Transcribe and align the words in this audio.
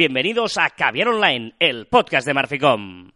Bienvenidos 0.00 0.56
a 0.56 0.70
Caviar 0.70 1.08
Online, 1.08 1.52
el 1.58 1.84
podcast 1.84 2.26
de 2.26 2.32
Marficom. 2.32 3.10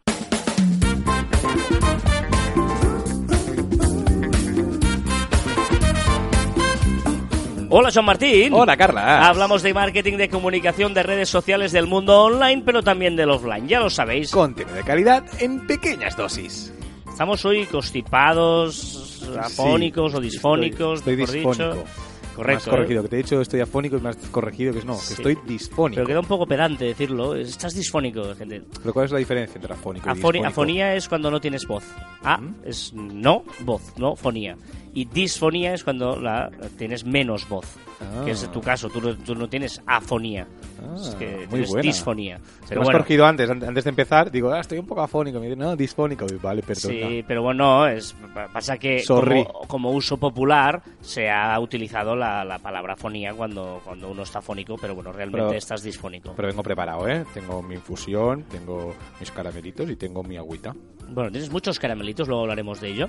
Hola, 7.70 7.90
Joan 7.90 8.04
Martín. 8.04 8.52
Hola, 8.52 8.76
Carla. 8.76 9.26
Hablamos 9.26 9.62
de 9.62 9.72
marketing, 9.72 10.18
de 10.18 10.28
comunicación, 10.28 10.92
de 10.92 11.02
redes 11.02 11.30
sociales 11.30 11.72
del 11.72 11.86
mundo 11.86 12.24
online, 12.24 12.62
pero 12.66 12.82
también 12.82 13.16
del 13.16 13.30
offline. 13.30 13.66
Ya 13.66 13.80
lo 13.80 13.88
sabéis. 13.88 14.30
Contenido 14.30 14.76
de 14.76 14.84
calidad 14.84 15.24
en 15.40 15.66
pequeñas 15.66 16.14
dosis. 16.18 16.70
Estamos 17.08 17.42
hoy 17.46 17.64
constipados, 17.64 19.26
afónicos 19.40 20.12
o 20.12 20.20
disfónicos, 20.20 20.98
estoy 20.98 21.16
mejor 21.16 21.34
disfónico. 21.34 21.74
dicho. 21.76 22.13
Correcto. 22.34 22.70
corregido, 22.70 23.00
¿eh? 23.00 23.02
que 23.04 23.08
te 23.08 23.16
he 23.16 23.22
dicho 23.22 23.40
estoy 23.40 23.60
afónico 23.60 23.96
y 24.02 24.06
has 24.06 24.16
corregido 24.30 24.72
que 24.72 24.80
es 24.80 24.84
no, 24.84 24.94
que 24.94 25.00
Sí. 25.00 25.14
estoy 25.14 25.38
disfónico. 25.46 25.96
Pero 25.96 26.06
queda 26.06 26.20
un 26.20 26.26
poco 26.26 26.46
pedante 26.46 26.84
decirlo. 26.84 27.34
Estás 27.36 27.74
disfónico, 27.74 28.34
gente. 28.34 28.62
Pero 28.80 28.92
¿cuál 28.92 29.06
es 29.06 29.12
la 29.12 29.18
diferencia 29.18 29.56
entre 29.56 29.72
afónico 29.72 30.06
y 30.08 30.10
Afoni- 30.10 30.14
disfónico? 30.16 30.46
afonía 30.46 30.94
es 30.94 31.08
cuando 31.08 31.30
no 31.30 31.40
tienes 31.40 31.66
voz. 31.66 31.84
A 32.22 32.38
Ujú. 32.38 32.54
es 32.64 32.92
no 32.94 33.44
voz, 33.60 33.82
no 33.98 34.16
fonía. 34.16 34.56
Y 34.94 35.06
disfonía 35.06 35.74
es 35.74 35.82
cuando 35.84 36.16
la 36.20 36.50
tienes 36.78 37.04
menos 37.04 37.48
voz. 37.48 37.66
Ah. 38.00 38.22
Que 38.24 38.32
es 38.32 38.50
tu 38.50 38.60
caso, 38.60 38.88
tú 38.88 39.00
no, 39.00 39.16
tú 39.16 39.34
no 39.34 39.48
tienes 39.48 39.80
afonía. 39.86 40.46
Ah, 40.82 40.94
es 40.96 41.14
que 41.14 41.46
muy 41.50 41.62
buena. 41.62 41.82
disfonía. 41.82 42.38
Pero 42.68 42.80
has 42.82 42.86
bueno, 42.86 42.98
corregido 42.98 43.24
antes, 43.26 43.48
an- 43.48 43.64
antes 43.64 43.84
de 43.84 43.90
empezar, 43.90 44.30
digo, 44.30 44.52
ah, 44.52 44.60
estoy 44.60 44.78
un 44.78 44.86
poco 44.86 45.00
afónico. 45.02 45.38
Me 45.40 45.46
dice, 45.46 45.56
no, 45.56 45.74
disfónico. 45.76 46.26
Vale, 46.42 46.62
perdona. 46.62 46.94
Sí, 47.08 47.24
pero 47.26 47.42
bueno, 47.42 47.86
es, 47.86 48.14
pasa 48.52 48.76
que 48.78 49.02
como, 49.06 49.44
como 49.66 49.90
uso 49.92 50.16
popular 50.18 50.82
se 51.00 51.30
ha 51.30 51.58
utilizado 51.60 52.14
la, 52.14 52.44
la 52.44 52.58
palabra 52.58 52.94
fonía 52.96 53.32
cuando, 53.32 53.80
cuando 53.84 54.10
uno 54.10 54.22
está 54.24 54.42
fónico, 54.42 54.76
pero 54.80 54.94
bueno, 54.94 55.10
realmente 55.12 55.46
Pero- 55.46 55.58
estás 55.58 55.82
disfónico. 55.82 56.34
Pero 56.36 56.48
vengo 56.48 56.62
preparado, 56.62 57.08
¿eh? 57.08 57.24
Tengo 57.32 57.62
mi 57.62 57.74
infusión, 57.76 58.42
tengo 58.44 58.94
mis 59.18 59.30
caramelitos 59.30 59.88
y 59.90 59.96
tengo 59.96 60.22
mi 60.22 60.36
agüita. 60.36 60.74
Bueno, 61.14 61.30
tienes 61.30 61.50
muchos 61.50 61.78
caramelitos, 61.78 62.26
luego 62.26 62.42
hablaremos 62.42 62.80
de 62.80 62.88
ello. 62.88 63.08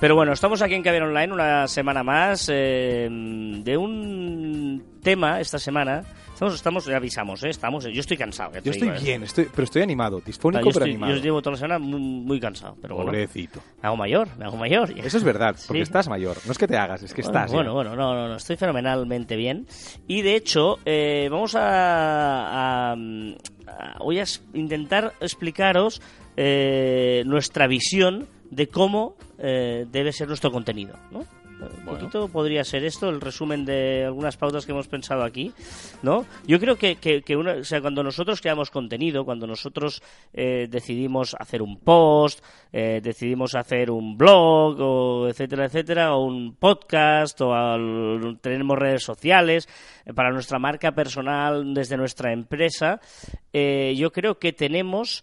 Pero 0.00 0.16
bueno, 0.16 0.32
estamos 0.32 0.60
aquí 0.62 0.74
en 0.74 0.82
Caber 0.82 1.04
Online 1.04 1.32
una 1.32 1.68
semana 1.68 2.02
más 2.02 2.48
eh, 2.52 3.08
de 3.10 3.76
un 3.76 4.98
tema 5.02 5.40
esta 5.40 5.58
semana. 5.58 6.02
Estamos, 6.32 6.54
estamos, 6.56 6.84
ya 6.86 6.96
avisamos, 6.96 7.44
¿eh? 7.44 7.50
Estamos, 7.50 7.84
yo 7.84 8.00
estoy 8.00 8.16
cansado. 8.16 8.54
Yo 8.54 8.72
estoy 8.72 8.88
digo, 8.88 8.94
¿eh? 8.94 9.00
bien, 9.04 9.22
estoy, 9.22 9.46
pero 9.52 9.62
estoy 9.64 9.82
animado. 9.82 10.20
Disfónico, 10.20 10.64
yo, 10.64 10.70
pero 10.72 10.84
estoy- 10.86 10.90
animado. 10.90 11.14
yo 11.14 11.22
llevo 11.22 11.40
toda 11.40 11.52
la 11.52 11.58
semana 11.58 11.78
muy, 11.78 12.00
muy 12.00 12.40
cansado, 12.40 12.76
pero 12.82 12.96
bueno, 12.96 13.12
Pobrecito. 13.12 13.60
me 13.80 13.86
hago 13.86 13.96
mayor, 13.96 14.28
me 14.36 14.44
hago 14.46 14.56
mayor. 14.56 14.90
Eso 14.98 15.16
es 15.16 15.22
verdad, 15.22 15.54
porque 15.68 15.78
Sí. 15.78 15.82
estás 15.82 16.08
mayor. 16.08 16.36
No 16.44 16.50
es 16.50 16.58
que 16.58 16.66
te 16.66 16.76
hagas, 16.76 17.04
es 17.04 17.14
que 17.14 17.20
estás. 17.20 17.52
Bueno, 17.52 17.70
ya. 17.70 17.74
bueno, 17.74 17.90
bueno, 17.90 18.02
no, 18.14 18.14
no, 18.22 18.28
no, 18.30 18.36
estoy 18.36 18.56
fenomenalmente 18.56 19.36
bien. 19.36 19.66
Y 20.08 20.22
de 20.22 20.34
hecho, 20.34 20.78
eh, 20.84 21.28
vamos 21.30 21.54
a, 21.54 22.90
a- 22.90 22.92
a- 22.94 22.96
Voy 24.00 24.18
a 24.20 24.24
intentar 24.52 25.12
explicaros 25.20 26.00
eh, 26.36 27.22
nuestra 27.26 27.66
visión 27.66 28.26
de 28.50 28.68
cómo 28.68 29.16
eh, 29.38 29.86
debe 29.90 30.12
ser 30.12 30.28
nuestro 30.28 30.50
contenido, 30.52 30.96
¿no? 31.10 31.20
Un 31.54 31.84
Bueno. 31.84 31.98
poquito 32.00 32.28
podría 32.28 32.64
ser 32.64 32.84
esto, 32.84 33.08
el 33.08 33.20
resumen 33.20 33.64
de 33.64 34.04
algunas 34.04 34.36
pautas 34.36 34.66
que 34.66 34.72
hemos 34.72 34.88
pensado 34.88 35.22
aquí, 35.22 35.52
¿no? 36.02 36.26
Yo 36.46 36.58
creo 36.58 36.76
que, 36.76 36.96
que, 36.96 37.22
que 37.22 37.36
una- 37.36 37.52
o 37.54 37.64
sea, 37.64 37.80
cuando 37.80 38.02
nosotros 38.02 38.40
creamos 38.40 38.70
contenido, 38.70 39.24
cuando 39.24 39.46
nosotros 39.46 40.02
eh, 40.34 40.66
decidimos 40.68 41.34
hacer 41.38 41.62
un 41.62 41.78
post, 41.78 42.44
eh, 42.72 43.00
decidimos 43.02 43.54
hacer 43.54 43.90
un 43.90 44.18
blog, 44.18 44.76
o 44.80 45.28
etcétera, 45.28 45.66
etcétera, 45.66 46.16
o 46.16 46.24
un 46.24 46.56
podcast, 46.56 47.40
o 47.40 47.54
al- 47.54 48.36
tenemos 48.42 48.76
redes 48.76 49.04
sociales, 49.04 49.68
eh, 50.04 50.12
para 50.12 50.32
nuestra 50.32 50.58
marca 50.58 50.92
personal, 50.92 51.72
desde 51.72 51.96
nuestra 51.96 52.32
empresa, 52.32 53.00
eh, 53.52 53.94
yo 53.96 54.10
creo 54.12 54.38
que 54.40 54.52
tenemos 54.52 55.22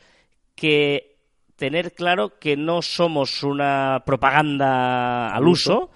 que 0.62 1.18
tener 1.56 1.94
claro 1.94 2.38
que 2.40 2.56
no 2.56 2.82
somos 2.84 3.42
una 3.44 4.04
propaganda 4.06 5.28
al 5.36 5.48
uso, 5.48 5.90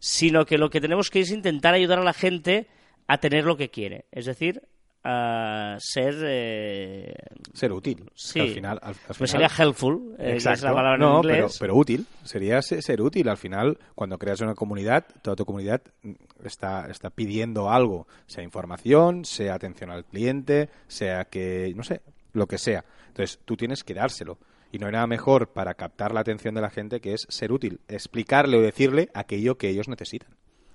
sino 0.00 0.44
que 0.44 0.58
lo 0.58 0.70
que 0.70 0.80
tenemos 0.80 1.10
que 1.10 1.20
es 1.20 1.30
intentar 1.30 1.74
ayudar 1.74 2.00
a 2.00 2.04
la 2.04 2.12
gente 2.12 2.66
a 3.06 3.18
tener 3.18 3.44
lo 3.44 3.56
que 3.56 3.70
quiere. 3.70 4.06
Es 4.12 4.26
decir, 4.26 4.62
a 5.04 5.76
ser... 5.78 6.14
eh, 6.24 7.14
Ser 7.54 7.72
útil. 7.72 8.10
Sí. 8.14 8.40
Al 8.40 8.48
final, 8.48 8.78
al, 8.82 8.90
al 8.90 8.94
pues 9.16 9.16
final- 9.30 9.48
sería 9.48 9.64
helpful, 9.64 10.14
eh, 10.18 10.30
que 10.32 10.36
es 10.36 10.62
la 10.62 10.72
palabra 10.74 10.94
en 10.94 11.00
no, 11.00 11.16
inglés. 11.16 11.36
Pero, 11.36 11.48
pero 11.60 11.76
útil. 11.76 12.06
Sería 12.24 12.60
se- 12.62 12.82
ser 12.82 13.00
útil. 13.00 13.28
Al 13.28 13.36
final, 13.38 13.78
cuando 13.94 14.18
creas 14.18 14.40
una 14.40 14.54
comunidad, 14.54 15.06
toda 15.22 15.36
tu 15.36 15.44
comunidad 15.44 15.82
está, 16.44 16.86
está 16.90 17.10
pidiendo 17.10 17.70
algo. 17.70 18.06
Sea 18.26 18.42
información, 18.44 19.24
sea 19.24 19.54
atención 19.54 19.90
al 19.90 20.04
cliente, 20.04 20.68
sea 20.88 21.24
que, 21.24 21.72
no 21.74 21.82
sé, 21.82 22.02
lo 22.32 22.46
que 22.46 22.58
sea. 22.58 22.84
Entonces, 23.08 23.38
tú 23.44 23.56
tienes 23.56 23.84
que 23.84 23.94
dárselo. 23.94 24.38
Y 24.70 24.78
no 24.78 24.86
hay 24.86 24.92
nada 24.92 25.06
mejor 25.06 25.48
para 25.52 25.72
captar 25.74 26.12
la 26.12 26.20
atención 26.20 26.54
de 26.54 26.60
la 26.60 26.68
gente 26.70 27.00
que 27.00 27.14
es 27.14 27.26
ser 27.30 27.52
útil. 27.52 27.80
Explicarle 27.88 28.58
o 28.58 28.60
decirle 28.60 29.08
aquello 29.14 29.56
que 29.56 29.70
ellos 29.70 29.88
necesitan. 29.88 30.28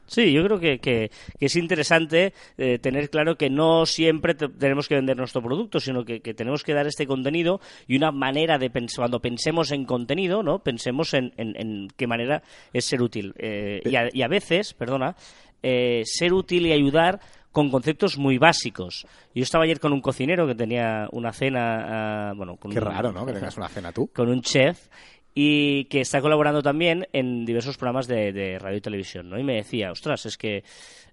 Sí, 0.06 0.34
yo 0.34 0.44
creo 0.44 0.60
que, 0.60 0.80
que- 0.80 1.12
que 1.40 1.46
es 1.46 1.56
interesante 1.56 2.34
eh, 2.58 2.78
tener 2.80 3.10
claro 3.10 3.38
que 3.38 3.50
no 3.50 3.86
siempre 3.86 4.34
te- 4.36 4.50
tenemos 4.50 4.88
que 4.90 4.96
vender 4.96 5.16
nuestro 5.16 5.42
producto, 5.42 5.80
sino 5.80 6.04
que, 6.04 6.20
que 6.20 6.34
tenemos 6.34 6.64
que 6.64 6.74
dar 6.74 6.88
este 6.88 7.08
contenido 7.08 7.62
y 7.88 7.96
una 7.96 8.12
manera 8.12 8.58
de 8.58 8.70
pensar, 8.70 9.04
cuando 9.04 9.22
pensemos 9.22 9.72
en 9.72 9.86
contenido, 9.86 10.44
¿no? 10.44 10.60
Pensemos 10.60 11.14
en, 11.14 11.32
en- 11.38 11.56
en 11.56 11.88
qué 11.96 12.06
manera 12.08 12.44
es 12.74 12.84
ser 12.86 13.02
útil. 13.02 13.34
Eh, 13.38 13.80
y, 13.86 13.96
a, 13.96 14.10
y 14.12 14.24
a 14.24 14.28
veces, 14.28 14.74
perdona, 14.74 15.16
eh, 15.62 16.02
ser 16.06 16.34
útil 16.34 16.66
y 16.66 16.74
ayudar 16.74 17.22
con 17.54 17.70
conceptos 17.72 18.18
muy 18.18 18.38
básicos. 18.38 19.08
Yo 19.34 19.44
estaba 19.44 19.64
ayer 19.64 19.80
con 19.80 19.94
un 19.94 20.02
cocinero 20.02 20.46
que 20.46 20.56
tenía 20.56 21.08
una 21.14 21.32
cena, 21.32 22.30
ah, 22.30 22.34
bueno, 22.36 22.58
con 22.58 22.72
Qué 22.72 22.80
un- 22.80 22.84
raro, 22.86 23.14
¿no? 23.14 23.26
Que 23.26 23.32
tengas 23.32 23.56
una 23.56 23.70
cena 23.70 23.94
tú. 23.94 24.08
con 24.14 24.28
un 24.28 24.42
chef 24.42 24.88
y 25.36 25.86
que 25.86 26.02
está 26.02 26.20
colaborando 26.22 26.62
también 26.62 27.08
en 27.14 27.46
diversos 27.46 27.78
programas 27.78 28.08
de, 28.08 28.34
de 28.34 28.60
radio 28.60 28.78
y 28.78 28.82
televisión, 28.82 29.30
¿no? 29.30 29.40
Y 29.40 29.44
me 29.44 29.56
decía, 29.56 29.92
ostras, 29.92 30.26
es 30.26 30.38
que 30.38 30.64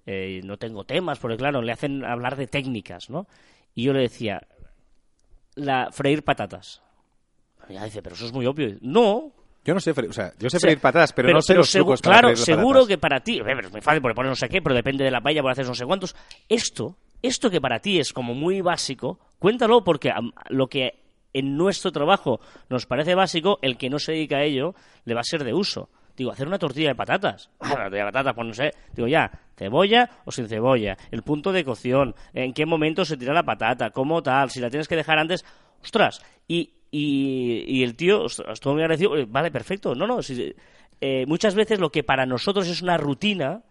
eh, 0.06 0.40
no 0.44 0.56
tengo 0.56 0.84
temas, 0.84 1.18
porque 1.20 1.36
claro, 1.36 1.62
le 1.62 1.72
hacen 1.72 2.04
hablar 2.04 2.36
de 2.36 2.46
técnicas, 2.46 3.08
¿no? 3.10 3.26
Y 3.74 3.84
yo 3.84 3.92
le 3.92 4.00
decía, 4.00 4.42
la 5.54 5.90
freír 5.92 6.22
patatas. 6.24 6.82
Y 7.68 7.72
ella 7.72 7.84
dice, 7.84 8.02
pero 8.02 8.14
eso 8.16 8.26
es 8.26 8.32
muy 8.32 8.46
obvio. 8.46 8.76
No. 8.80 9.32
Yo 9.64 9.74
no 9.74 9.80
sé 9.80 9.90
o 9.90 10.12
sea, 10.12 10.32
yo 10.38 10.48
sé 10.48 10.56
O 10.56 10.60
sea, 10.60 10.68
freír 10.68 10.80
patatas, 10.80 11.12
pero, 11.12 11.30
no 11.32 11.42
sé 11.42 11.54
los 11.54 11.68
segu- 11.68 11.80
trucos 11.80 12.00
para 12.02 12.14
Claro, 12.16 12.28
las 12.30 12.40
seguro 12.40 12.66
patatas. 12.80 12.88
que 12.88 12.98
para 12.98 13.20
ti, 13.20 13.40
pero 13.44 13.60
es 13.66 13.70
muy 13.72 13.80
fácil 13.80 14.00
porque 14.00 14.14
pones 14.14 14.30
no 14.30 14.36
sé 14.36 14.48
qué, 14.48 14.62
pero 14.62 14.74
depende 14.74 15.04
de 15.04 15.10
la 15.10 15.20
paella, 15.20 15.42
por 15.42 15.50
hacer 15.52 15.66
no 15.66 15.74
sé 15.74 15.84
cuántos. 15.84 16.16
Esto, 16.48 16.96
esto 17.22 17.50
que 17.50 17.60
para 17.60 17.80
ti 17.80 17.98
es 18.00 18.12
como 18.12 18.34
muy 18.34 18.62
básico, 18.62 19.18
cuéntalo 19.38 19.84
porque 19.84 20.12
lo 20.48 20.66
que 20.68 21.00
en 21.34 21.56
nuestro 21.56 21.92
trabajo 21.92 22.40
nos 22.68 22.86
parece 22.86 23.14
básico, 23.14 23.58
el 23.62 23.76
que 23.76 23.90
no 23.90 23.98
se 23.98 24.12
dedica 24.12 24.38
a 24.38 24.42
ello 24.44 24.74
le 25.04 25.14
va 25.14 25.20
a 25.20 25.24
ser 25.24 25.44
de 25.44 25.52
uso. 25.52 25.90
Digo, 26.16 26.32
hacer 26.32 26.46
una 26.48 26.58
tortilla 26.58 26.88
de 26.88 26.94
patatas. 26.94 27.50
Ah, 27.60 27.66
una 27.74 27.82
tortilla 27.84 28.04
de 28.06 28.12
patatas, 28.12 28.34
pues 28.34 28.46
no 28.48 28.54
sé. 28.54 28.70
Digo, 28.94 29.08
ya, 29.08 29.30
cebolla 29.56 30.10
o 30.24 30.32
sin 30.32 30.48
cebolla. 30.48 30.96
El 31.10 31.22
punto 31.22 31.52
de 31.52 31.64
cocción. 31.64 32.14
En 32.34 32.52
qué 32.52 32.66
momento 32.66 33.04
se 33.04 33.16
tira 33.16 33.32
la 33.32 33.42
patata. 33.44 33.90
Cómo 33.90 34.22
tal. 34.22 34.50
Si 34.50 34.60
la 34.60 34.68
tienes 34.68 34.88
que 34.88 34.96
dejar 34.96 35.18
antes. 35.18 35.44
Ostras. 35.82 36.20
Y, 36.48 36.74
y, 36.90 37.82
el 37.82 37.94
tío 37.96 38.26
estuvo 38.26 38.74
muy 38.74 38.82
agradecido. 38.82 39.12
Vale, 39.28 39.50
perfecto. 39.50 39.94
No, 39.94 40.06
no. 40.06 40.22
si- 40.22 40.54
eh, 41.00 41.24
muchas 41.26 41.54
veces 41.54 41.78
lo 41.80 41.90
que 41.90 42.02
para 42.02 42.26
nosotros 42.26 42.68
es 42.68 42.82
una 42.82 42.96
rutina, 42.98 43.62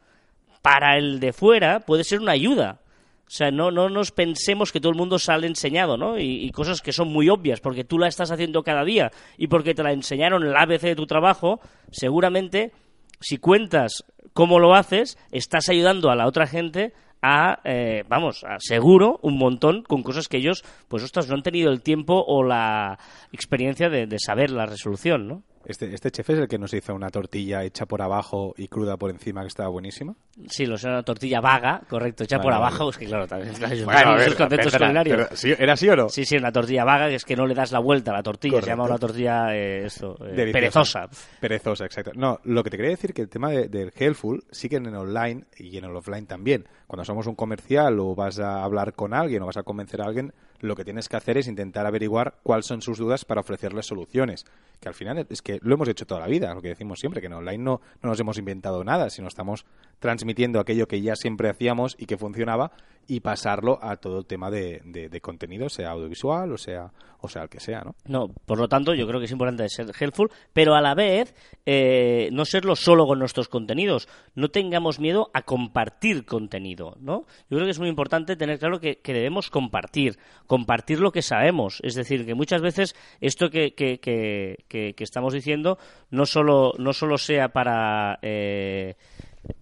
para 0.62 0.98
el 0.98 1.20
de 1.20 1.32
fuera 1.34 1.82
puede 1.82 2.04
ser 2.04 2.20
una 2.22 2.32
ayuda. 2.32 2.80
O 3.28 3.32
sea, 3.32 3.52
no, 3.52 3.70
no 3.70 3.90
nos 3.90 4.12
pensemos 4.12 4.72
que 4.72 4.80
todo 4.80 4.92
el 4.92 4.98
mundo 4.98 5.20
sale 5.20 5.46
enseñado, 5.46 5.98
¿no? 5.98 6.18
Y, 6.18 6.44
y 6.46 6.50
cosas 6.52 6.82
que 6.82 6.92
son 6.92 7.10
muy 7.10 7.30
obvias, 7.30 7.60
porque 7.60 7.84
tú 7.84 8.00
la 8.00 8.08
estás 8.08 8.32
haciendo 8.32 8.64
cada 8.64 8.84
día 8.84 9.12
y 9.38 9.46
porque 9.48 9.76
te 9.76 9.84
la 9.84 9.92
enseñaron 9.92 10.42
en 10.42 10.50
el 10.50 10.56
ABC 10.58 10.82
de 10.82 10.96
tu 10.96 11.06
trabajo, 11.06 11.60
seguramente, 11.92 12.72
si 13.20 13.38
cuentas 13.38 14.04
cómo 14.34 14.58
lo 14.60 14.74
haces, 14.74 15.18
estás 15.32 15.70
ayudando 15.70 16.10
a 16.10 16.16
la 16.16 16.26
otra 16.26 16.48
gente 16.48 16.94
a, 17.22 17.60
eh, 17.64 18.04
vamos, 18.08 18.44
a 18.44 18.58
seguro 18.60 19.20
un 19.24 19.38
montón 19.38 19.84
con 19.84 20.04
cosas 20.04 20.28
que 20.28 20.38
ellos, 20.38 20.64
pues, 20.88 21.04
ostras, 21.04 21.28
no 21.28 21.36
han 21.36 21.44
tenido 21.44 21.72
el 21.72 21.82
tiempo 21.82 22.24
o 22.28 22.44
la 22.44 22.98
experiencia 23.32 23.90
de, 23.90 24.08
de 24.08 24.18
saber 24.20 24.52
la 24.52 24.66
resolución, 24.66 25.28
¿no? 25.28 25.44
Este, 25.66 25.94
este 25.94 26.10
chef 26.10 26.28
es 26.32 26.40
el 26.40 26.48
que 26.48 26.58
nos 26.58 26.74
hizo 26.74 26.96
una 26.96 27.10
tortilla 27.10 27.64
hecha 27.64 27.86
por 27.86 28.02
abajo 28.02 28.56
y 28.58 28.70
cruda 28.70 28.96
por 28.98 29.12
encima 29.12 29.42
que 29.42 29.48
estaba 29.50 29.70
buenísima. 29.70 30.16
Sí, 30.48 30.66
lo 30.66 30.78
sé, 30.78 30.88
una 30.88 31.04
tortilla 31.04 31.42
vaga, 31.42 31.82
correcto, 31.88 32.24
hecha 32.24 32.38
Vale, 32.38 32.44
por 32.46 32.54
vale. 32.54 32.66
abajo, 32.66 32.90
es 32.90 32.98
que 32.98 33.06
claro, 33.06 33.28
también 33.28 33.54
claro, 33.54 33.76
Bueno, 33.86 34.16
ver, 34.16 34.36
conceptos 34.38 34.72
perdona, 34.72 35.04
culinarios. 35.04 35.18
pero 35.28 35.36
¿sí- 35.36 35.54
¿Era 35.60 35.74
así 35.74 35.90
o 35.90 35.96
no? 35.98 36.10
Sí, 36.10 36.24
sí, 36.26 36.38
una 36.38 36.52
tortilla 36.52 36.86
vaga, 36.86 37.10
que 37.10 37.16
es 37.16 37.26
que 37.26 37.36
no 37.36 37.46
le 37.46 37.54
das 37.54 37.72
la 37.74 37.80
vuelta 37.80 38.12
a 38.12 38.16
la 38.16 38.24
tortilla, 38.24 38.62
se 38.62 38.68
llama 38.68 38.86
una 38.86 38.98
tortilla 38.98 39.54
eh, 39.54 39.86
esto, 39.86 40.16
eh, 40.26 40.50
perezosa. 40.52 41.08
Perezosa, 41.42 41.86
exacto. 41.86 42.12
No, 42.16 42.40
lo 42.46 42.64
que 42.64 42.70
te 42.70 42.78
quería 42.78 42.92
decir 42.92 43.14
que 43.14 43.22
el 43.22 43.30
tema 43.30 43.52
de- 43.52 43.68
del 43.68 43.92
helpful 43.96 44.42
sí 44.50 44.70
que 44.70 44.78
en 44.78 44.86
el 44.88 44.96
online 44.96 45.44
y 45.58 45.78
en 45.78 45.84
el 45.84 45.96
offline 45.96 46.26
también. 46.26 46.66
Cuando 46.90 47.06
somos 47.06 47.28
un 47.28 47.36
comercial 47.36 48.00
o 48.00 48.16
vas 48.16 48.40
a 48.40 48.64
hablar 48.64 48.94
con 48.94 49.14
alguien 49.14 49.44
o 49.44 49.46
vas 49.46 49.58
a 49.58 49.62
convencer 49.62 50.02
a 50.02 50.06
alguien, 50.06 50.34
lo 50.60 50.76
que 50.76 50.84
tienes 50.84 51.08
que 51.08 51.18
hacer 51.18 51.38
es 51.38 51.48
intentar 51.48 51.86
averiguar 51.86 52.40
cuáles 52.42 52.66
son 52.66 52.82
sus 52.82 52.98
dudas 52.98 53.26
para 53.26 53.42
ofrecerles 53.42 53.86
soluciones. 53.86 54.44
Que 54.80 54.88
al 54.88 54.96
final 54.96 55.28
es 55.30 55.44
que 55.44 55.60
lo 55.62 55.76
hemos 55.76 55.88
hecho 55.88 56.08
toda 56.08 56.22
la 56.22 56.26
vida, 56.26 56.52
lo 56.52 56.64
que 56.64 56.70
decimos 56.70 56.98
siempre, 57.00 57.22
que 57.22 57.28
en 57.28 57.34
online 57.34 57.64
no, 57.64 57.80
no 58.02 58.10
nos 58.10 58.20
hemos 58.20 58.40
inventado 58.40 58.84
nada, 58.84 59.12
sino 59.12 59.28
estamos 59.28 59.68
transmitiendo 60.00 60.60
aquello 60.60 60.88
que 60.88 61.00
ya 61.00 61.16
siempre 61.16 61.48
hacíamos 61.48 61.96
y 62.00 62.08
que 62.08 62.18
funcionaba 62.18 62.72
y 63.10 63.22
pasarlo 63.22 63.80
a 63.82 63.98
todo 63.98 64.20
el 64.20 64.26
tema 64.28 64.52
de, 64.52 64.82
de, 64.86 65.22
contenido, 65.22 65.68
sea 65.68 65.90
audiovisual 65.90 66.52
o 66.54 66.58
sea, 66.60 66.92
o 67.22 67.28
sea 67.28 67.42
el 67.42 67.50
que 67.50 67.60
sea, 67.60 67.82
¿no? 67.82 67.96
No, 68.06 68.28
por 68.46 68.60
lo 68.60 68.70
tanto, 68.70 68.94
yo 68.94 69.08
creo 69.08 69.20
que 69.20 69.26
es 69.26 69.32
importante 69.32 69.68
ser 69.68 69.92
helpful, 70.00 70.30
pero 70.54 70.76
a 70.76 70.82
la 70.82 70.94
vez 70.94 71.34
eh, 71.66 72.30
no 72.32 72.46
serlo 72.46 72.76
solo 72.76 73.08
con 73.08 73.18
nuestros 73.18 73.50
contenidos. 73.50 74.08
No 74.36 74.50
tengamos 74.50 75.00
miedo 75.00 75.32
a 75.34 75.42
compartir 75.42 76.24
contenido, 76.24 76.98
¿no? 77.02 77.26
Yo 77.50 77.58
creo 77.58 77.66
que 77.66 77.72
es 77.72 77.80
muy 77.80 77.90
importante 77.90 78.36
tener 78.36 78.60
claro 78.60 78.80
que, 78.80 79.00
debemos 79.04 79.50
compartir, 79.50 80.20
compartir 80.46 81.00
lo 81.00 81.12
que 81.12 81.24
sabemos. 81.24 81.80
Es 81.84 81.96
decir, 81.96 82.28
que 82.28 82.36
muchas 82.36 82.62
veces 82.62 82.96
esto 83.22 83.50
que, 83.50 83.74
que, 83.74 84.00
que 84.00 85.04
estamos 85.04 85.34
diciendo 85.34 85.80
no 86.12 86.28
solo, 86.28 86.74
no 86.78 86.94
solo 86.94 87.18
sea 87.18 87.50
para... 87.50 88.20
Eh, 88.22 88.96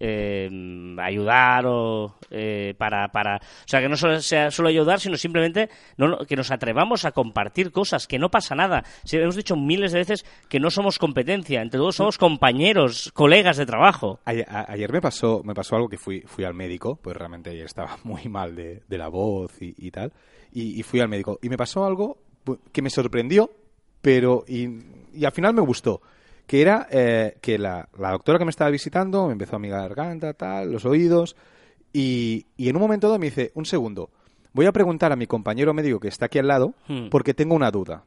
eh, 0.00 0.48
ayudar 1.00 1.66
o 1.66 2.14
eh, 2.30 2.74
para, 2.78 3.08
para 3.08 3.36
o 3.36 3.68
sea 3.68 3.80
que 3.80 3.88
no 3.88 3.96
solo 3.96 4.20
sea 4.20 4.50
solo 4.50 4.68
ayudar 4.68 5.00
sino 5.00 5.16
simplemente 5.16 5.68
no, 5.96 6.18
que 6.18 6.36
nos 6.36 6.50
atrevamos 6.50 7.04
a 7.04 7.12
compartir 7.12 7.72
cosas 7.72 8.06
que 8.06 8.18
no 8.18 8.30
pasa 8.30 8.54
nada. 8.54 8.84
Si 9.04 9.16
hemos 9.16 9.36
dicho 9.36 9.56
miles 9.56 9.92
de 9.92 9.98
veces 9.98 10.24
que 10.48 10.60
no 10.60 10.70
somos 10.70 10.98
competencia 10.98 11.62
entre 11.62 11.78
todos 11.78 11.96
somos 11.96 12.18
compañeros 12.18 13.10
colegas 13.12 13.56
de 13.56 13.66
trabajo. 13.66 14.20
Ayer, 14.24 14.92
me 14.92 15.00
pasó 15.00 15.42
me 15.44 15.54
pasó 15.54 15.76
algo 15.76 15.88
que 15.88 15.98
fui 15.98 16.20
fui 16.22 16.44
al 16.44 16.54
médico 16.54 16.98
pues 17.02 17.16
realmente 17.16 17.50
ayer 17.50 17.66
estaba 17.66 17.98
muy 18.04 18.28
mal 18.28 18.54
de, 18.54 18.82
la 18.88 19.08
voz 19.08 19.52
y, 19.60 19.90
tal 19.90 20.12
y, 20.52 20.82
fui 20.82 21.00
al 21.00 21.08
médico. 21.08 21.38
Y 21.42 21.48
me 21.48 21.56
pasó 21.56 21.84
algo 21.84 22.18
que 22.72 22.82
me 22.82 22.90
sorprendió 22.90 23.50
pero 24.00 24.44
y 24.46 25.24
al 25.24 25.32
final 25.32 25.54
me 25.54 25.62
gustó 25.62 26.00
que 26.48 26.62
era 26.62 26.88
eh, 26.90 27.36
que 27.42 27.58
la, 27.58 27.88
doctora 27.94 28.38
que 28.38 28.46
me 28.46 28.50
estaba 28.50 28.70
visitando 28.70 29.26
me 29.26 29.32
empezó 29.32 29.56
a 29.56 29.58
mi 29.58 29.68
garganta, 29.68 30.32
tal, 30.32 30.72
los 30.72 30.86
oídos, 30.86 31.36
y, 31.92 32.46
en 32.56 32.74
un 32.74 32.80
momento 32.80 33.06
dado 33.06 33.18
me 33.18 33.26
dice, 33.26 33.52
un 33.54 33.66
segundo, 33.66 34.10
voy 34.54 34.64
a 34.64 34.72
preguntar 34.72 35.12
a 35.12 35.16
mi 35.16 35.26
compañero 35.26 35.74
médico 35.74 36.00
que 36.00 36.08
está 36.08 36.24
aquí 36.26 36.38
al 36.38 36.48
lado 36.48 36.72
hmm. 36.88 37.10
porque 37.10 37.34
tengo 37.34 37.54
una 37.54 37.70
duda. 37.70 38.04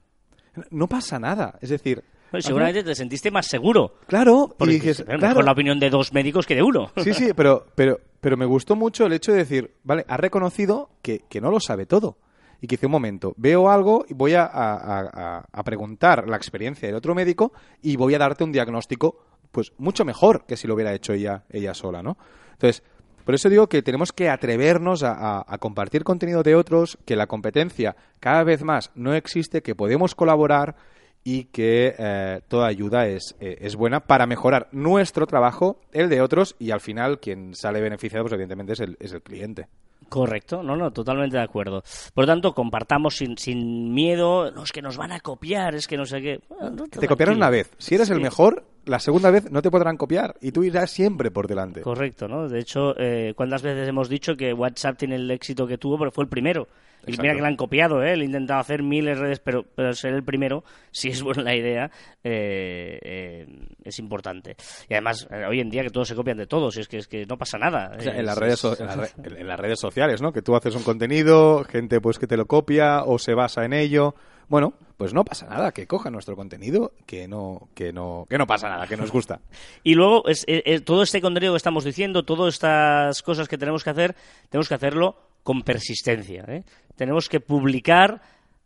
No 0.71 0.88
pasa 0.88 1.19
nada, 1.19 1.59
es 1.61 1.69
decir... 1.69 2.03
seguramente 2.39 2.83
te 2.83 2.95
sentiste 2.95 3.29
más 3.29 3.45
seguro. 3.45 3.93
Claro, 4.07 4.55
y 4.59 4.65
dices, 4.67 5.05
claro. 5.05 5.44
la 5.44 5.51
opinión 5.51 5.79
de 5.79 5.91
dos 5.91 6.11
médicos 6.11 6.47
que 6.47 6.55
de 6.55 6.63
uno. 6.63 6.91
Sí, 6.97 7.13
sí, 7.13 7.33
pero, 7.35 7.67
pero, 7.75 7.99
pero 8.19 8.37
me 8.37 8.45
gustó 8.47 8.75
mucho 8.75 9.05
el 9.05 9.13
hecho 9.13 9.33
de 9.33 9.37
decir, 9.37 9.75
vale, 9.83 10.03
ha 10.07 10.17
reconocido 10.17 10.89
que, 11.03 11.19
que 11.29 11.41
no 11.41 11.51
lo 11.51 11.59
sabe 11.59 11.85
todo 11.85 12.17
y 12.61 12.67
que 12.67 12.75
dice, 12.75 12.85
un 12.85 12.91
momento, 12.91 13.33
veo 13.37 13.69
algo 13.69 14.05
y 14.07 14.13
voy 14.13 14.35
a, 14.35 14.47
a, 14.51 15.63
preguntar 15.63 16.29
la 16.29 16.37
experiencia 16.37 16.87
del 16.87 16.95
otro 16.95 17.15
médico 17.15 17.51
y 17.81 17.95
voy 17.95 18.13
a 18.13 18.19
darte 18.19 18.43
un 18.43 18.51
diagnóstico 18.51 19.25
pues 19.51 19.73
mucho 19.79 20.05
mejor 20.05 20.45
que 20.45 20.55
si 20.55 20.67
lo 20.67 20.75
hubiera 20.75 20.93
hecho 20.93 21.13
ella, 21.13 21.43
ella 21.49 21.73
sola, 21.73 22.01
¿no? 22.01 22.17
Entonces, 22.53 22.83
por 23.25 23.35
eso 23.35 23.49
digo 23.49 23.67
que 23.67 23.81
tenemos 23.81 24.11
que 24.11 24.29
atrevernos 24.29 25.03
a, 25.03 25.43
compartir 25.59 26.03
contenido 26.03 26.43
de 26.43 26.55
otros, 26.55 26.97
que 27.05 27.15
la 27.15 27.27
competencia 27.27 27.95
cada 28.19 28.43
vez 28.43 28.63
más 28.63 28.91
no 28.95 29.13
existe, 29.13 29.61
que 29.61 29.75
podemos 29.75 30.15
colaborar 30.15 30.75
y 31.23 31.45
que 31.45 31.93
eh, 31.97 32.41
toda 32.47 32.67
ayuda 32.67 33.07
es, 33.07 33.35
eh, 33.39 33.57
es, 33.61 33.75
buena 33.75 33.99
para 33.99 34.25
mejorar 34.25 34.69
nuestro 34.71 35.27
trabajo, 35.27 35.79
el 35.91 36.09
de 36.09 36.21
otros, 36.21 36.55
y 36.57 36.71
al 36.71 36.81
final 36.81 37.19
quien 37.19 37.53
sale 37.53 37.79
beneficiado, 37.79 38.23
pues 38.23 38.33
evidentemente 38.33 38.73
es 38.73 38.79
el, 38.79 38.97
es 38.99 39.13
el 39.13 39.21
cliente. 39.21 39.67
Correcto, 40.09 40.62
no, 40.62 40.75
no, 40.75 40.92
totalmente 40.92 41.38
de 41.38 41.44
acuerdo. 41.44 41.83
Por 42.13 42.24
lo 42.25 42.27
tanto, 42.27 42.53
compartamos 42.53 43.15
sin, 43.15 43.38
sin 43.38 43.94
miedo, 43.94 44.51
no 44.51 44.63
es 44.63 44.71
que 44.71 44.81
nos 44.81 44.98
van 44.98 45.12
a 45.12 45.19
copiar, 45.19 45.75
es 45.75 45.88
que 45.88 45.98
no 45.98 46.06
sé 46.06 46.21
qué. 46.21 46.42
te 46.89 47.07
copiaron 47.07 47.38
una 47.38 47.50
vez. 47.50 47.71
Si 47.77 47.95
eres 47.95 48.09
el 48.09 48.19
mejor, 48.19 48.65
la 48.86 49.00
segunda 49.00 49.31
vez 49.31 49.51
no 49.51 49.62
te 49.62 49.72
podrán 49.72 49.98
copiar 49.98 50.36
y 50.42 50.51
tú 50.51 50.63
irás 50.63 50.92
siempre 50.92 51.31
por 51.31 51.48
delante. 51.48 51.81
Correcto, 51.81 52.28
¿no? 52.28 52.50
De 52.50 52.60
hecho, 52.60 52.94
eh, 52.98 53.33
¿cuántas 53.36 53.62
veces 53.62 53.88
hemos 53.88 54.10
dicho 54.10 54.36
que 54.36 54.54
WhatsApp 54.54 54.98
tiene 54.98 55.16
el 55.16 55.30
éxito 55.31 55.68
que 55.68 55.78
tuvo, 55.78 55.98
pero 55.98 56.12
fue 56.12 56.24
el 56.24 56.30
primero? 56.30 56.68
Y 57.07 57.18
mira 57.18 57.33
que 57.33 57.42
lo 57.42 57.48
han 57.48 57.56
copiado, 57.56 58.04
¿eh? 58.04 58.12
Ha 58.12 58.16
intentado 58.16 58.60
hacer 58.60 58.83
miles 58.83 59.18
de 59.18 59.22
redes, 59.22 59.39
pero, 59.39 59.66
pero 59.75 59.94
ser 59.94 60.13
el 60.13 60.24
primero, 60.24 60.63
si 60.92 61.10
es 61.10 61.22
buena 61.22 61.44
la 61.44 61.56
idea, 61.56 61.92
eh, 62.24 63.00
eh, 63.01 63.48
es 63.83 64.00
importante. 64.00 64.56
Y 64.88 64.94
además, 64.94 65.28
eh, 65.31 65.45
hoy 65.45 65.60
en 65.60 65.69
día 65.69 65.83
que 65.83 65.89
todos 65.89 66.07
se 66.07 66.16
copian 66.16 66.38
de 66.38 66.48
todos, 66.48 66.78
es 66.78 66.88
que, 66.88 66.98
es 66.98 67.07
que 67.07 67.25
no 67.25 67.38
pasa 67.38 67.57
nada. 67.57 67.98
en, 68.00 68.25
las 68.25 68.38
redes 68.38 68.63
en, 68.63 69.48
las 69.48 69.60
redes 69.60 69.80
sociales, 69.80 70.22
¿no? 70.22 70.31
Que 70.31 70.42
tú 70.42 70.56
haces 70.56 70.75
un 70.75 70.83
contenido, 70.83 71.63
gente 71.63 72.00
pues 72.01 72.19
que 72.19 72.28
te 72.28 72.38
lo 72.38 72.45
copia 72.45 73.04
o 73.04 73.18
se 73.18 73.33
basa 73.33 73.66
en 73.66 73.74
ello. 73.74 74.16
Bueno, 74.48 74.74
pues 75.01 75.15
no 75.15 75.25
pasa 75.25 75.48
nada, 75.48 75.71
que 75.71 75.88
coja 75.88 76.12
nuestro 76.12 76.36
contenido, 76.36 76.92
que 77.07 77.27
no, 77.27 77.69
que 77.74 77.92
no, 77.92 78.27
que 78.30 78.38
no 78.38 78.45
pasa 78.45 78.69
nada, 78.69 78.86
que 78.86 78.95
nos 78.95 79.12
gusta. 79.12 79.42
y 79.83 79.95
luego, 79.95 80.27
es, 80.27 80.45
todo 80.86 81.01
este 81.01 81.21
contenido 81.21 81.53
que 81.53 81.57
estamos 81.57 81.83
diciendo, 81.83 82.21
todas 82.21 82.53
estas 82.53 83.24
cosas 83.24 83.48
que 83.48 83.57
tenemos 83.57 83.83
que 83.83 83.89
hacer, 83.89 84.15
tenemos 84.51 84.68
que 84.69 84.75
hacerlo 84.75 85.15
con 85.42 85.63
persistencia. 85.63 86.45
¿eh? 86.48 86.63
Tenemos 86.95 87.30
que 87.30 87.39
publicar 87.39 88.21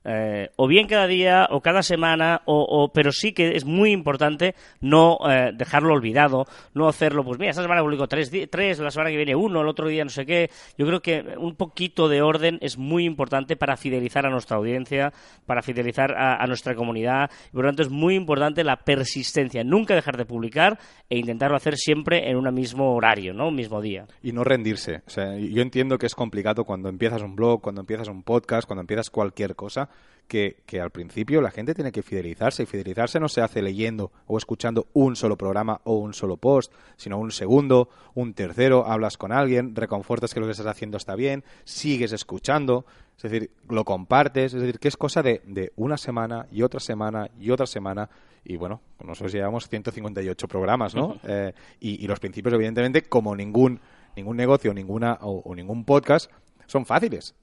eh, 0.06 0.52
o 0.56 0.68
bien 0.68 0.88
cada 0.88 1.08
día 1.08 1.48
o 1.50 1.62
cada 1.62 1.82
semana, 1.82 2.42
o, 2.46 2.92
pero 2.94 3.12
sí 3.12 3.34
que 3.34 3.56
es 3.56 3.66
muy 3.66 3.92
importante 3.92 4.54
no 4.80 5.18
eh, 5.28 5.52
dejarlo 5.54 5.94
olvidado, 5.94 6.46
no 6.74 6.88
hacerlo, 6.88 7.24
pues 7.24 7.40
mira, 7.40 7.50
esta 7.50 7.64
semana 7.64 7.82
publico 7.82 8.08
tres, 8.08 8.32
tres, 8.52 8.80
la 8.80 8.92
semana 8.92 9.10
que 9.10 9.18
viene 9.18 9.36
uno, 9.36 9.62
el 9.62 9.68
otro 9.68 9.88
día 9.88 10.04
no 10.04 10.10
sé 10.12 10.26
qué. 10.26 10.50
Yo 10.78 10.86
creo 10.86 11.02
que 11.02 11.36
un 11.38 11.56
poquito 11.56 12.08
de 12.08 12.22
orden 12.22 12.60
es 12.62 12.78
muy 12.78 13.06
importante 13.06 13.56
para 13.56 13.78
fidelizar 13.78 14.26
a 14.26 14.30
nuestra 14.30 14.58
audiencia, 14.58 15.12
para 15.46 15.62
fidelizar 15.62 16.14
a, 16.16 16.46
nuestra 16.46 16.76
comunidad, 16.76 17.32
por 17.52 17.64
lo 17.64 17.70
tanto 17.70 17.82
es 17.82 17.90
muy 17.90 18.16
importante 18.16 18.64
la 18.64 18.78
persistencia, 18.78 19.64
nunca 19.64 19.96
dejar 19.96 20.18
de 20.18 20.26
publicar 20.26 20.78
e 21.10 21.18
intentarlo 21.18 21.58
hacer 21.58 21.78
siempre 21.78 22.30
en 22.30 22.38
un 22.38 22.54
mismo 22.54 22.94
horario, 22.94 23.34
¿no? 23.34 23.48
Un 23.48 23.56
mismo 23.56 23.82
día. 23.82 24.06
Y 24.22 24.32
no 24.32 24.44
rendirse. 24.44 25.02
O 25.08 25.10
sea, 25.10 25.36
yo 25.38 25.62
entiendo 25.62 25.98
que 25.98 26.06
es 26.06 26.14
complicado 26.14 26.64
cuando 26.64 26.90
empiezas 26.90 27.24
un 27.24 27.36
blog, 27.36 27.62
cuando 27.62 27.82
empiezas 27.82 28.08
un 28.08 28.22
podcast, 28.22 28.68
cuando 28.68 28.82
empiezas 28.82 29.10
cualquier 29.10 29.56
cosa, 29.56 29.90
que, 30.28 30.82
al 30.82 30.90
principio 30.90 31.42
la 31.42 31.52
gente 31.52 31.74
tiene 31.74 31.92
que 31.92 32.02
fidelizarse 32.02 32.64
y 32.64 32.66
fidelizarse 32.66 33.20
no 33.20 33.30
se 33.30 33.42
hace 33.42 33.62
leyendo 33.62 34.12
o 34.28 34.38
escuchando 34.38 34.88
un 34.94 35.16
solo 35.16 35.38
programa 35.38 35.82
o 35.84 35.98
un 35.98 36.14
solo 36.14 36.38
post, 36.38 36.74
sino 36.98 37.20
un 37.20 37.32
segundo, 37.32 37.90
un 38.16 38.34
tercero, 38.34 38.86
hablas 38.88 39.18
con 39.18 39.32
alguien, 39.32 39.76
reconfortas 39.76 40.34
que 40.34 40.40
lo 40.40 40.46
que 40.48 40.54
estás 40.54 40.68
haciendo 40.68 40.98
está 40.98 41.16
bien, 41.16 41.44
sigues 41.64 42.12
escuchando, 42.12 42.86
es 43.16 43.24
decir, 43.24 43.52
lo 43.70 43.86
compartes, 43.86 44.54
es 44.54 44.62
decir, 44.62 44.80
que 44.80 44.88
es 44.88 44.98
cosa 44.98 45.22
de, 45.22 45.42
de 45.46 45.72
una 45.76 45.98
semana 45.98 46.48
y 46.52 46.64
otra 46.64 46.80
semana 46.80 47.30
y 47.40 47.52
otra 47.52 47.68
semana 47.68 48.10
y 48.48 48.58
bueno, 48.58 48.82
nosotros 49.04 49.32
llevamos 49.32 49.68
158 49.68 50.48
programas, 50.48 50.94
¿no? 50.94 51.18
Eh, 51.24 51.52
y, 51.80 52.06
los 52.06 52.20
principios, 52.20 52.54
evidentemente, 52.54 53.02
como 53.02 53.36
ningún, 53.36 53.80
ningún 54.16 54.38
negocio 54.38 54.72
ninguna, 54.72 55.18
o 55.22 55.56
ningún 55.56 55.84
podcast, 55.84 56.30
son 56.68 56.86
fáciles. 56.86 57.34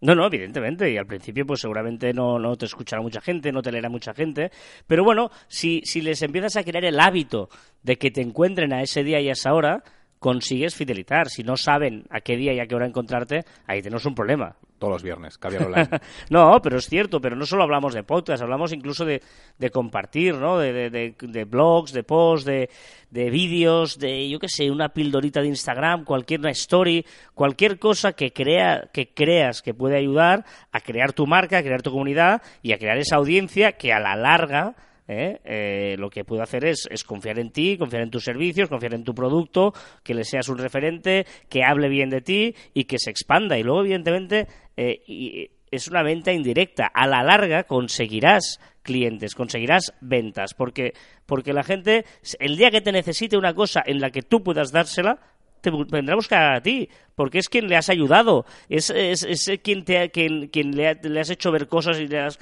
No, 0.00 0.14
no, 0.14 0.26
evidentemente. 0.26 0.90
Y 0.90 0.96
al 0.96 1.06
principio, 1.06 1.44
pues 1.46 1.60
seguramente 1.60 2.12
no, 2.12 2.38
no 2.38 2.56
te 2.56 2.66
escuchará 2.66 3.02
mucha 3.02 3.20
gente, 3.20 3.50
no 3.50 3.62
te 3.62 3.72
leerá 3.72 3.88
mucha 3.88 4.14
gente. 4.14 4.50
Pero 4.86 5.04
bueno, 5.04 5.30
si, 5.48 5.82
si 5.84 6.00
les 6.00 6.22
empiezas 6.22 6.56
a 6.56 6.64
crear 6.64 6.84
el 6.84 7.00
hábito 7.00 7.48
de 7.82 7.96
que 7.96 8.10
te 8.10 8.20
encuentren 8.20 8.72
a 8.72 8.82
ese 8.82 9.02
día 9.02 9.20
y 9.20 9.28
a 9.28 9.32
esa 9.32 9.52
hora, 9.54 9.82
consigues 10.18 10.74
fidelizar. 10.74 11.28
Si 11.28 11.42
no 11.42 11.56
saben 11.56 12.04
a 12.10 12.20
qué 12.20 12.36
día 12.36 12.52
y 12.52 12.60
a 12.60 12.66
qué 12.66 12.74
hora 12.74 12.86
encontrarte, 12.86 13.44
ahí 13.66 13.82
tenemos 13.82 14.04
un 14.06 14.14
problema. 14.14 14.56
Todos 14.78 14.92
los 14.92 15.02
viernes, 15.02 15.38
Caviar 15.38 15.66
Online. 15.66 15.88
no, 16.30 16.60
pero 16.62 16.78
es 16.78 16.86
cierto, 16.86 17.20
pero 17.20 17.34
no 17.34 17.44
solo 17.46 17.64
hablamos 17.64 17.94
de 17.94 18.04
podcast, 18.04 18.42
hablamos 18.42 18.72
incluso 18.72 19.04
de, 19.04 19.20
de 19.58 19.70
compartir, 19.70 20.36
¿no? 20.36 20.58
De, 20.58 20.72
de, 20.88 21.14
de, 21.20 21.44
blogs, 21.44 21.92
de 21.92 22.04
posts, 22.04 22.46
de, 22.46 22.70
de 23.10 23.30
vídeos, 23.30 23.98
de, 23.98 24.28
yo 24.28 24.38
qué 24.38 24.48
sé, 24.48 24.70
una 24.70 24.90
pildorita 24.90 25.40
de 25.40 25.48
Instagram, 25.48 26.04
cualquier 26.04 26.46
story, 26.48 27.04
cualquier 27.34 27.80
cosa 27.80 28.12
que, 28.12 28.32
crea, 28.32 28.88
que 28.92 29.12
creas 29.12 29.62
que 29.62 29.74
puede 29.74 29.96
ayudar 29.96 30.44
a 30.70 30.80
crear 30.80 31.12
tu 31.12 31.26
marca, 31.26 31.58
a 31.58 31.62
crear 31.62 31.82
tu 31.82 31.90
comunidad 31.90 32.40
y 32.62 32.72
a 32.72 32.78
crear 32.78 32.98
esa 32.98 33.16
audiencia 33.16 33.72
que 33.72 33.92
a 33.92 33.98
la 33.98 34.14
larga 34.14 34.76
¿eh? 35.08 35.40
Eh, 35.44 35.96
lo 35.98 36.10
que 36.10 36.24
puedo 36.24 36.42
hacer 36.42 36.64
es, 36.64 36.86
confiar 37.04 37.38
en 37.38 37.50
ti, 37.50 37.76
confiar 37.76 38.02
en 38.02 38.10
tus 38.10 38.24
servicios, 38.24 38.68
confiar 38.68 38.94
en 38.94 39.04
tu 39.04 39.14
producto, 39.14 39.72
que 40.04 40.14
le 40.14 40.24
seas 40.24 40.48
un 40.48 40.58
referente, 40.58 41.26
que 41.48 41.64
hable 41.64 41.88
bien 41.88 42.10
de 42.10 42.20
ti 42.20 42.54
y 42.74 42.84
que 42.84 42.98
se 42.98 43.10
expanda. 43.10 43.58
Y 43.58 43.62
luego, 43.62 43.80
evidentemente, 43.80 44.46
eh, 44.76 45.50
es 45.70 45.88
una 45.88 46.02
venta 46.02 46.32
indirecta. 46.32 46.86
A 46.86 47.06
la 47.06 47.22
larga 47.22 47.64
conseguirás 47.64 48.60
clientes, 48.82 49.34
conseguirás 49.34 49.94
ventas, 50.00 50.54
porque, 50.54 50.92
porque 51.26 51.52
la 51.52 51.62
gente, 51.62 52.04
el 52.38 52.56
día 52.56 52.70
que 52.70 52.80
te 52.80 52.92
necesite 52.92 53.36
una 53.36 53.54
cosa 53.54 53.82
en 53.84 54.00
la 54.00 54.10
que 54.10 54.22
tú 54.22 54.42
puedas 54.42 54.72
dársela, 54.72 55.20
te 55.60 55.70
vendrá 55.70 56.14
a 56.14 56.16
buscar 56.16 56.54
a 56.56 56.60
ti, 56.62 56.88
porque 57.14 57.38
es 57.38 57.48
quien 57.48 57.66
le 57.68 57.76
has 57.76 57.88
ayudado, 57.88 58.44
es, 58.68 58.90
es, 58.90 59.22
es 59.24 59.50
quien, 59.62 59.84
te 59.84 59.98
ha- 59.98 60.08
quien, 60.08 60.48
quien 60.48 60.76
le, 60.76 60.88
ha- 60.88 60.98
le 61.02 61.20
has 61.20 61.30
hecho 61.30 61.50
ver 61.50 61.66
cosas 61.68 61.98
y 61.98 62.06
le 62.06 62.20
has, 62.20 62.38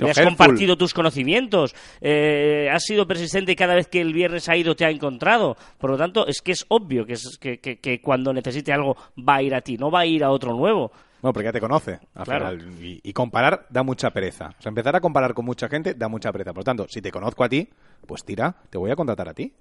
le 0.00 0.24
compartido 0.24 0.76
tus 0.76 0.92
conocimientos, 0.94 1.74
eh, 2.00 2.68
has 2.70 2.84
sido 2.84 3.06
persistente 3.06 3.52
y 3.52 3.56
cada 3.56 3.74
vez 3.74 3.88
que 3.88 4.00
el 4.00 4.12
viernes 4.12 4.48
ha 4.48 4.56
ido 4.56 4.76
te 4.76 4.84
ha 4.84 4.90
encontrado. 4.90 5.56
Por 5.78 5.90
lo 5.90 5.96
tanto, 5.96 6.26
es 6.26 6.42
que 6.42 6.52
es 6.52 6.64
obvio 6.68 7.06
que, 7.06 7.14
es, 7.14 7.38
que, 7.38 7.58
que- 7.58 7.78
que 7.78 8.00
cuando 8.00 8.32
necesite 8.32 8.72
algo 8.72 8.96
va 9.18 9.36
a 9.36 9.42
ir 9.42 9.54
a 9.54 9.60
ti, 9.60 9.76
no 9.78 9.90
va 9.90 10.00
a 10.00 10.06
ir 10.06 10.22
a 10.24 10.30
otro 10.30 10.52
nuevo. 10.52 10.92
Bueno, 11.22 11.32
porque 11.34 11.44
ya 11.46 11.52
te 11.52 11.60
conoce. 11.60 12.00
al 12.14 12.24
Claro. 12.24 12.48
final. 12.50 12.82
Y, 12.84 13.00
y 13.02 13.12
comparar 13.12 13.66
da 13.70 13.82
mucha 13.84 14.10
pereza. 14.10 14.54
O 14.58 14.60
sea, 14.62 14.70
empezar 14.70 14.96
a 14.96 15.00
comparar 15.00 15.32
con 15.34 15.44
mucha 15.44 15.68
gente 15.68 15.94
da 15.94 16.08
mucha 16.08 16.32
pereza. 16.32 16.50
Por 16.52 16.62
lo 16.62 16.64
tanto, 16.64 16.86
si 16.88 17.00
te 17.00 17.12
conozco 17.12 17.44
a 17.44 17.48
ti, 17.48 17.68
pues 18.06 18.24
tira, 18.24 18.54
te 18.68 18.76
voy 18.76 18.90
a 18.90 18.96
contratar 18.96 19.28
a 19.28 19.32
ti. 19.34 19.52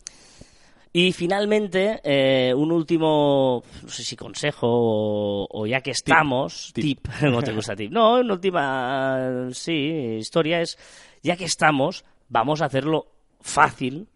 Y 0.93 1.13
finalmente, 1.13 2.01
eh, 2.03 2.53
un 2.53 2.71
último, 2.71 3.63
no 3.81 3.89
sé 3.89 4.03
si 4.03 4.17
consejo 4.17 4.67
o, 4.67 5.47
o 5.49 5.65
ya 5.65 5.79
que 5.81 5.91
estamos, 5.91 6.71
Tip. 6.73 7.01
tip, 7.01 7.07
no 7.23 7.41
te 7.41 7.53
gusta 7.53 7.75
tip, 7.75 7.91
no, 7.91 8.15
una 8.19 8.33
última, 8.33 9.49
sí, 9.53 10.17
historia 10.19 10.61
es, 10.61 10.77
ya 11.23 11.37
que 11.37 11.45
estamos, 11.45 12.03
vamos 12.27 12.61
a 12.61 12.65
hacerlo 12.65 13.07
fácil 13.39 14.07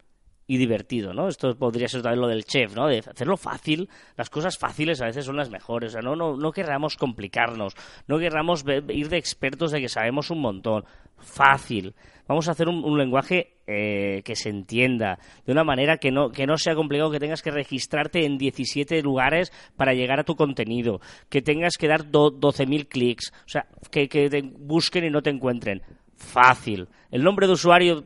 y 0.47 0.57
divertido, 0.57 1.13
¿no? 1.13 1.27
Esto 1.27 1.55
podría 1.57 1.87
ser 1.87 2.01
también 2.01 2.21
lo 2.21 2.27
del 2.27 2.45
chef, 2.45 2.75
¿no? 2.75 2.87
De 2.87 2.99
hacerlo 2.99 3.35
fácil, 3.37 3.89
las 4.15 4.29
cosas 4.29 4.57
fáciles 4.57 5.01
a 5.01 5.05
veces 5.05 5.25
son 5.25 5.37
las 5.37 5.49
mejores, 5.49 5.89
o 5.89 5.93
sea, 5.93 6.01
no, 6.01 6.15
no, 6.15 6.37
no 6.37 6.51
querramos 6.51 6.97
complicarnos, 6.97 7.73
no 8.07 8.19
querramos 8.19 8.63
ir 8.89 9.09
de 9.09 9.17
expertos 9.17 9.71
de 9.71 9.81
que 9.81 9.89
sabemos 9.89 10.29
un 10.29 10.41
montón, 10.41 10.85
fácil. 11.17 11.95
Vamos 12.27 12.47
a 12.47 12.51
hacer 12.51 12.67
un, 12.67 12.97
lenguaje 12.97 13.57
eh, 13.67 14.21
que 14.25 14.35
se 14.35 14.49
entienda, 14.49 15.19
de 15.45 15.51
una 15.51 15.63
manera 15.63 15.97
que 15.97 16.11
no, 16.11 16.31
que 16.31 16.47
no 16.47 16.57
sea 16.57 16.73
complicado, 16.75 17.11
que 17.11 17.19
tengas 17.19 17.43
que 17.43 17.51
registrarte 17.51 18.25
en 18.25 18.37
17 18.39 19.01
lugares 19.03 19.51
para 19.75 19.93
llegar 19.93 20.19
a 20.19 20.23
tu 20.23 20.35
contenido, 20.35 21.01
que 21.29 21.41
tengas 21.43 21.77
que 21.77 21.87
dar 21.87 22.09
do- 22.09 22.31
12.000 22.31 22.87
clics, 22.87 23.31
o 23.45 23.49
sea, 23.49 23.67
que, 23.91 24.09
que 24.09 24.29
te 24.29 24.41
busquen 24.41 25.05
y 25.05 25.09
no 25.11 25.21
te 25.21 25.29
encuentren. 25.29 25.81
Fácil. 26.15 26.87
El 27.11 27.23
nombre 27.23 27.45
de 27.45 27.53
usuario, 27.53 28.03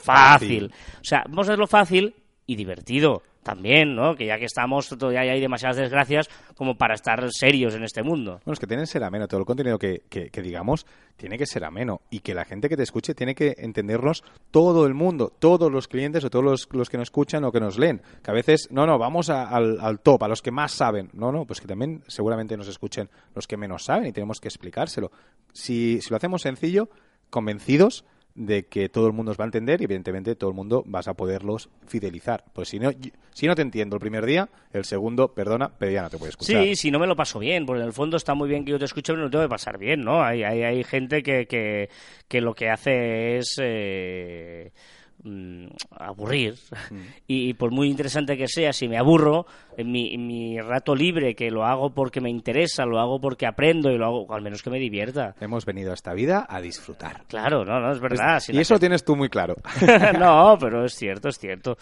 fácil. 0.00 0.72
O 1.00 1.04
sea, 1.04 1.22
vamos 1.28 1.48
a 1.48 1.52
hacerlo 1.52 1.66
fácil 1.66 2.14
y 2.46 2.56
divertido 2.56 3.22
también, 3.42 3.96
¿no? 3.96 4.16
Que 4.16 4.26
ya 4.26 4.38
que 4.38 4.44
estamos, 4.44 4.86
todavía 4.88 5.20
hay 5.22 5.40
demasiadas 5.40 5.78
desgracias 5.78 6.28
como 6.56 6.76
para 6.76 6.92
estar 6.94 7.26
serios 7.32 7.74
en 7.74 7.84
este 7.84 8.02
mundo. 8.02 8.32
Bueno, 8.44 8.52
es 8.52 8.58
que 8.60 8.66
tiene 8.66 8.82
que 8.82 8.86
ser 8.88 9.02
ameno. 9.02 9.26
Todo 9.28 9.40
el 9.40 9.46
contenido 9.46 9.78
que, 9.78 10.02
que- 10.10 10.28
que 10.28 10.42
digamos 10.42 10.84
tiene 11.16 11.38
que 11.38 11.46
ser 11.46 11.64
ameno. 11.64 12.02
Y 12.10 12.20
que 12.20 12.34
la 12.34 12.44
gente 12.44 12.68
que 12.68 12.76
te 12.76 12.82
escuche 12.82 13.14
tiene 13.14 13.34
que 13.34 13.54
entendernos 13.56 14.24
todo 14.50 14.84
el 14.86 14.92
mundo, 14.92 15.32
todos 15.38 15.72
los 15.72 15.88
clientes 15.88 16.22
o 16.24 16.28
todos 16.28 16.44
los, 16.44 16.68
los 16.72 16.90
que 16.90 16.98
nos 16.98 17.06
escuchan 17.06 17.42
o 17.44 17.50
que 17.52 17.60
nos 17.60 17.78
leen. 17.78 18.02
Que 18.22 18.30
a 18.30 18.34
veces, 18.34 18.68
no, 18.70 18.86
no, 18.86 18.98
vamos 18.98 19.30
a- 19.30 19.48
al, 19.48 19.78
al 19.80 20.00
top, 20.00 20.24
a 20.24 20.28
los 20.28 20.42
que 20.42 20.50
más 20.50 20.72
saben. 20.72 21.08
No, 21.14 21.32
no, 21.32 21.46
pues 21.46 21.62
que 21.62 21.66
también 21.66 22.02
seguramente 22.08 22.58
nos 22.58 22.68
escuchen 22.68 23.08
los 23.34 23.46
que 23.46 23.56
menos 23.56 23.84
saben 23.84 24.08
y 24.08 24.12
tenemos 24.12 24.38
que 24.38 24.48
explicárselo. 24.48 25.10
Si, 25.54 26.02
si 26.02 26.10
lo 26.10 26.16
hacemos 26.16 26.42
sencillo, 26.42 26.90
convencidos 27.30 28.04
de 28.34 28.66
que 28.66 28.88
todo 28.88 29.06
el 29.06 29.12
mundo 29.12 29.32
os 29.32 29.38
va 29.38 29.44
a 29.44 29.46
entender 29.46 29.80
y 29.80 29.84
evidentemente 29.84 30.34
todo 30.34 30.50
el 30.50 30.56
mundo 30.56 30.82
vas 30.86 31.08
a 31.08 31.14
poderlos 31.14 31.68
fidelizar. 31.86 32.44
Pues 32.52 32.68
si 32.68 32.78
no, 32.78 32.90
si 33.32 33.46
no 33.46 33.54
te 33.54 33.62
entiendo 33.62 33.96
el 33.96 34.00
primer 34.00 34.24
día, 34.24 34.48
el 34.72 34.84
segundo, 34.84 35.32
perdona, 35.34 35.70
pero 35.78 35.92
ya 35.92 36.02
no 36.02 36.10
te 36.10 36.16
a 36.16 36.28
escuchar. 36.28 36.64
Sí, 36.64 36.76
si 36.76 36.90
no 36.90 36.98
me 36.98 37.06
lo 37.06 37.16
paso 37.16 37.38
bien, 37.38 37.66
porque 37.66 37.80
en 37.80 37.86
el 37.86 37.92
fondo 37.92 38.16
está 38.16 38.34
muy 38.34 38.48
bien 38.48 38.64
que 38.64 38.72
yo 38.72 38.78
te 38.78 38.84
escuche, 38.84 39.12
pero 39.12 39.24
no 39.24 39.30
tengo 39.30 39.44
que 39.44 39.50
pasar 39.50 39.78
bien, 39.78 40.02
¿no? 40.02 40.22
Hay, 40.22 40.42
hay, 40.42 40.62
hay 40.62 40.84
gente 40.84 41.22
que, 41.22 41.46
que, 41.46 41.88
que 42.28 42.40
lo 42.40 42.54
que 42.54 42.70
hace 42.70 43.38
es 43.38 43.56
eh, 43.60 44.72
mm, 45.24 45.66
aburrir. 45.98 46.54
Y, 47.26 47.54
por 47.54 47.70
muy 47.70 47.88
interesante 47.88 48.36
que 48.36 48.48
sea, 48.48 48.72
si 48.72 48.88
me 48.88 48.98
aburro, 48.98 49.46
en 49.76 49.90
mi, 49.92 50.12
en 50.12 50.26
mi 50.26 50.60
rato 50.60 50.94
libre, 50.94 51.34
que 51.34 51.50
lo 51.50 51.64
hago 51.64 51.90
porque 51.90 52.20
me 52.20 52.28
interesa, 52.28 52.84
lo 52.84 52.98
hago 52.98 53.20
porque 53.20 53.46
aprendo 53.46 53.90
y 53.90 53.98
lo 53.98 54.06
hago, 54.06 54.34
al 54.34 54.42
menos 54.42 54.62
que 54.62 54.70
me 54.70 54.78
divierta. 54.78 55.34
Hemos 55.40 55.64
venido 55.64 55.92
a 55.92 55.94
esta 55.94 56.12
vida 56.12 56.46
a 56.48 56.60
disfrutar. 56.60 57.22
Claro, 57.28 57.64
no, 57.64 57.78
no, 57.78 57.92
es 57.92 58.00
verdad. 58.00 58.40
si 58.40 58.52
y 58.52 58.58
eso 58.58 58.78
tienes 58.78 59.04
tú 59.04 59.14
muy 59.14 59.28
claro. 59.28 59.54
no, 60.18 60.56
pero 60.58 60.84
es 60.84 60.94
cierto, 60.94 61.28
es 61.28 61.38
cierto. 61.38 61.76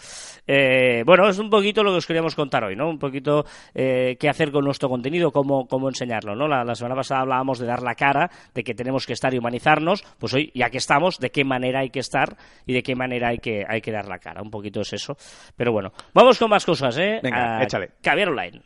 Eh, 0.45 1.03
bueno, 1.05 1.27
es 1.27 1.39
un 1.39 1.49
poquito 1.49 1.83
lo 1.83 1.91
que 1.91 1.97
os 1.97 2.05
queríamos 2.05 2.35
contar 2.35 2.63
hoy, 2.63 2.75
¿no? 2.75 2.89
Un 2.89 2.99
poquito 2.99 3.45
eh, 3.73 4.17
qué 4.19 4.29
hacer 4.29 4.51
con 4.51 4.63
nuestro 4.63 4.87
contenido, 4.87 5.31
cómo, 5.31 5.67
cómo 5.67 5.89
enseñarlo, 5.89 6.35
¿no? 6.35 6.47
La, 6.47 6.63
la 6.63 6.75
semana 6.75 6.95
pasada 6.95 7.21
hablábamos 7.21 7.59
de 7.59 7.65
dar 7.65 7.81
la 7.81 7.95
cara, 7.95 8.29
de 8.53 8.63
que 8.63 8.75
tenemos 8.75 9.07
que 9.07 9.13
estar 9.13 9.33
y 9.33 9.39
humanizarnos, 9.39 10.03
pues 10.19 10.33
hoy, 10.33 10.51
ya 10.53 10.69
que 10.69 10.77
estamos, 10.77 11.17
de 11.17 11.31
qué 11.31 11.43
manera 11.43 11.79
hay 11.79 11.89
que 11.89 11.99
estar 11.99 12.37
y 12.65 12.73
de 12.73 12.83
qué 12.83 12.95
manera 12.95 13.28
hay 13.29 13.37
que, 13.39 13.65
hay 13.67 13.81
que 13.81 13.91
dar 13.91 14.07
la 14.07 14.19
cara. 14.19 14.41
Un 14.41 14.51
poquito 14.51 14.81
es 14.81 14.93
eso. 14.93 15.15
Pero 15.55 15.71
bueno, 15.71 15.91
vamos 16.13 16.37
con 16.37 16.49
más 16.49 16.65
cosas, 16.65 16.97
¿eh? 16.97 17.19
Venga, 17.23 17.59
A 17.59 17.63
échale. 17.63 17.91
Caviar 18.01 18.29
Online. 18.29 18.61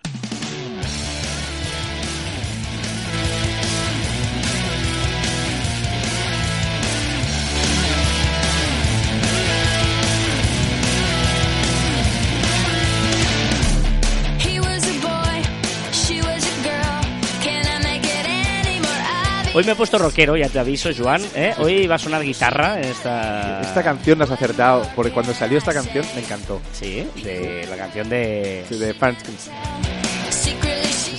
Hoy 19.55 19.63
me 19.65 19.73
he 19.73 19.75
puesto 19.75 19.99
rockero, 19.99 20.35
ya 20.35 20.49
te 20.49 20.57
aviso, 20.57 20.89
Joan, 20.97 21.21
¿eh? 21.35 21.53
Hoy 21.59 21.85
va 21.85 21.95
a 21.95 21.99
sonar 21.99 22.23
guitarra 22.23 22.79
en 22.79 22.85
esta... 22.85 23.61
Esta 23.61 23.83
canción 23.83 24.17
la 24.17 24.25
has 24.25 24.31
acertado, 24.31 24.87
porque 24.95 25.11
cuando 25.11 25.31
salió 25.33 25.59
esta 25.59 25.73
canción 25.73 26.03
me 26.15 26.21
encantó. 26.21 26.59
Sí, 26.71 27.07
de 27.23 27.67
la 27.69 27.77
canción 27.77 28.09
de... 28.09 28.65
Sí, 28.67 28.77
De 28.79 28.93
she 28.93 28.97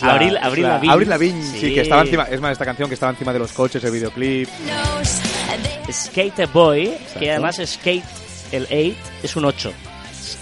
La- 0.04 0.12
Abril, 0.14 0.36
Avril 0.36 0.62
la- 0.64 0.68
Lavigne. 0.70 0.92
Avril 0.92 1.08
Lavigne, 1.08 1.42
sí. 1.44 1.60
Sí. 1.60 1.74
que 1.74 1.80
estaba 1.82 2.02
encima. 2.02 2.24
Es 2.24 2.40
más, 2.40 2.50
esta 2.52 2.64
canción 2.64 2.88
que 2.88 2.94
estaba 2.94 3.12
encima 3.12 3.32
de 3.32 3.38
los 3.38 3.52
coches, 3.52 3.82
el 3.84 3.92
videoclip. 3.92 4.48
Skater 5.92 6.48
Boy, 6.48 6.92
que 7.18 7.30
además 7.30 7.60
skate, 7.64 8.04
el 8.50 8.64
8 8.64 8.96
es 9.22 9.36
un 9.36 9.44
8. 9.44 9.72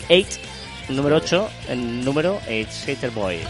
8, 0.08 0.26
el 0.88 0.96
número 0.96 1.16
8, 1.16 1.48
el 1.68 2.04
número 2.04 2.40
8, 2.48 2.68
Skater 2.72 3.10
Boy. 3.10 3.40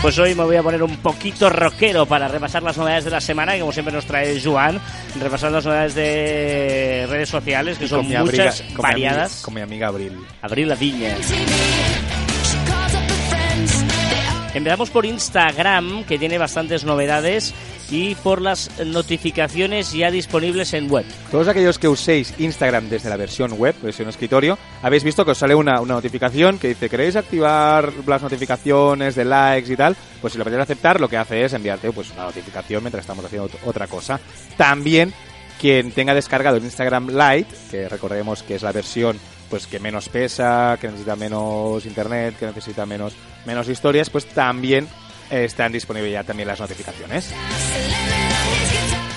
Pues 0.00 0.16
hoy 0.20 0.34
me 0.34 0.44
voy 0.44 0.54
a 0.56 0.62
poner 0.62 0.82
un 0.82 0.96
poquito 0.98 1.50
rockero 1.50 2.06
para 2.06 2.28
repasar 2.28 2.62
las 2.62 2.76
novedades 2.78 3.04
de 3.04 3.10
la 3.10 3.20
semana, 3.20 3.54
que 3.54 3.60
como 3.60 3.72
siempre 3.72 3.92
nos 3.92 4.06
trae 4.06 4.40
Joan, 4.40 4.80
repasando 5.20 5.58
las 5.58 5.66
novedades 5.66 5.94
de 5.96 7.06
redes 7.10 7.28
sociales, 7.28 7.78
que 7.78 7.88
son 7.88 8.06
mi 8.08 8.16
muchas, 8.16 8.60
amiga- 8.60 8.76
con 8.76 8.86
mi 8.86 8.92
variadas. 8.92 9.42
con 9.44 9.54
mi 9.54 9.60
amiga 9.60 9.88
Abril. 9.88 10.12
Abril. 10.40 10.72
They 10.78 11.12
all 11.12 11.18
Empezamos 14.54 14.90
por 14.90 15.04
Instagram, 15.04 16.04
que 16.04 16.18
tiene 16.18 16.38
bastantes 16.38 16.84
novedades, 16.84 17.52
y 17.90 18.14
por 18.16 18.40
las 18.42 18.70
notificaciones 18.84 19.92
ya 19.92 20.10
disponibles 20.10 20.74
en 20.74 20.90
web. 20.90 21.04
Todos 21.30 21.48
aquellos 21.48 21.78
que 21.78 21.88
uséis 21.88 22.34
Instagram 22.38 22.88
desde 22.88 23.08
la 23.08 23.16
versión 23.16 23.52
web, 23.52 23.74
versión 23.82 24.08
escritorio, 24.08 24.58
habéis 24.82 25.04
visto 25.04 25.24
que 25.24 25.30
os 25.30 25.38
sale 25.38 25.54
una, 25.54 25.80
una 25.80 25.94
notificación 25.94 26.58
que 26.58 26.68
dice, 26.68 26.88
¿queréis 26.90 27.16
activar 27.16 27.92
las 28.06 28.22
notificaciones 28.22 29.14
de 29.14 29.24
likes 29.24 29.72
y 29.72 29.76
tal? 29.76 29.96
Pues 30.20 30.32
si 30.32 30.38
lo 30.38 30.44
queréis 30.44 30.62
aceptar, 30.62 31.00
lo 31.00 31.08
que 31.08 31.16
hace 31.16 31.44
es 31.44 31.52
enviarte 31.52 31.90
pues, 31.92 32.10
una 32.12 32.24
notificación 32.24 32.82
mientras 32.82 33.02
estamos 33.02 33.24
haciendo 33.24 33.48
ot- 33.48 33.58
otra 33.64 33.86
cosa. 33.86 34.20
También, 34.56 35.12
quien 35.60 35.90
tenga 35.92 36.14
descargado 36.14 36.56
el 36.56 36.64
Instagram 36.64 37.08
Lite, 37.08 37.54
que 37.70 37.88
recordemos 37.88 38.42
que 38.42 38.54
es 38.56 38.62
la 38.62 38.72
versión 38.72 39.18
pues 39.48 39.66
que 39.66 39.78
menos 39.80 40.10
pesa, 40.10 40.76
que 40.78 40.88
necesita 40.88 41.16
menos 41.16 41.86
internet, 41.86 42.36
que 42.38 42.44
necesita 42.44 42.84
menos, 42.84 43.14
menos 43.46 43.66
historias, 43.66 44.10
pues 44.10 44.26
también 44.26 44.86
están 45.30 45.72
disponibles 45.72 46.12
ya 46.12 46.24
también 46.24 46.48
las 46.48 46.60
notificaciones. 46.60 47.32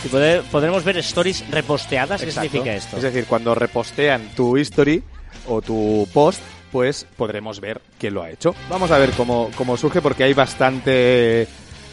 Y 0.03 0.07
poder- 0.07 0.41
podremos 0.51 0.83
ver 0.83 0.97
stories 0.97 1.43
reposteadas. 1.49 2.21
¿Qué 2.21 2.27
Exacto. 2.27 2.49
significa 2.49 2.75
esto? 2.75 2.97
Es 2.97 3.03
decir, 3.03 3.25
cuando 3.25 3.53
repostean 3.53 4.29
tu 4.35 4.57
history 4.57 5.03
o 5.47 5.61
tu 5.61 6.07
post, 6.13 6.41
pues 6.71 7.05
podremos 7.17 7.59
ver 7.59 7.81
quién 7.99 8.13
lo 8.15 8.23
ha 8.23 8.29
hecho. 8.31 8.55
Vamos 8.69 8.89
a 8.91 8.97
ver 8.97 9.11
cómo, 9.11 9.51
cómo 9.55 9.77
surge, 9.77 10.01
porque 10.01 10.23
hay 10.23 10.33
bastante 10.33 11.47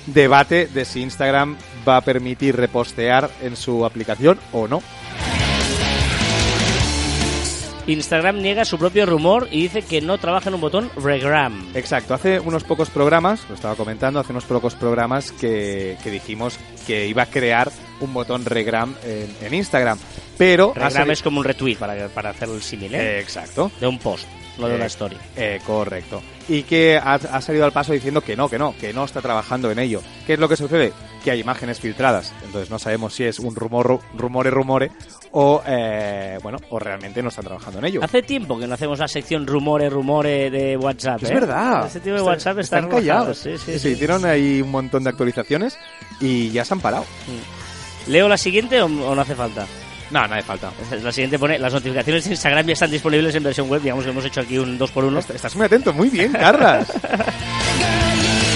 debate 0.07 0.67
de 0.69 0.85
si 0.87 1.03
Instagram 1.03 1.57
va 1.87 1.99
a 1.99 2.01
permitir 2.01 2.57
repostear 2.57 3.29
en 3.43 3.57
su 3.57 3.85
aplicación 3.85 4.39
o 4.53 4.67
no. 4.69 4.83
Instagram 7.88 8.40
niega 8.40 8.64
su 8.64 8.78
propio 8.78 9.07
rumor 9.07 9.49
y 9.50 9.62
dice 9.62 9.83
que 9.83 10.00
no 10.00 10.18
trabaja 10.18 10.49
en 10.50 10.54
un 10.54 10.61
botón 10.61 10.90
regram. 10.97 11.68
Exacto, 11.75 12.14
hace 12.14 12.38
unos 12.38 12.62
pocos 12.62 12.90
programas, 12.90 13.40
lo 13.49 13.54
estaba 13.54 13.75
comentando, 13.75 14.21
hace 14.21 14.33
unos 14.33 14.45
pocos 14.45 14.75
programas 14.75 15.33
que, 15.33 15.97
que 16.02 16.11
dijimos 16.11 16.59
que 16.87 17.07
iba 17.07 17.23
a 17.23 17.26
crear 17.26 17.73
un 18.00 18.12
botón 18.14 18.45
regram 18.45 18.95
en, 19.04 19.35
en 19.47 19.54
Instagram. 19.54 19.99
Pero... 20.37 20.73
Regram 20.75 21.11
es 21.11 21.23
como 21.23 21.40
un 21.40 21.45
retweet 21.45 21.76
para, 21.76 22.09
para 22.09 22.30
hacer 22.30 22.49
el 22.49 22.62
símil, 22.62 22.95
¿eh? 22.95 23.16
Eh, 23.16 23.21
exacto. 23.21 23.73
De 23.80 23.87
un 23.87 23.99
post, 23.99 24.28
no 24.59 24.68
de 24.68 24.75
una 24.76 24.85
Eh, 24.85 24.88
story. 24.88 25.16
Eh, 25.37 25.61
correcto. 25.66 26.23
Y 26.49 26.62
que 26.62 26.97
ha, 26.97 27.14
ha 27.14 27.40
salido 27.40 27.64
al 27.64 27.73
paso 27.73 27.92
diciendo 27.92 28.21
que 28.21 28.37
no, 28.37 28.49
que 28.49 28.59
no, 28.59 28.75
que 28.78 28.92
no 28.92 29.04
está 29.04 29.21
trabajando 29.21 29.71
en 29.71 29.78
ello. 29.78 30.00
¿Qué 30.26 30.35
es 30.35 30.38
lo 30.38 30.49
que 30.49 30.57
sucede? 30.57 30.92
Que 31.28 31.32
hay 31.32 31.40
imágenes 31.40 31.78
filtradas. 31.78 32.32
Entonces 32.42 32.70
no 32.70 32.78
sabemos 32.78 33.12
si 33.12 33.25
es 33.25 33.38
un 33.38 33.54
rumor, 33.54 34.00
rumore, 34.16 34.49
rumore 34.49 34.90
o, 35.32 35.62
eh, 35.66 36.38
bueno, 36.42 36.56
o 36.70 36.78
realmente 36.78 37.23
no 37.23 37.28
están 37.28 37.44
trabajando 37.44 37.80
en 37.80 37.85
ello. 37.85 38.00
Hace 38.02 38.23
tiempo 38.23 38.58
que 38.58 38.66
no 38.66 38.73
hacemos 38.73 38.99
la 38.99 39.08
sección 39.08 39.47
rumores, 39.47 39.92
rumores 39.92 40.50
de 40.50 40.78
WhatsApp. 40.78 41.23
Es 41.23 41.30
¿eh? 41.30 41.35
verdad. 41.35 41.87
Ese 41.87 42.00
tipo 42.00 42.12
de 42.14 42.16
Está- 42.20 42.30
WhatsApp 42.30 42.58
está 42.61 42.78
están 42.78 42.90
callados. 42.90 43.37
Sí, 43.37 43.58
sí, 43.58 43.73
Se 43.73 43.78
sí. 43.78 43.88
hicieron 43.90 44.25
ahí 44.25 44.62
un 44.62 44.70
montón 44.70 45.04
de 45.04 45.11
actualizaciones 45.11 45.76
y 46.18 46.49
ya 46.50 46.64
se 46.64 46.73
han 46.73 46.80
parado. 46.80 47.04
¿Leo 48.06 48.26
la 48.26 48.38
siguiente 48.38 48.80
o, 48.80 48.87
o 48.87 49.14
no 49.14 49.20
hace 49.20 49.35
falta? 49.35 49.66
No, 50.11 50.26
no 50.26 50.35
hace 50.35 50.44
falta. 50.44 50.73
La 51.02 51.12
siguiente 51.12 51.38
pone, 51.38 51.58
las 51.58 51.75
notificaciones 51.75 52.25
de 52.25 52.30
Instagram 52.30 52.66
ya 52.68 52.73
están 52.73 52.90
disponibles 52.90 53.35
en 53.35 53.42
versión 53.42 53.68
web, 53.68 53.82
digamos 53.82 54.02
que 54.04 54.11
hemos 54.11 54.25
hecho 54.25 54.40
aquí 54.40 54.56
un 54.56 54.78
2x1. 54.78 55.18
Est- 55.18 55.30
Estás 55.32 55.54
muy 55.56 55.66
atento, 55.66 55.92
muy 55.92 56.08
bien, 56.08 56.32
Carlas. 56.32 56.90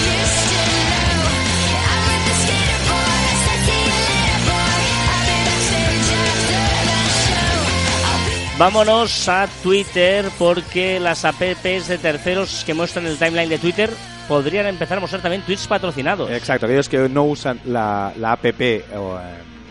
Vámonos 8.63 9.27
a 9.27 9.45
Twitter 9.61 10.23
porque 10.39 10.97
las 10.97 11.25
apps 11.25 11.61
de 11.89 11.97
terceros 11.97 12.63
que 12.65 12.73
muestran 12.73 13.05
el 13.05 13.17
timeline 13.17 13.49
de 13.49 13.57
Twitter 13.57 13.89
podrían 14.25 14.65
empezar 14.67 14.99
a 14.99 15.01
mostrar 15.01 15.21
también 15.21 15.41
tweets 15.41 15.67
patrocinados. 15.67 16.31
Exacto, 16.31 16.65
aquellos 16.65 16.87
que 16.87 17.09
no 17.09 17.25
usan 17.25 17.59
la, 17.65 18.13
la 18.17 18.31
app 18.31 18.45
eh, 18.45 18.85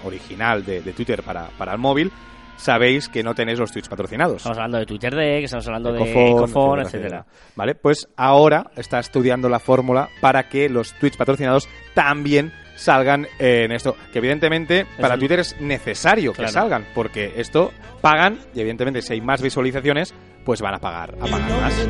original 0.04 0.62
de, 0.66 0.82
de 0.82 0.92
Twitter 0.92 1.22
para, 1.22 1.46
para 1.56 1.72
el 1.72 1.78
móvil, 1.78 2.12
sabéis 2.58 3.08
que 3.08 3.22
no 3.22 3.34
tenéis 3.34 3.58
los 3.58 3.72
tweets 3.72 3.88
patrocinados. 3.88 4.36
Estamos 4.36 4.58
hablando 4.58 4.76
de 4.76 4.84
Twitter 4.84 5.14
Deck, 5.14 5.44
estamos 5.44 5.66
hablando 5.68 5.90
de 5.94 6.02
etcétera. 6.02 6.82
etcétera. 6.82 7.26
Vale, 7.56 7.74
pues 7.74 8.06
ahora 8.14 8.72
está 8.76 8.98
estudiando 8.98 9.48
la 9.48 9.58
fórmula 9.58 10.10
para 10.20 10.50
que 10.50 10.68
los 10.68 10.92
tweets 10.98 11.16
patrocinados 11.16 11.66
también 11.94 12.52
salgan 12.82 13.26
en 13.38 13.72
esto. 13.72 13.96
Que 14.12 14.18
evidentemente 14.18 14.86
para 15.00 15.16
Twitter 15.16 15.40
es 15.40 15.58
necesario 15.60 16.32
que 16.32 16.48
salgan, 16.48 16.86
porque 16.94 17.32
esto 17.36 17.72
pagan 18.00 18.38
y 18.54 18.60
evidentemente 18.60 19.00
si 19.02 19.14
hay 19.14 19.20
más 19.20 19.40
visualizaciones, 19.40 20.12
pues 20.44 20.60
van 20.60 20.74
a 20.74 20.78
pagar, 20.78 21.14
a 21.20 21.26
pagar 21.26 21.50
más. 21.60 21.88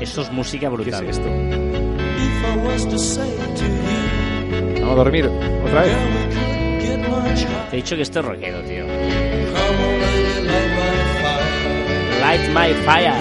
Eso 0.00 0.22
es 0.22 0.32
música 0.32 0.68
¿Qué 0.68 0.74
es 0.74 0.80
brutal. 0.80 1.06
esto? 1.08 1.28
Vamos 4.80 4.90
a 4.90 4.94
dormir 4.94 5.26
otra 5.26 5.82
vez. 5.82 5.96
Te 7.70 7.76
he 7.76 7.76
dicho 7.76 7.96
que 7.96 8.02
esto 8.02 8.20
es 8.20 8.26
rockero, 8.26 8.60
tío. 8.62 8.86
Light 12.20 12.48
my 12.48 12.74
fire. 12.84 13.14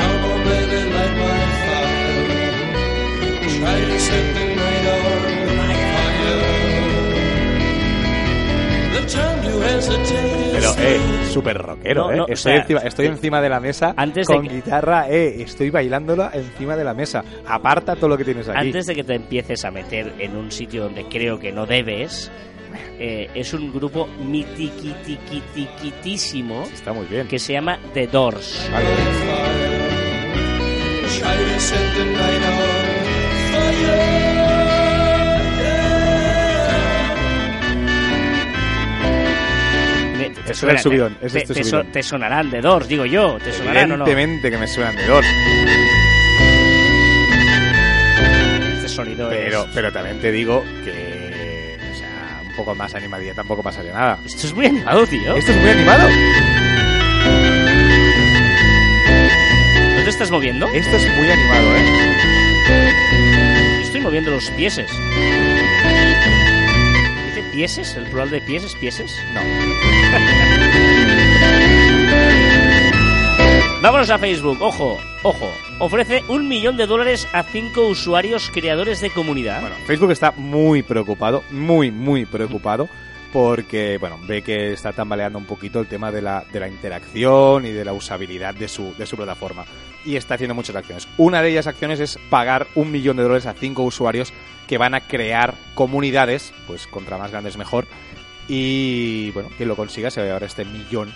Pero, 10.53 10.71
eh, 10.79 10.99
súper 11.31 11.57
rockero, 11.57 12.05
No, 12.05 12.11
eh. 12.11 12.19
o 12.21 12.27
estoy, 12.27 12.53
sea, 12.53 12.61
encima, 12.61 12.79
estoy 12.81 13.05
encima 13.07 13.41
de 13.41 13.49
la 13.49 13.59
mesa 13.59 13.93
antes 13.95 14.27
con 14.27 14.47
que- 14.47 14.55
guitarra, 14.55 15.07
eh. 15.09 15.41
Estoy 15.41 15.69
bailándola 15.69 16.31
encima 16.33 16.75
de 16.75 16.83
la 16.83 16.93
mesa. 16.93 17.23
Aparta 17.45 17.95
todo 17.95 18.09
lo 18.09 18.17
que 18.17 18.25
tienes 18.25 18.47
aquí. 18.49 18.57
Antes 18.67 18.85
de 18.87 18.95
que 18.95 19.03
te 19.03 19.15
empieces 19.15 19.63
a 19.65 19.71
meter 19.71 20.13
en 20.19 20.35
un 20.35 20.51
sitio 20.51 20.83
donde 20.83 21.05
creo 21.05 21.39
que 21.39 21.51
no 21.51 21.65
debes, 21.65 22.31
eh, 22.99 23.29
es 23.35 23.53
un 23.53 23.71
grupo 23.73 24.07
mitiquitiquitiquitísimo 24.07 26.63
Está 26.73 26.93
muy 26.93 27.05
bien. 27.05 27.27
que 27.27 27.39
se 27.39 27.53
llama 27.53 27.79
The 27.93 28.07
Doors. 28.07 28.69
Vale. 28.71 28.85
Me- 33.65 34.34
Te 40.55 40.59
suena 40.61 40.73
el 40.73 40.79
subidón, 40.79 41.17
es 41.21 41.33
te, 41.33 41.39
este 41.39 41.53
te 41.53 41.63
so- 41.63 41.69
subidón. 41.69 41.91
te 41.91 42.01
sonarán 42.03 42.49
The 42.49 42.61
Doors, 42.61 42.87
digo 42.87 43.05
yo. 43.05 43.37
¿Te 43.43 43.51
sonarán 43.51 43.89
no? 43.89 43.95
Evidentemente 43.95 44.49
que 44.49 44.57
me 44.57 44.67
suenan 44.67 44.95
de 44.95 45.05
Doors. 45.05 45.27
Este 48.77 48.87
sonido 48.87 49.27
Pero, 49.29 49.63
es... 49.63 49.67
pero 49.73 49.91
también 49.91 50.21
te 50.21 50.31
digo 50.31 50.63
que. 50.85 51.77
O 51.91 51.95
sea, 51.97 52.41
un 52.49 52.55
poco 52.55 52.73
más 52.73 52.95
animadilla 52.95 53.33
tampoco 53.33 53.61
pasaría 53.61 53.91
nada. 53.91 54.17
Esto 54.25 54.47
es 54.47 54.53
muy 54.53 54.65
animado, 54.67 55.05
tío. 55.07 55.35
Esto 55.35 55.51
es 55.51 55.57
muy 55.57 55.69
animado. 55.71 56.07
¿No 59.97 60.03
te 60.03 60.09
estás 60.09 60.31
moviendo? 60.31 60.67
Esto 60.69 60.95
es 60.95 61.17
muy 61.17 61.29
animado, 61.29 61.75
eh. 61.75 63.81
Estoy 63.83 63.99
moviendo 64.01 64.31
los 64.31 64.49
pieses. 64.51 64.89
¿Dice 67.55 67.81
pieses? 67.81 67.95
¿El 67.95 68.03
plural 68.09 68.29
de 68.31 68.41
pies 68.41 68.65
es 68.65 68.75
pieses? 68.75 69.17
No. 69.33 69.39
Vámonos 73.81 74.09
a 74.09 74.17
Facebook. 74.17 74.61
Ojo, 74.61 74.97
ojo. 75.23 75.49
Ofrece 75.79 76.21
un 76.27 76.49
millón 76.49 76.75
de 76.75 76.85
dólares 76.85 77.25
a 77.31 77.43
cinco 77.43 77.87
usuarios 77.87 78.51
creadores 78.53 78.99
de 78.99 79.09
comunidad. 79.09 79.61
Bueno, 79.61 79.77
Facebook 79.87 80.11
está 80.11 80.33
muy 80.33 80.83
preocupado, 80.83 81.45
muy, 81.49 81.91
muy 81.91 82.25
preocupado, 82.25 82.89
porque, 83.31 83.97
bueno, 83.97 84.19
ve 84.27 84.41
que 84.41 84.73
está 84.73 84.93
tambaleando 84.93 85.37
un 85.37 85.45
poquito 85.45 85.79
el 85.79 85.87
tema 85.87 86.11
de 86.11 86.21
la, 86.21 86.43
de 86.51 86.59
la 86.59 86.67
interacción 86.67 87.65
y 87.65 87.71
de 87.71 87.85
la 87.85 87.93
usabilidad 87.93 88.55
de 88.55 88.67
su, 88.67 88.93
de 88.97 89.05
su 89.05 89.15
plataforma. 89.15 89.65
Y 90.05 90.15
está 90.15 90.35
haciendo 90.35 90.55
muchas 90.55 90.75
acciones. 90.75 91.07
Una 91.17 91.41
de 91.41 91.49
ellas 91.49 91.67
acciones 91.67 91.99
es 91.99 92.19
pagar 92.29 92.67
un 92.75 92.91
millón 92.91 93.17
de 93.17 93.23
dólares 93.23 93.45
a 93.45 93.53
cinco 93.53 93.83
usuarios 93.83 94.33
que 94.67 94.77
van 94.77 94.93
a 94.93 95.01
crear 95.01 95.55
comunidades, 95.73 96.53
pues 96.67 96.87
contra 96.87 97.17
más 97.17 97.31
grandes 97.31 97.57
mejor. 97.57 97.87
Y, 98.47 99.31
bueno, 99.31 99.49
quien 99.57 99.69
lo 99.69 99.75
consiga 99.75 100.11
se 100.11 100.19
va 100.19 100.25
a 100.25 100.27
llevar 100.27 100.43
este 100.43 100.65
millón 100.65 101.11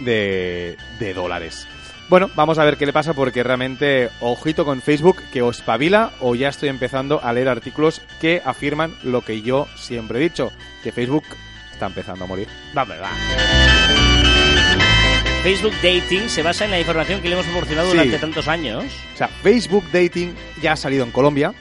de, 0.00 0.76
de 0.98 1.14
dólares. 1.14 1.66
Bueno, 2.08 2.30
vamos 2.36 2.58
a 2.58 2.64
ver 2.64 2.76
qué 2.76 2.86
le 2.86 2.92
pasa 2.92 3.14
porque 3.14 3.42
realmente, 3.42 4.10
ojito 4.20 4.64
con 4.64 4.80
Facebook, 4.80 5.16
que 5.32 5.42
os 5.42 5.60
pavila 5.60 6.12
o 6.20 6.36
ya 6.36 6.48
estoy 6.48 6.68
empezando 6.68 7.20
a 7.20 7.32
leer 7.32 7.48
artículos 7.48 8.00
que 8.20 8.40
afirman 8.44 8.94
lo 9.02 9.22
que 9.22 9.42
yo 9.42 9.66
siempre 9.74 10.20
he 10.20 10.22
dicho, 10.22 10.52
que 10.86 10.92
Facebook 10.92 11.24
está 11.72 11.86
empezando 11.86 12.24
a 12.24 12.28
morir. 12.28 12.46
Vamos, 12.72 12.96
va. 13.02 13.10
Facebook 15.42 15.74
Dating 15.82 16.28
se 16.28 16.42
basa 16.42 16.64
en 16.64 16.70
la 16.70 16.78
información 16.78 17.20
que 17.20 17.28
le 17.28 17.34
hemos 17.34 17.46
proporcionado 17.46 17.90
Sí. 17.90 17.96
durante 17.96 18.18
tantos 18.18 18.46
años. 18.46 18.84
O 19.14 19.16
sea, 19.16 19.26
Facebook 19.28 19.84
Dating 19.92 20.32
ya 20.62 20.72
ha 20.72 20.76
salido 20.76 21.04
en 21.04 21.10
Colombia, 21.10 21.52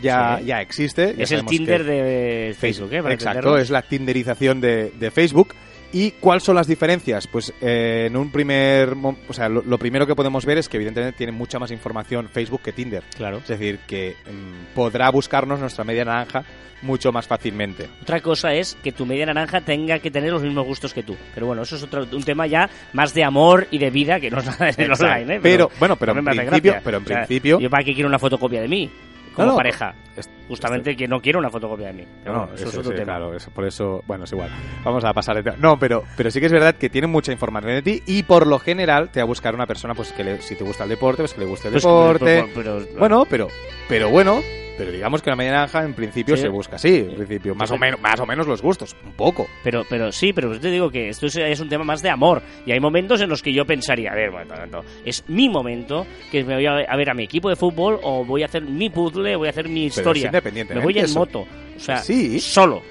ya, 0.00 0.36
Sí. 0.40 0.44
ya 0.44 0.60
existe. 0.60 1.14
ya 1.16 1.24
es 1.24 1.32
el 1.32 1.46
Tinder 1.46 1.84
de 1.84 2.54
Facebook, 2.58 2.92
¿eh? 2.92 3.02
Para 3.02 3.14
Exacto, 3.14 3.56
es 3.56 3.70
la 3.70 3.80
tinderización 3.80 4.60
de, 4.60 4.90
de 4.90 5.10
Facebook. 5.10 5.54
¿Y 5.98 6.10
cuáles 6.12 6.42
son 6.42 6.56
las 6.56 6.66
diferencias? 6.66 7.26
Pues 7.26 7.54
eh, 7.60 8.04
en 8.08 8.16
un 8.16 8.30
primer... 8.30 8.94
O 9.28 9.32
sea, 9.32 9.48
lo, 9.48 9.62
lo 9.62 9.78
primero 9.78 10.06
que 10.06 10.14
podemos 10.14 10.44
ver 10.44 10.58
es 10.58 10.68
que 10.68 10.76
evidentemente 10.76 11.16
tiene 11.16 11.32
mucha 11.32 11.58
más 11.58 11.70
información 11.70 12.28
Facebook 12.28 12.60
que 12.62 12.72
Tinder. 12.72 13.02
Claro. 13.16 13.38
Es 13.38 13.48
decir, 13.48 13.78
que 13.86 14.14
mm, 14.30 14.74
podrá 14.74 15.08
buscarnos 15.10 15.58
nuestra 15.58 15.84
media 15.84 16.04
naranja 16.04 16.44
mucho 16.82 17.10
más 17.12 17.26
fácilmente. 17.26 17.88
Otra 18.02 18.20
cosa 18.20 18.52
es 18.52 18.76
que 18.84 18.92
tu 18.92 19.06
media 19.06 19.24
naranja 19.24 19.62
tenga 19.62 19.98
que 19.98 20.10
tener 20.10 20.30
los 20.30 20.42
mismos 20.42 20.66
gustos 20.66 20.92
que 20.92 21.02
tú. 21.02 21.16
Pero 21.34 21.46
bueno, 21.46 21.62
eso 21.62 21.76
es 21.76 21.82
otro, 21.82 22.06
un 22.12 22.22
tema 22.22 22.46
ya 22.46 22.68
más 22.92 23.14
de 23.14 23.24
amor 23.24 23.66
y 23.70 23.78
de 23.78 23.88
vida 23.90 24.20
que 24.20 24.30
no 24.30 24.40
es 24.40 24.44
nada 24.44 24.70
de 24.72 24.84
online, 24.92 25.36
¿eh? 25.36 25.40
Pero, 25.42 25.70
bueno, 25.78 25.96
pero 25.96 26.12
en 26.12 26.22
principio- 26.24 26.76
pero 26.84 26.98
en 26.98 27.04
principio- 27.04 27.58
Yo 27.58 27.70
para 27.70 27.82
qué 27.82 27.94
quiero 27.94 28.08
una 28.10 28.18
fotocopia 28.18 28.60
de 28.60 28.68
mí, 28.68 28.90
como 29.36 29.48
No, 29.52 29.56
pareja. 29.56 29.94
es- 30.16 30.28
Justamente 30.48 30.96
que 30.96 31.06
no 31.08 31.20
quiero 31.20 31.38
una 31.40 31.50
fotocopia 31.50 31.88
de 31.88 31.92
mí. 31.92 32.04
Pero 32.22 32.36
No, 32.36 32.54
eso, 32.54 32.68
es 32.68 32.76
otro 32.76 32.90
sí, 32.92 32.96
tema. 32.96 33.04
claro, 33.04 33.34
eso- 33.34 33.50
por 33.50 33.64
eso, 33.66 34.02
bueno, 34.06 34.24
es 34.24 34.32
igual. 34.32 34.48
Vamos 34.84 35.04
a 35.04 35.12
pasar 35.12 35.42
tema. 35.42 35.56
No, 35.58 35.76
pero, 35.78 36.04
pero 36.16 36.30
sí 36.30 36.38
que 36.40 36.46
es 36.46 36.52
verdad 36.52 36.74
que 36.76 36.88
tiene 36.88 37.06
mucha 37.08 37.32
información 37.32 37.72
de 37.74 37.82
ti 37.82 38.02
y 38.06 38.22
por 38.22 38.46
lo 38.46 38.58
general 38.60 39.10
te 39.10 39.20
va 39.20 39.24
a 39.24 39.26
buscar 39.26 39.54
una 39.54 39.66
persona, 39.66 39.94
pues 39.94 40.12
que 40.12 40.22
le- 40.24 40.40
si 40.42 40.54
te 40.56 40.64
gusta 40.64 40.84
el 40.84 40.90
deporte, 40.90 41.22
pues 41.22 41.34
que 41.34 41.40
le 41.40 41.46
guste 41.46 41.68
el 41.68 41.72
Pues, 41.72 41.84
deporte. 41.84 42.44
pero- 42.54 42.78
pero- 42.84 42.98
Bueno, 42.98 43.26
pero, 43.28 43.48
pero 43.88 44.08
bueno, 44.10 44.40
pero 44.76 44.92
digamos 44.92 45.22
que 45.22 45.30
la 45.30 45.36
media 45.36 45.52
naranja 45.52 45.84
en 45.84 45.94
principio 45.94 46.36
Sí. 46.36 46.42
se 46.42 46.48
busca 46.48 46.76
así, 46.76 46.96
en 46.96 47.14
principio, 47.14 47.54
más 47.54 47.70
o 47.70 47.78
menos, 47.78 48.00
más 48.00 48.18
o 48.20 48.26
menos 48.26 48.46
los 48.46 48.62
gustos, 48.62 48.94
un 49.04 49.12
poco. 49.12 49.46
Pero, 49.64 49.84
pero 49.88 50.12
sí, 50.12 50.32
pero 50.32 50.52
yo 50.52 50.60
te 50.60 50.70
digo 50.70 50.90
que 50.90 51.08
esto 51.08 51.26
es, 51.26 51.36
es 51.36 51.60
un 51.60 51.68
tema 51.68 51.84
más 51.84 52.02
de 52.02 52.10
amor. 52.10 52.42
Y 52.66 52.72
hay 52.72 52.80
momentos 52.80 53.20
en 53.20 53.28
los 53.28 53.42
que 53.42 53.52
yo 53.52 53.64
pensaría, 53.64 54.12
a 54.12 54.14
ver, 54.14 54.30
bueno, 54.30 54.54
tanto, 54.54 54.84
es 55.04 55.24
mi 55.28 55.48
momento, 55.48 56.06
que 56.30 56.44
me 56.44 56.54
voy 56.54 56.66
a, 56.66 56.72
a 56.88 56.96
ver 56.96 57.10
a 57.10 57.14
mi 57.14 57.24
equipo 57.24 57.48
de 57.48 57.56
fútbol 57.56 57.98
o 58.02 58.24
voy 58.24 58.42
a 58.42 58.46
hacer 58.46 58.62
mi 58.62 58.90
puzzle, 58.90 59.36
voy 59.36 59.46
a 59.48 59.50
hacer 59.50 59.68
mi 59.68 59.86
es 59.86 59.96
historia. 59.96 60.26
independientemente 60.26 60.80
me 60.80 60.84
voy 60.92 60.98
en 60.98 61.04
eso. 61.06 61.18
moto. 61.18 61.40
O 61.76 61.78
sea, 61.80 61.98
Sí. 61.98 62.38
solo. 62.40 62.82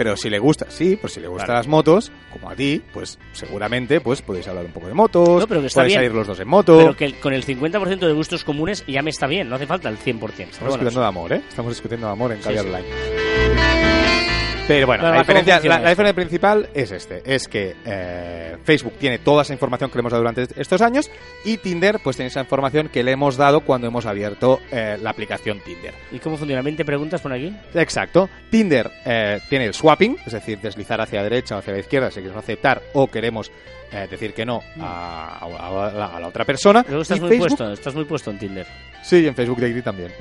Pero 0.00 0.16
si 0.16 0.30
le 0.30 0.38
gusta, 0.38 0.64
sí, 0.70 0.96
pues 0.98 1.12
si 1.12 1.20
le 1.20 1.28
gustan 1.28 1.44
Claro. 1.48 1.58
las 1.58 1.68
motos, 1.68 2.10
como 2.32 2.48
a 2.48 2.54
ti, 2.56 2.80
pues 2.90 3.18
seguramente 3.32 4.00
pues 4.00 4.22
podéis 4.22 4.48
hablar 4.48 4.64
un 4.64 4.72
poco 4.72 4.86
de 4.86 4.94
motos, 4.94 5.40
No, 5.40 5.46
pero 5.46 5.60
que 5.60 5.66
está 5.66 5.80
podéis 5.82 5.90
bien. 5.92 5.98
salir 5.98 6.14
los 6.14 6.26
dos 6.26 6.40
en 6.40 6.48
moto. 6.48 6.78
Pero 6.78 6.96
que 6.96 7.04
el- 7.04 7.16
con 7.20 7.34
el 7.34 7.44
50% 7.44 8.06
de 8.06 8.12
gustos 8.14 8.42
comunes 8.42 8.82
ya 8.88 9.02
me 9.02 9.10
está 9.10 9.26
bien, 9.26 9.50
no 9.50 9.56
hace 9.56 9.66
falta 9.66 9.90
el 9.90 9.98
100%. 9.98 10.56
Pero 10.58 10.70
Estamos 10.70 10.72
discutiendo 10.78 11.00
de 11.02 11.06
amor, 11.06 11.32
¿eh? 11.34 11.42
Estamos 11.46 11.72
discutiendo 11.72 12.06
de 12.06 12.12
amor 12.14 12.32
en 12.32 12.38
Sí, 12.38 12.44
Caviar 12.44 12.64
sí. 12.64 12.70
Online. 12.70 14.39
Pero 14.68 14.86
bueno, 14.86 15.02
la, 15.02 15.08
¿cómo 15.10 15.20
diferencia, 15.20 15.60
la, 15.68 15.78
diferencia 15.90 16.14
principal 16.14 16.68
es 16.74 16.92
este, 16.92 17.22
es 17.24 17.48
que 17.48 17.74
eh, 17.84 18.56
Facebook 18.62 18.92
tiene 19.00 19.18
toda 19.18 19.42
esa 19.42 19.52
información 19.52 19.90
que 19.90 19.96
le 19.96 20.00
hemos 20.00 20.12
dado 20.12 20.22
durante 20.22 20.60
estos 20.60 20.80
años 20.80 21.10
y 21.44 21.56
Tinder 21.56 21.98
pues 22.04 22.14
tiene 22.16 22.28
esa 22.28 22.40
información 22.42 22.88
que 22.88 23.02
le 23.02 23.10
hemos 23.10 23.36
dado 23.36 23.62
cuando 23.62 23.88
hemos 23.88 24.06
abierto 24.06 24.60
eh, 24.70 24.96
la 25.02 25.10
aplicación 25.10 25.58
Tinder. 25.64 25.92
¿Y 26.12 26.20
cómo 26.20 26.36
funciona? 26.36 26.62
¿20 26.62 26.84
preguntas 26.84 27.20
por 27.20 27.32
aquí? 27.32 27.52
Exacto. 27.74 28.28
Tinder 28.50 28.92
eh, 29.04 29.40
tiene 29.48 29.64
el 29.66 29.74
swapping, 29.74 30.16
es 30.24 30.32
decir, 30.32 30.60
deslizar 30.60 31.00
hacia 31.00 31.18
la 31.18 31.24
derecha 31.24 31.56
o 31.56 31.58
hacia 31.58 31.72
la 31.72 31.80
izquierda 31.80 32.10
si 32.12 32.20
queremos 32.20 32.36
aceptar 32.44 32.80
o 32.92 33.08
queremos 33.08 33.50
eh, 33.90 34.06
decir 34.08 34.34
que 34.34 34.46
no 34.46 34.62
a, 34.80 35.38
a- 35.40 35.88
a 35.88 35.92
la, 35.92 36.06
a 36.16 36.20
la 36.20 36.28
otra 36.28 36.44
persona. 36.44 36.84
Luego 36.86 37.02
estás 37.02 37.18
Y 37.18 37.22
muy 37.22 37.30
Facebook- 37.30 37.48
puesto, 37.48 37.72
estás 37.72 37.94
muy 37.96 38.04
puesto 38.04 38.30
en 38.30 38.38
Tinder. 38.38 38.66
Sí, 39.02 39.16
y 39.16 39.26
en 39.26 39.34
Facebook 39.34 39.60
Dating 39.60 39.82
también. 39.82 40.12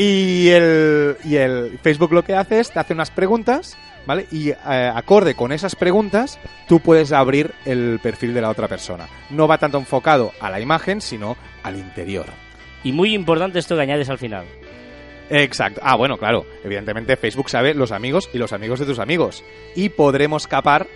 Y 0.00 0.50
el, 0.50 1.16
y 1.24 1.34
el 1.34 1.76
Facebook 1.82 2.12
lo 2.12 2.22
que 2.22 2.36
hace 2.36 2.60
es 2.60 2.70
te 2.70 2.78
hace 2.78 2.94
unas 2.94 3.10
preguntas, 3.10 3.76
¿vale? 4.06 4.28
Y 4.30 4.50
eh, 4.50 4.56
acorde 4.94 5.34
con 5.34 5.50
esas 5.50 5.74
preguntas, 5.74 6.38
tú 6.68 6.78
puedes 6.78 7.10
abrir 7.10 7.52
el 7.64 7.98
perfil 8.00 8.32
de 8.32 8.40
la 8.40 8.50
otra 8.50 8.68
persona. 8.68 9.08
No 9.28 9.48
va 9.48 9.58
tanto 9.58 9.76
enfocado 9.76 10.30
a 10.38 10.50
la 10.50 10.60
imagen, 10.60 11.00
sino 11.00 11.36
al 11.64 11.76
interior. 11.76 12.26
Y 12.84 12.92
muy 12.92 13.12
importante 13.12 13.58
esto 13.58 13.74
que 13.74 13.82
añades 13.82 14.08
al 14.08 14.18
final. 14.18 14.44
Exacto. 15.30 15.80
Ah, 15.82 15.96
bueno, 15.96 16.16
claro. 16.16 16.46
Evidentemente 16.62 17.16
Facebook 17.16 17.50
sabe 17.50 17.74
los 17.74 17.90
amigos 17.90 18.30
y 18.32 18.38
los 18.38 18.52
amigos 18.52 18.78
de 18.78 18.86
tus 18.86 19.00
amigos. 19.00 19.42
Y 19.74 19.88
podremos 19.88 20.46
capar 20.46 20.86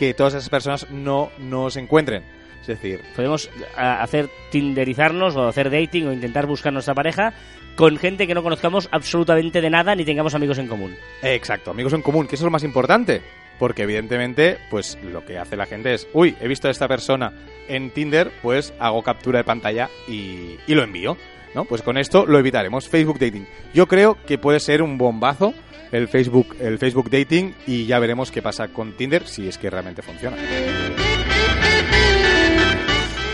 que 0.00 0.14
todas 0.14 0.34
esas 0.34 0.48
personas 0.48 0.90
no 0.90 1.30
nos 1.38 1.76
encuentren. 1.76 2.24
Es 2.62 2.68
decir, 2.68 3.00
Podemos 3.16 3.50
hacer 3.76 4.28
tinderizarnos 4.50 5.36
o 5.36 5.48
hacer 5.48 5.70
dating 5.70 6.06
o 6.06 6.12
intentar 6.12 6.46
buscar 6.46 6.72
nuestra 6.72 6.94
pareja 6.94 7.34
con 7.76 7.96
gente 7.96 8.26
que 8.26 8.34
no 8.34 8.42
conozcamos 8.42 8.88
absolutamente 8.92 9.60
de 9.60 9.70
nada 9.70 9.94
ni 9.94 10.04
tengamos 10.04 10.34
amigos 10.34 10.58
en 10.58 10.68
común. 10.68 10.94
Exacto, 11.22 11.72
amigos 11.72 11.92
en 11.92 12.02
común, 12.02 12.26
que 12.26 12.36
eso 12.36 12.44
es 12.44 12.46
lo 12.46 12.50
más 12.50 12.64
importante. 12.64 13.22
Porque 13.58 13.82
evidentemente, 13.82 14.58
pues 14.70 14.98
lo 15.02 15.24
que 15.24 15.38
hace 15.38 15.56
la 15.56 15.66
gente 15.66 15.94
es, 15.94 16.08
uy, 16.12 16.34
he 16.40 16.48
visto 16.48 16.68
a 16.68 16.70
esta 16.70 16.88
persona 16.88 17.32
en 17.68 17.90
Tinder, 17.90 18.32
pues 18.42 18.72
hago 18.78 19.02
captura 19.02 19.38
de 19.38 19.44
pantalla 19.44 19.88
y, 20.08 20.56
y 20.66 20.74
lo 20.74 20.82
envío. 20.82 21.16
¿No? 21.54 21.66
Pues 21.66 21.82
con 21.82 21.98
esto 21.98 22.24
lo 22.24 22.38
evitaremos. 22.38 22.88
Facebook 22.88 23.18
Dating. 23.18 23.46
Yo 23.74 23.86
creo 23.86 24.16
que 24.26 24.38
puede 24.38 24.58
ser 24.58 24.80
un 24.80 24.96
bombazo 24.96 25.52
el 25.92 26.08
Facebook, 26.08 26.56
el 26.58 26.78
Facebook 26.78 27.10
Dating 27.10 27.54
y 27.66 27.86
ya 27.86 27.98
veremos 27.98 28.30
qué 28.30 28.42
pasa 28.42 28.68
con 28.68 28.92
Tinder 28.96 29.26
si 29.26 29.46
es 29.46 29.58
que 29.58 29.70
realmente 29.70 30.02
funciona. 30.02 30.36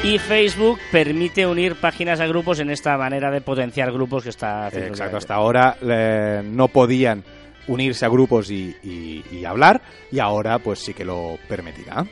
Y 0.04 0.18
Facebook 0.18 0.78
permite 0.92 1.46
unir 1.46 1.74
páginas 1.76 2.20
a 2.20 2.26
grupos 2.26 2.60
en 2.60 2.70
esta 2.70 2.96
manera 2.96 3.30
de 3.30 3.40
potenciar 3.40 3.92
grupos 3.92 4.22
que 4.22 4.30
está 4.30 4.66
haciendo. 4.66 4.88
Exacto, 4.88 5.16
hasta 5.16 5.34
ahora 5.34 5.76
eh, 5.82 6.40
no 6.44 6.68
podían 6.68 7.24
unirse 7.66 8.06
a 8.06 8.08
grupos 8.08 8.50
y, 8.50 8.74
y- 8.82 9.22
y 9.32 9.44
hablar 9.44 9.82
y 10.10 10.20
ahora 10.20 10.60
pues 10.60 10.78
sí 10.78 10.94
que 10.94 11.04
lo 11.04 11.36
permitirá. 11.48 12.06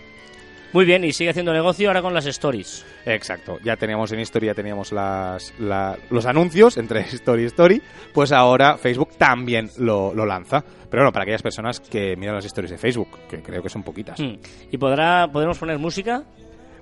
Muy 0.73 0.85
bien, 0.85 1.05
y 1.05 1.13
sigue 1.13 1.31
haciendo 1.31 1.55
negocio 1.55 1.89
ahora 1.89 2.03
con 2.03 2.13
las 2.13 2.27
stories. 2.27 2.85
Exacto, 3.07 3.59
ya 3.65 3.77
teníamos 3.77 4.13
en 4.13 4.21
History, 4.21 4.49
ya 4.49 4.55
teníamos 4.55 4.93
las, 4.93 5.55
la- 5.59 5.97
los 6.11 6.27
anuncios 6.27 6.77
entre 6.77 7.01
Story 7.13 7.45
y 7.45 7.47
Story, 7.47 7.81
pues 8.13 8.33
ahora 8.33 8.77
Facebook 8.77 9.17
también 9.17 9.71
lo, 9.79 10.13
lo 10.13 10.27
lanza. 10.27 10.63
Pero 10.91 11.03
bueno, 11.05 11.13
para 11.13 11.23
aquellas 11.23 11.43
personas 11.43 11.81
que 11.81 12.15
miran 12.17 12.35
las 12.35 12.45
stories 12.45 12.73
de 12.73 12.79
Facebook, 12.79 13.09
que 13.31 13.41
creo 13.43 13.63
que 13.63 13.69
son 13.71 13.85
poquitas. 13.85 14.21
Hmm. 14.21 14.35
¿Y 14.71 14.77
podrá, 14.77 15.29
podremos 15.33 15.57
poner 15.57 15.79
música? 15.79 16.25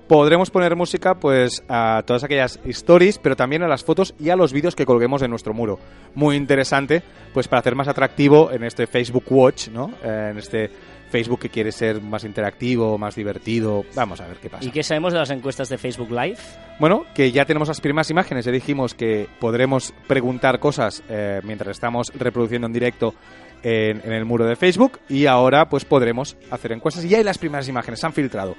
Podremos 0.07 0.51
poner 0.51 0.75
música 0.75 1.15
pues 1.15 1.63
a 1.67 2.03
todas 2.05 2.23
aquellas 2.23 2.59
stories, 2.63 3.17
pero 3.17 3.35
también 3.35 3.63
a 3.63 3.67
las 3.67 3.83
fotos 3.83 4.13
y 4.19 4.29
a 4.29 4.35
los 4.35 4.53
vídeos 4.53 4.75
que 4.75 4.85
colguemos 4.85 5.23
en 5.23 5.31
nuestro 5.31 5.55
muro. 5.55 5.79
Muy 6.13 6.35
interesante, 6.35 7.01
pues 7.33 7.47
para 7.47 7.61
hacer 7.61 7.73
más 7.73 7.87
atractivo 7.87 8.51
en 8.51 8.63
este 8.63 8.85
Facebook 8.85 9.25
Watch, 9.29 9.69
¿no? 9.69 9.91
Eh, 10.03 10.29
en 10.31 10.37
este 10.37 10.69
Facebook 11.09 11.39
que 11.39 11.49
quiere 11.49 11.71
ser 11.71 12.01
más 12.01 12.23
interactivo, 12.23 12.99
más 12.99 13.15
divertido. 13.15 13.83
Vamos 13.95 14.21
a 14.21 14.27
ver 14.27 14.37
qué 14.37 14.47
pasa. 14.47 14.63
¿Y 14.63 14.69
qué 14.69 14.83
sabemos 14.83 15.11
de 15.11 15.19
las 15.19 15.31
encuestas 15.31 15.69
de 15.69 15.79
Facebook 15.79 16.11
Live? 16.11 16.37
Bueno, 16.79 17.05
que 17.15 17.31
ya 17.31 17.45
tenemos 17.45 17.67
las 17.67 17.81
primeras 17.81 18.11
imágenes. 18.11 18.45
Ya 18.45 18.51
dijimos 18.51 18.93
que 18.93 19.27
podremos 19.39 19.91
preguntar 20.07 20.59
cosas 20.59 21.01
eh, 21.09 21.41
mientras 21.43 21.71
estamos 21.71 22.11
reproduciendo 22.13 22.67
en 22.67 22.73
directo 22.73 23.15
en, 23.63 24.01
en 24.05 24.11
el 24.11 24.25
muro 24.25 24.45
de 24.45 24.55
Facebook. 24.55 24.99
Y 25.09 25.25
ahora, 25.25 25.67
pues 25.67 25.83
podremos 25.83 26.37
hacer 26.51 26.73
encuestas. 26.73 27.05
Y 27.05 27.09
ya 27.09 27.17
hay 27.17 27.23
las 27.23 27.39
primeras 27.39 27.67
imágenes, 27.67 27.99
se 28.01 28.05
han 28.05 28.13
filtrado. 28.13 28.55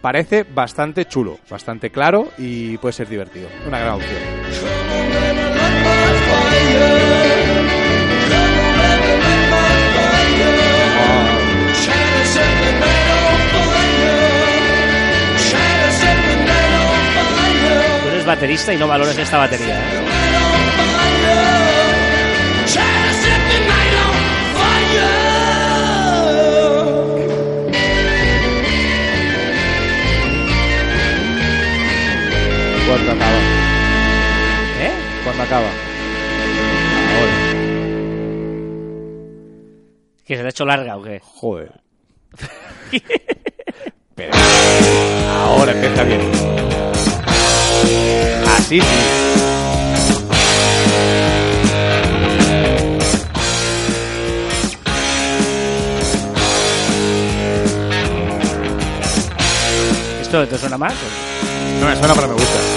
Parece 0.00 0.44
bastante 0.44 1.06
chulo, 1.06 1.38
bastante 1.50 1.90
claro 1.90 2.28
y 2.38 2.78
puede 2.78 2.92
ser 2.92 3.08
divertido. 3.08 3.48
Una 3.66 3.80
gran 3.80 3.94
opción. 3.94 4.18
Tú 18.02 18.08
eres 18.08 18.24
baterista 18.24 18.72
y 18.72 18.76
no 18.76 18.86
valoras 18.86 19.18
esta 19.18 19.38
batería. 19.38 20.07
Acaba? 35.48 35.68
Ahora. 37.16 37.32
¿Que 40.26 40.36
se 40.36 40.42
te 40.42 40.46
ha 40.46 40.50
hecho 40.50 40.66
larga 40.66 40.96
o 40.98 41.02
qué? 41.02 41.20
Joder. 41.24 41.80
Pero 44.14 44.32
ahora 45.30 45.72
empieza 45.72 46.04
bien. 46.04 46.20
Así 48.46 48.80
sí. 48.80 48.86
¿Esto 60.20 60.46
te 60.46 60.58
suena 60.58 60.76
más? 60.76 60.92
No 61.80 61.86
me 61.86 61.96
suena, 61.96 62.14
pero 62.14 62.28
me 62.28 62.34
gusta. 62.34 62.67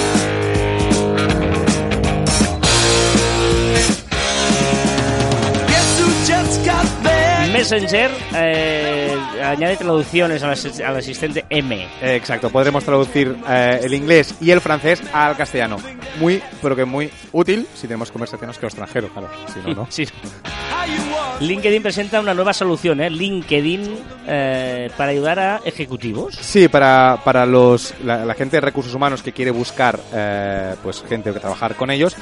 Messenger 7.62 8.10
eh, 8.36 9.16
añade 9.44 9.78
traducciones 9.78 10.42
al, 10.42 10.52
asis- 10.54 10.84
al 10.84 10.98
asistente 10.98 11.46
M. 11.50 11.88
Exacto, 12.02 12.50
podremos 12.50 12.84
traducir 12.84 13.38
eh, 13.48 13.82
el 13.84 13.94
inglés 13.94 14.34
y 14.42 14.50
el 14.50 14.62
francés 14.62 15.02
al 15.14 15.38
castellano. 15.38 15.78
Muy, 16.20 16.42
pero 16.62 16.76
que 16.76 16.86
muy 16.86 17.12
útil 17.32 17.68
si 17.76 17.84
tenemos 17.88 18.12
conversaciones 18.12 18.58
con 18.58 18.64
el 18.66 18.70
extranjero, 18.70 19.10
claro. 19.10 19.30
Si 19.54 19.60
no, 19.60 19.76
no. 19.82 19.88
Sí. 19.92 20.08
LinkedIn 21.40 21.82
presenta 21.82 22.20
una 22.20 22.34
nueva 22.34 22.54
solución, 22.54 23.02
¿eh? 23.02 23.10
LinkedIn 23.10 23.98
eh, 24.28 24.90
para 24.96 25.12
ayudar 25.12 25.40
a 25.40 25.62
ejecutivos. 25.66 26.36
Sí, 26.40 26.68
para, 26.68 27.20
para 27.24 27.46
los, 27.48 27.94
la, 28.04 28.26
la 28.26 28.34
gente 28.36 28.58
de 28.58 28.62
recursos 28.62 28.94
humanos 28.94 29.24
que 29.24 29.32
quiere 29.32 29.50
buscar 29.50 30.00
eh, 30.14 30.76
pues 30.84 31.04
gente 31.08 31.34
que 31.34 31.40
trabajar 31.40 31.76
con 31.76 31.90
ellos, 31.90 32.16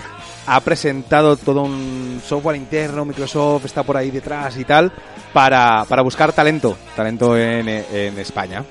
ha 0.48 0.60
presentado 0.62 1.36
todo 1.36 1.64
un 1.64 2.22
software 2.26 2.56
interno, 2.56 3.04
Microsoft 3.04 3.66
está 3.66 3.84
por 3.84 3.98
ahí 3.98 4.10
detrás 4.10 4.58
y 4.58 4.64
tal, 4.64 4.92
para, 5.34 5.84
para 5.88 6.02
buscar 6.02 6.32
talento, 6.32 6.78
talento 6.96 7.38
en, 7.38 7.68
en 7.68 8.18
España. 8.20 8.64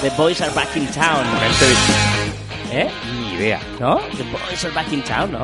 The 0.00 0.10
boys 0.16 0.40
are 0.40 0.52
back 0.52 0.74
in 0.76 0.86
town. 0.88 1.24
¿Eh? 2.72 2.88
Idea. 3.42 3.60
¿No? 3.80 3.96
The 4.16 4.22
boys 4.22 4.64
are 4.64 4.72
back 4.72 4.92
in 4.92 5.02
town, 5.02 5.32
¿no? 5.32 5.42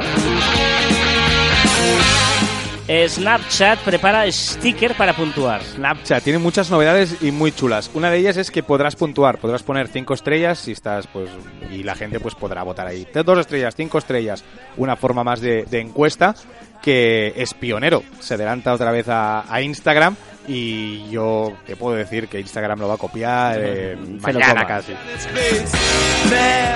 Eh, 2.87 3.09
Snapchat 3.09 3.81
prepara 3.81 4.31
sticker 4.31 4.95
para 4.95 5.15
puntuar. 5.15 5.63
Snapchat 5.63 6.23
tiene 6.23 6.39
muchas 6.39 6.71
novedades 6.71 7.17
y 7.21 7.33
muy 7.33 7.51
chulas. 7.51 7.91
Una 7.95 8.09
de 8.11 8.19
ellas 8.19 8.37
es 8.37 8.53
que 8.53 8.63
podrás 8.63 8.95
puntuar, 8.95 9.39
podrás 9.39 9.65
poner 9.65 9.89
cinco 9.89 10.15
estrellas 10.15 10.61
si 10.61 10.73
estás, 10.73 11.09
pues, 11.09 11.29
y 11.73 11.83
la 11.83 11.97
gente 11.97 12.21
pues 12.21 12.37
podrá 12.37 12.63
votar 12.63 12.87
ahí. 12.87 13.05
Dos 13.13 13.39
estrellas, 13.41 13.75
cinco 13.77 13.99
estrellas, 13.99 14.45
una 14.77 14.95
forma 14.95 15.25
más 15.25 15.41
de, 15.41 15.65
de 15.65 15.81
encuesta 15.81 16.37
que 16.81 17.33
es 17.37 17.53
pionero. 17.53 18.05
Se 18.21 18.35
adelanta 18.35 18.73
otra 18.73 18.93
vez 18.93 19.09
a, 19.09 19.53
a 19.53 19.61
Instagram 19.61 20.15
y 20.49 21.09
yo 21.11 21.53
te 21.67 21.77
puedo 21.77 21.95
decir 21.95 22.27
que 22.27 22.41
Instagram 22.41 22.81
lo 22.81 22.89
va 22.89 22.95
a 22.95 22.99
copiar 22.99 23.59
eh, 23.61 23.97
mañana 24.23 24.67
casi. 24.67 24.93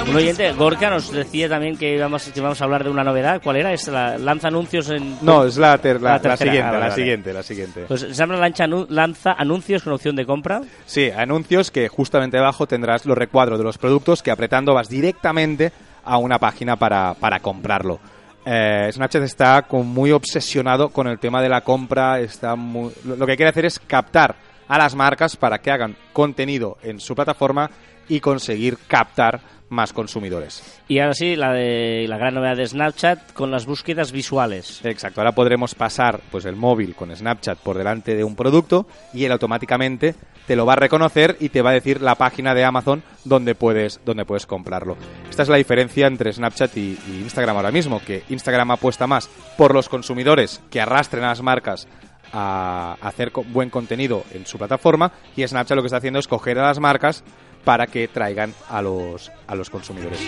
Un 0.09 0.17
oyente, 0.17 0.53
Gorka, 0.53 0.91
nos 0.91 1.11
decía 1.13 1.49
también 1.49 1.77
que 1.77 1.95
íbamos, 1.95 2.25
que 2.25 2.39
íbamos 2.39 2.61
a 2.61 2.65
hablar 2.65 2.85
de 2.85 2.91
una 2.91 3.03
novedad. 3.05 3.41
¿Cuál 3.43 3.57
era? 3.57 3.73
¿Es 3.73 3.89
la, 3.89 4.19
¿Lanza 4.19 4.49
anuncios 4.49 4.91
en...? 4.91 5.17
No, 5.23 5.45
es 5.45 5.57
la, 5.57 5.79
ter- 5.79 6.01
la, 6.01 6.19
La 6.19 6.29
la 6.31 6.37
siguiente, 6.37 6.61
ah, 6.63 6.67
vale, 6.67 6.79
la 6.79 6.89
vale. 6.89 6.95
siguiente, 6.95 7.33
la 7.33 7.43
siguiente. 7.43 7.85
Pues 7.89 8.07
Samsung 8.13 8.39
lanza, 8.41 8.67
lanza 8.89 9.33
anuncios 9.33 9.83
con 9.83 9.93
opción 9.93 10.17
de 10.17 10.27
compra. 10.27 10.61
Sí, 10.87 11.11
anuncios 11.11 11.71
que 11.71 11.89
justamente 11.89 12.39
abajo 12.39 12.67
tendrás 12.67 13.07
los 13.07 13.17
recuadros 13.17 13.59
de 13.59 13.65
los 13.65 13.79
productos 13.79 14.23
que 14.23 14.31
apretando 14.31 14.75
vas 14.75 14.89
directamente 14.89 15.73
a 16.05 16.19
una 16.19 16.39
página 16.39 16.77
para, 16.77 17.15
para 17.15 17.41
comprarlo. 17.41 18.01
Eh, 18.45 18.91
Snapchat 18.93 19.23
está 19.23 19.67
muy 19.71 20.11
obsesionado 20.11 20.89
con 20.91 21.07
el 21.07 21.19
tema 21.19 21.43
de 21.43 21.49
la 21.49 21.61
compra. 21.61 22.21
Está 22.21 22.57
lo 22.57 23.27
que 23.27 23.37
quiere 23.37 23.51
hacer 23.51 23.67
es 23.67 23.79
captar 23.79 24.37
a 24.69 24.79
las 24.79 24.95
marcas 24.95 25.37
para 25.37 25.59
que 25.59 25.71
hagan 25.71 25.97
contenido 26.13 26.79
en 26.83 26.99
su 26.99 27.15
plataforma 27.15 27.71
y 28.09 28.21
conseguir 28.21 28.79
captar 28.89 29.41
más 29.73 29.93
consumidores. 29.93 30.63
Y 30.87 31.01
ahora 31.01 31.15
sí, 31.15 31.35
la, 31.35 31.53
de, 31.53 32.07
la 32.09 32.19
gran 32.19 32.35
novedad 32.35 32.57
de 32.57 32.67
Snapchat 32.67 33.33
con 33.33 33.51
las 33.51 33.67
búsquedas 33.67 34.13
visuales. 34.13 34.85
Exacto, 34.85 35.21
ahora 35.21 35.33
podremos 35.33 35.75
pasar 35.75 36.21
pues 36.31 36.45
el 36.45 36.57
móvil 36.57 36.95
con 36.95 37.15
Snapchat 37.15 37.59
por 37.59 37.77
delante 37.77 38.15
de 38.15 38.23
un 38.23 38.37
producto 38.37 38.87
y 39.13 39.25
él 39.25 39.33
automáticamente 39.33 40.15
te 40.47 40.57
lo 40.57 40.67
va 40.67 40.75
a 40.75 40.77
reconocer 40.77 41.37
y 41.41 41.49
te 41.49 41.63
va 41.63 41.71
a 41.71 41.75
decir 41.75 42.01
la 42.01 42.17
página 42.17 42.55
de 42.55 42.65
Amazon 42.65 43.03
donde 43.25 43.55
puedes 43.55 44.01
donde 44.05 44.25
puedes 44.25 44.47
comprarlo. 44.47 44.97
Esta 45.31 45.43
es 45.43 45.49
la 45.49 45.57
diferencia 45.57 46.07
entre 46.07 46.33
Snapchat 46.33 46.77
y, 46.77 46.99
y 47.09 47.21
Instagram 47.23 47.57
ahora 47.57 47.71
mismo, 47.71 48.01
que 48.05 48.25
Instagram 48.29 48.73
apuesta 48.73 49.07
más 49.07 49.29
por 49.57 49.75
los 49.75 49.89
consumidores 49.89 50.61
que 50.71 50.81
arrastren 50.81 51.25
a 51.25 51.29
las 51.29 51.43
marcas 51.43 51.89
a 52.33 52.97
hacer 53.01 53.31
buen 53.31 53.71
contenido 53.71 54.25
en 54.33 54.47
su 54.47 54.59
plataforma 54.59 55.13
y 55.37 55.47
Snapchat 55.47 55.77
lo 55.77 55.83
que 55.83 55.87
está 55.87 55.99
haciendo 55.99 56.19
es 56.19 56.29
coger 56.29 56.59
a 56.59 56.67
las 56.67 56.81
marcas 56.81 57.25
para 57.65 57.87
que 57.87 58.09
traigan 58.09 58.55
a 58.69 58.83
los 58.83 59.31
a 59.47 59.55
los 59.55 59.71
consumidores. 59.71 60.21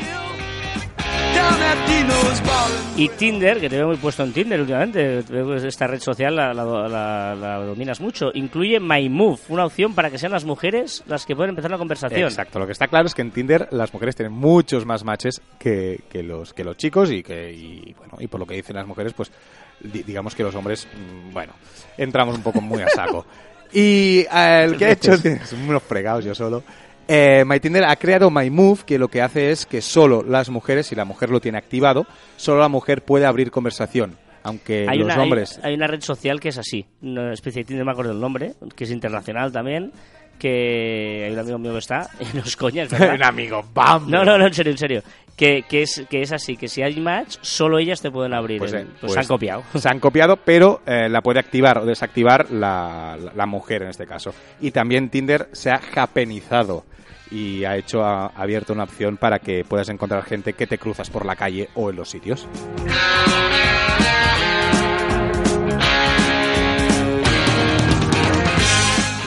Y 2.96 3.08
Tinder, 3.08 3.60
que 3.60 3.68
te 3.68 3.76
veo 3.76 3.88
muy 3.88 3.96
puesto 3.96 4.22
en 4.22 4.32
Tinder 4.32 4.60
últimamente, 4.60 5.18
esta 5.66 5.88
red 5.88 5.98
social 5.98 6.36
la, 6.36 6.54
la- 6.54 6.64
la- 6.88 7.34
la 7.34 7.56
dominas 7.58 8.00
mucho, 8.00 8.30
incluye 8.34 8.78
My 8.78 9.08
Move, 9.08 9.40
una 9.48 9.64
opción 9.66 9.94
para 9.94 10.10
que 10.10 10.18
sean 10.18 10.30
las 10.30 10.44
mujeres 10.44 11.02
las 11.08 11.26
que 11.26 11.34
pueden 11.34 11.50
empezar 11.50 11.72
la 11.72 11.78
conversación. 11.78 12.22
Exacto, 12.22 12.60
lo 12.60 12.66
que 12.66 12.72
está 12.72 12.86
claro 12.86 13.06
es 13.06 13.14
que 13.14 13.22
en 13.22 13.32
Tinder 13.32 13.66
las 13.72 13.92
mujeres 13.92 14.14
tienen 14.14 14.32
muchos 14.32 14.86
más 14.86 15.02
matches 15.02 15.42
que, 15.58 16.02
que 16.08 16.22
los 16.22 16.54
que 16.54 16.62
los 16.62 16.76
chicos 16.76 17.10
y 17.10 17.22
que 17.24 17.52
y, 17.52 17.94
bueno 17.98 18.14
y 18.20 18.28
por 18.28 18.38
lo 18.38 18.46
que 18.46 18.54
dicen 18.54 18.76
las 18.76 18.86
mujeres 18.86 19.12
pues 19.12 19.32
di- 19.80 20.04
digamos 20.04 20.36
que 20.36 20.44
los 20.44 20.54
hombres 20.54 20.86
mm, 20.86 21.32
bueno 21.32 21.52
entramos 21.98 22.36
un 22.36 22.42
poco 22.44 22.60
muy 22.60 22.80
a 22.82 22.88
saco 22.90 23.26
y 23.72 24.20
eh, 24.32 24.62
el 24.66 24.76
que 24.76 24.84
ha 24.84 24.90
hecho 24.92 25.16
son 25.16 25.68
unos 25.68 25.82
fregados 25.82 26.24
yo 26.24 26.34
solo 26.34 26.62
eh, 27.08 27.44
My 27.46 27.60
Tinder 27.60 27.84
ha 27.84 27.96
creado 27.96 28.30
My 28.30 28.50
Move 28.50 28.80
que 28.86 28.98
lo 28.98 29.08
que 29.08 29.22
hace 29.22 29.50
es 29.50 29.66
que 29.66 29.80
solo 29.80 30.22
las 30.22 30.50
mujeres 30.50 30.86
si 30.86 30.94
la 30.94 31.04
mujer 31.04 31.30
lo 31.30 31.40
tiene 31.40 31.58
activado 31.58 32.06
solo 32.36 32.60
la 32.60 32.68
mujer 32.68 33.02
puede 33.02 33.26
abrir 33.26 33.50
conversación 33.50 34.16
aunque 34.42 34.86
Hay 34.88 34.98
los 34.98 35.06
una, 35.06 35.22
hombres 35.22 35.58
hay, 35.62 35.74
una 35.74 35.86
red 35.86 36.02
social 36.02 36.38
que 36.38 36.50
es 36.50 36.58
así, 36.58 36.84
una 37.02 37.32
especie 37.32 37.62
de 37.62 37.68
Tinder, 37.68 37.84
no 37.84 37.86
me 37.86 37.92
acuerdo 37.92 38.12
el 38.12 38.20
nombre, 38.20 38.52
que 38.76 38.84
es 38.84 38.90
internacional 38.90 39.50
también, 39.50 39.90
que 40.38 41.24
hay 41.26 41.32
un 41.32 41.38
amigo 41.38 41.58
mío 41.58 41.72
que 41.72 41.78
está, 41.78 42.10
y 42.20 42.36
no 42.36 42.42
es 42.42 42.56
coña, 42.56 42.82
es 42.84 42.90
verdad. 42.90 43.14
un 43.14 43.22
amigo 43.22 43.64
¡bam! 43.72 44.10
No, 44.10 44.24
no, 44.24 44.38
no, 44.38 44.46
en 44.46 44.52
serio, 44.52 44.72
en 44.72 44.78
serio. 44.78 45.02
Que, 45.36 45.64
que, 45.68 45.82
es, 45.82 46.04
que 46.08 46.22
es 46.22 46.30
así, 46.30 46.56
que 46.56 46.68
si 46.68 46.82
hay 46.82 47.00
match, 47.00 47.38
solo 47.40 47.78
ellas 47.78 48.00
te 48.00 48.10
pueden 48.10 48.32
abrir. 48.34 48.58
Pues, 48.60 48.72
eh, 48.72 48.86
pues 48.86 49.00
pues 49.00 49.12
se 49.14 49.18
han 49.20 49.26
copiado. 49.26 49.64
Se 49.74 49.88
han 49.88 49.98
copiado, 49.98 50.36
pero 50.36 50.80
eh, 50.86 51.08
la 51.08 51.22
puede 51.22 51.40
activar 51.40 51.78
o 51.78 51.84
desactivar 51.86 52.50
la, 52.52 53.16
la- 53.20 53.32
la 53.34 53.46
mujer 53.46 53.82
en 53.82 53.88
este 53.88 54.06
caso. 54.06 54.32
Y 54.60 54.70
también 54.70 55.08
Tinder 55.10 55.48
se 55.52 55.70
ha 55.70 55.78
japenizado 55.78 56.84
y 57.30 57.64
ha 57.64 57.76
hecho 57.76 58.04
ha 58.04 58.26
abierto 58.28 58.72
una 58.72 58.84
opción 58.84 59.16
para 59.16 59.40
que 59.40 59.64
puedas 59.64 59.88
encontrar 59.88 60.22
gente 60.22 60.52
que 60.52 60.68
te 60.68 60.78
cruzas 60.78 61.10
por 61.10 61.26
la 61.26 61.34
calle 61.34 61.68
o 61.74 61.90
en 61.90 61.96
los 61.96 62.08
sitios. 62.10 62.46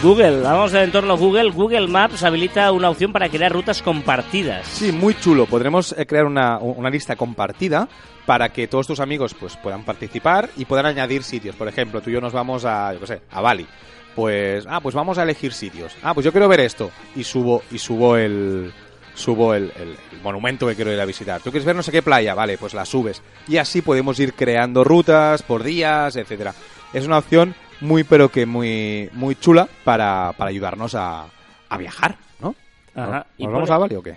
Google, 0.08 0.40
vamos 0.40 0.74
al 0.74 0.86
entorno 0.86 1.18
Google. 1.18 1.52
Google 1.52 1.90
Maps 1.90 2.24
habilita 2.24 2.72
una 2.72 2.90
opción 2.90 3.12
para 3.12 3.28
crear 3.28 3.52
rutas 3.52 3.82
compartidas. 3.82 4.66
Sí, 4.66 4.94
muy 4.94 5.14
chulo. 5.20 5.48
Podremos 5.48 5.94
eh, 5.98 6.06
crear 6.06 6.24
una, 6.24 6.60
una 6.60 6.90
lista 6.90 7.18
compartida 7.18 7.90
para 8.26 8.48
que 8.48 8.70
todos 8.70 8.88
tus 8.88 9.02
amigos 9.02 9.34
pues 9.34 9.58
puedan 9.58 9.84
participar 9.84 10.50
y 10.56 10.64
puedan 10.64 10.86
añadir 10.86 11.24
sitios. 11.24 11.58
Por 11.58 11.68
ejemplo, 11.68 12.00
tú 12.00 12.10
y 12.10 12.14
yo 12.14 12.22
nos 12.22 12.32
vamos 12.32 12.64
a, 12.64 12.94
yo 12.94 13.02
qué 13.02 13.08
sé, 13.08 13.22
a 13.30 13.42
Bali. 13.42 13.68
Pues, 14.16 14.66
ah, 14.70 14.80
pues 14.80 14.96
vamos 14.96 15.18
a 15.18 15.24
elegir 15.24 15.52
sitios. 15.52 15.94
Ah, 16.02 16.14
pues 16.14 16.24
yo 16.24 16.32
quiero 16.32 16.48
ver 16.48 16.62
esto 16.62 16.90
y 17.14 17.26
subo 17.26 17.64
y 17.70 17.78
subo 17.78 18.16
el 18.16 18.72
subo 19.14 19.56
el, 19.56 19.74
monumento 20.24 20.68
que 20.68 20.76
quiero 20.76 20.94
ir 20.94 21.02
a 21.02 21.06
visitar. 21.06 21.42
¿Tú 21.42 21.52
quieres 21.52 21.66
ver 21.66 21.76
no 21.76 21.84
sé 21.84 21.92
qué 21.92 22.02
playa? 22.02 22.34
Vale, 22.34 22.58
pues 22.58 22.74
la 22.74 22.86
subes. 22.86 23.22
Y 23.46 23.58
así 23.58 23.82
podemos 23.82 24.18
ir 24.22 24.36
creando 24.36 24.86
rutas 24.86 25.44
por 25.44 25.64
días, 25.64 26.16
etcétera. 26.16 26.54
Es 26.94 27.06
una 27.06 27.18
opción 27.18 27.56
muy 27.82 28.04
pero 28.04 28.30
que 28.30 28.46
muy 28.46 29.10
muy 29.14 29.36
chula 29.36 29.68
para, 29.84 30.34
para 30.38 30.50
ayudarnos 30.50 30.96
a, 30.96 31.26
a 31.70 31.78
viajar, 31.78 32.16
¿no? 32.40 32.56
Ajá. 32.96 33.12
¿Nos 33.18 33.26
Y 33.38 33.46
vamos 33.48 33.70
a 33.70 33.78
Bali 33.78 33.96
o 33.96 34.04
qué? 34.04 34.16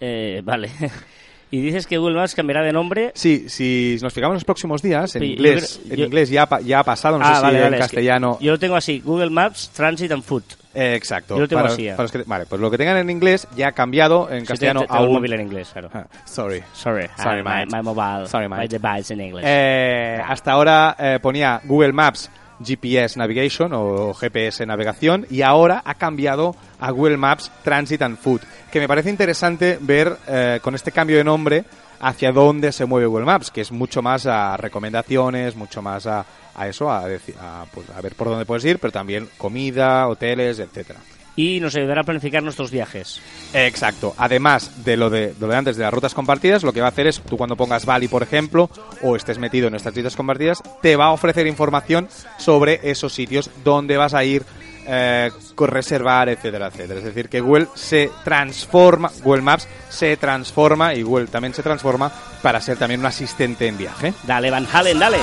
Eh, 0.00 0.40
vale. 0.44 0.70
y 1.50 1.60
dices 1.60 1.86
que 1.86 1.98
Google 1.98 2.16
Maps 2.16 2.34
cambiará 2.34 2.62
de 2.62 2.72
nombre. 2.72 3.10
Sí, 3.14 3.48
si 3.48 3.98
nos 4.02 4.12
fijamos 4.12 4.34
en 4.34 4.36
los 4.36 4.44
próximos 4.44 4.80
días, 4.82 5.14
en 5.16 5.22
Sí, 5.22 5.28
yo 5.28 5.32
inglés, 5.34 5.80
creo- 5.84 5.94
en 5.94 6.04
inglés 6.04 6.30
ya, 6.30 6.48
ya 6.64 6.80
ha 6.80 6.84
pasado, 6.84 7.18
no 7.18 7.24
sé 7.24 7.30
ah, 7.32 7.36
si 7.36 7.42
vale, 7.42 7.58
en 7.58 7.64
vale. 7.64 7.76
es 7.76 7.80
que 7.80 7.86
castellano. 7.86 8.38
Yo 8.40 8.52
lo 8.52 8.58
tengo 8.58 8.76
así: 8.76 9.00
Google 9.00 9.30
Maps, 9.30 9.70
Transit 9.70 10.12
and 10.12 10.22
Food. 10.22 10.44
Eh, 10.74 10.94
exacto. 10.94 11.34
yo 11.34 11.40
lo 11.40 11.48
tengo 11.48 11.62
para, 11.62 11.72
así 11.74 11.84
ya. 11.84 11.92
para 11.96 12.04
los 12.04 12.12
que- 12.12 12.22
vale, 12.24 12.46
pues 12.46 12.60
lo 12.60 12.70
que 12.70 12.78
tengan 12.78 12.98
en 12.98 13.10
inglés 13.10 13.48
ya 13.56 13.68
ha 13.68 13.72
cambiado 13.72 14.30
en 14.30 14.42
Si 14.42 14.46
castellano 14.46 14.80
te- 14.82 14.86
te- 14.86 14.92
a 14.92 14.96
tengo 14.96 15.04
el 15.04 15.08
un- 15.10 15.16
móvil 15.16 15.32
en 15.32 15.40
inglés, 15.40 15.70
claro. 15.72 15.90
Ah, 15.92 16.06
sorry. 16.24 16.62
Sorry, 16.74 17.06
Sorry, 17.16 17.40
I- 17.40 17.42
my, 17.42 17.66
my 17.76 17.82
mobile, 17.82 18.26
Sorry, 18.28 18.48
my 18.48 18.68
device 18.68 19.12
in 19.12 19.20
English. 19.20 19.44
Eh, 19.48 20.20
hasta 20.24 20.52
ahora 20.52 20.94
eh, 20.98 21.18
ponía 21.20 21.60
Google 21.64 21.92
Maps 21.92 22.30
GPS 22.64 23.18
Navigation 23.18 23.72
o 23.74 24.14
GPS 24.14 24.64
Navegación 24.66 25.26
y 25.30 25.42
ahora 25.42 25.82
ha 25.84 25.94
cambiado 25.94 26.54
a 26.80 26.90
Google 26.90 27.16
Maps 27.16 27.50
Transit 27.62 28.02
and 28.02 28.18
Food, 28.18 28.40
que 28.70 28.80
me 28.80 28.88
parece 28.88 29.10
interesante 29.10 29.78
ver 29.80 30.16
eh, 30.26 30.60
con 30.62 30.74
este 30.74 30.92
cambio 30.92 31.16
de 31.16 31.24
nombre 31.24 31.64
hacia 32.00 32.32
dónde 32.32 32.72
se 32.72 32.84
mueve 32.84 33.06
Google 33.06 33.26
Maps, 33.26 33.50
que 33.50 33.60
es 33.60 33.72
mucho 33.72 34.02
más 34.02 34.26
a 34.26 34.56
recomendaciones, 34.56 35.56
mucho 35.56 35.82
más 35.82 36.06
a, 36.06 36.24
a 36.54 36.68
eso, 36.68 36.90
a, 36.90 37.06
a, 37.06 37.66
pues, 37.72 37.90
a 37.90 38.00
ver 38.00 38.14
por 38.14 38.28
dónde 38.28 38.46
puedes 38.46 38.64
ir, 38.64 38.78
pero 38.78 38.92
también 38.92 39.28
comida, 39.36 40.06
hoteles, 40.06 40.58
etcétera. 40.58 41.00
Y 41.38 41.60
nos 41.60 41.76
ayudará 41.76 42.00
a 42.00 42.04
planificar 42.04 42.42
nuestros 42.42 42.72
viajes. 42.72 43.20
Exacto. 43.54 44.12
Además 44.18 44.84
de 44.84 44.96
lo 44.96 45.08
de, 45.08 45.28
de 45.28 45.34
lo 45.38 45.46
de 45.46 45.56
antes 45.56 45.76
de 45.76 45.84
las 45.84 45.94
rutas 45.94 46.12
compartidas, 46.12 46.64
lo 46.64 46.72
que 46.72 46.80
va 46.80 46.86
a 46.86 46.90
hacer 46.90 47.06
es, 47.06 47.20
tú 47.20 47.36
cuando 47.36 47.54
pongas 47.54 47.86
Bali, 47.86 48.08
por 48.08 48.24
ejemplo, 48.24 48.68
o 49.02 49.14
estés 49.14 49.38
metido 49.38 49.68
en 49.68 49.76
estas 49.76 49.94
rutas 49.94 50.16
compartidas, 50.16 50.60
te 50.82 50.96
va 50.96 51.06
a 51.06 51.10
ofrecer 51.10 51.46
información 51.46 52.08
sobre 52.38 52.80
esos 52.82 53.14
sitios, 53.14 53.50
dónde 53.62 53.96
vas 53.96 54.14
a 54.14 54.24
ir, 54.24 54.42
eh, 54.88 55.30
con 55.54 55.68
reservar, 55.68 56.28
etcétera, 56.28 56.68
etcétera. 56.68 56.98
Es 56.98 57.04
decir, 57.04 57.28
que 57.28 57.40
Google 57.40 57.68
se 57.74 58.10
transforma, 58.24 59.12
Google 59.22 59.42
Maps 59.42 59.68
se 59.90 60.16
transforma 60.16 60.94
y 60.94 61.02
Google 61.02 61.26
también 61.28 61.54
se 61.54 61.62
transforma 61.62 62.10
para 62.42 62.60
ser 62.60 62.78
también 62.78 62.98
un 62.98 63.06
asistente 63.06 63.68
en 63.68 63.78
viaje. 63.78 64.12
Dale, 64.24 64.50
Van 64.50 64.66
Halen, 64.72 64.98
dale. 64.98 65.18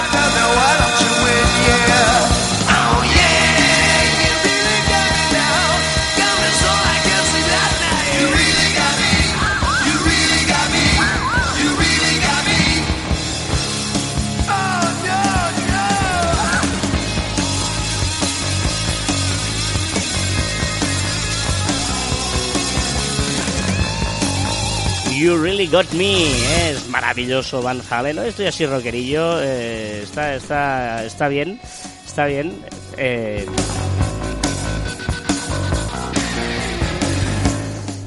You 25.26 25.38
Really 25.42 25.66
Got 25.66 25.92
Me. 25.94 26.70
Es 26.70 26.88
maravilloso 26.90 27.60
Van 27.64 27.82
Halen. 27.90 28.20
Estoy 28.20 28.46
así 28.46 28.64
rockerillo. 28.68 29.42
eh, 29.42 30.02
está, 30.04 30.36
está, 30.36 31.04
está 31.04 31.28
bien. 31.28 31.60
Está 32.06 32.26
bien. 32.28 32.64
eh. 32.98 33.48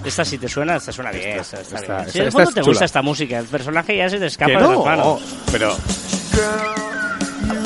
esta 0.05 0.25
si 0.25 0.39
te 0.39 0.49
suena, 0.49 0.77
esta 0.77 0.93
suena 0.93 1.11
bien. 1.11 1.41
Esta, 1.41 1.61
está 1.61 1.77
esta- 1.81 1.97
bien. 1.97 1.99
esta- 2.01 2.13
Si 2.13 2.19
el 2.21 2.29
esta 2.29 2.39
fondo 2.45 2.53
te 2.53 2.63
gusta 2.63 2.85
esta 2.85 3.03
música, 3.03 3.39
el 3.41 3.47
personaje 3.47 3.97
ya 3.97 4.09
se 4.09 4.19
te 4.21 4.27
escapa 4.27 4.53
Que 4.53 4.57
de 4.57 4.63
las 4.63 4.71
no, 4.71 4.85
manos. 4.85 5.21
pero... 5.51 5.77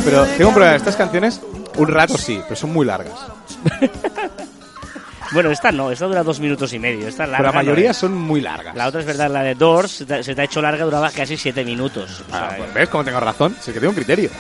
Pero 0.05 0.25
tengo 0.25 0.49
un 0.49 0.55
problema, 0.55 0.77
estas 0.77 0.97
canciones, 0.97 1.41
un 1.77 1.89
rato 1.89 2.17
sí, 2.19 2.41
pero 2.45 2.57
son 2.57 2.73
muy 2.73 2.87
largas. 2.87 3.15
Bueno, 5.33 5.51
esta 5.51 5.73
no, 5.73 5.91
esta 5.91 6.07
dura 6.07 6.23
dos 6.23 6.41
minutos 6.41 6.73
y 6.75 6.79
medio. 6.79 7.09
Esta 7.09 7.25
larga 7.27 7.39
Pero 7.39 7.49
la 7.49 7.53
no 7.53 7.65
mayoría 7.65 7.91
es. 7.93 7.97
son 7.97 8.15
muy 8.15 8.41
largas. 8.43 8.75
La 8.75 8.87
otra 8.87 9.01
es 9.01 9.07
verdad, 9.07 9.31
la 9.31 9.43
de 9.43 9.55
Doors 9.55 9.91
se 9.93 10.05
te, 10.05 10.41
ha 10.41 10.45
hecho 10.45 10.61
larga, 10.61 10.85
duraba 10.85 11.11
casi 11.11 11.37
siete 11.39 11.65
minutos. 11.65 12.21
O 12.21 12.25
Ah, 12.35 12.49
sea, 12.51 12.59
pues, 12.59 12.75
¿Ves 12.75 12.89
cómo 12.91 13.03
tengo 13.05 13.19
razón? 13.21 13.57
Sí 13.61 13.73
que 13.73 13.81
tengo 13.81 13.91
un 13.91 13.97
criterio. 13.97 14.31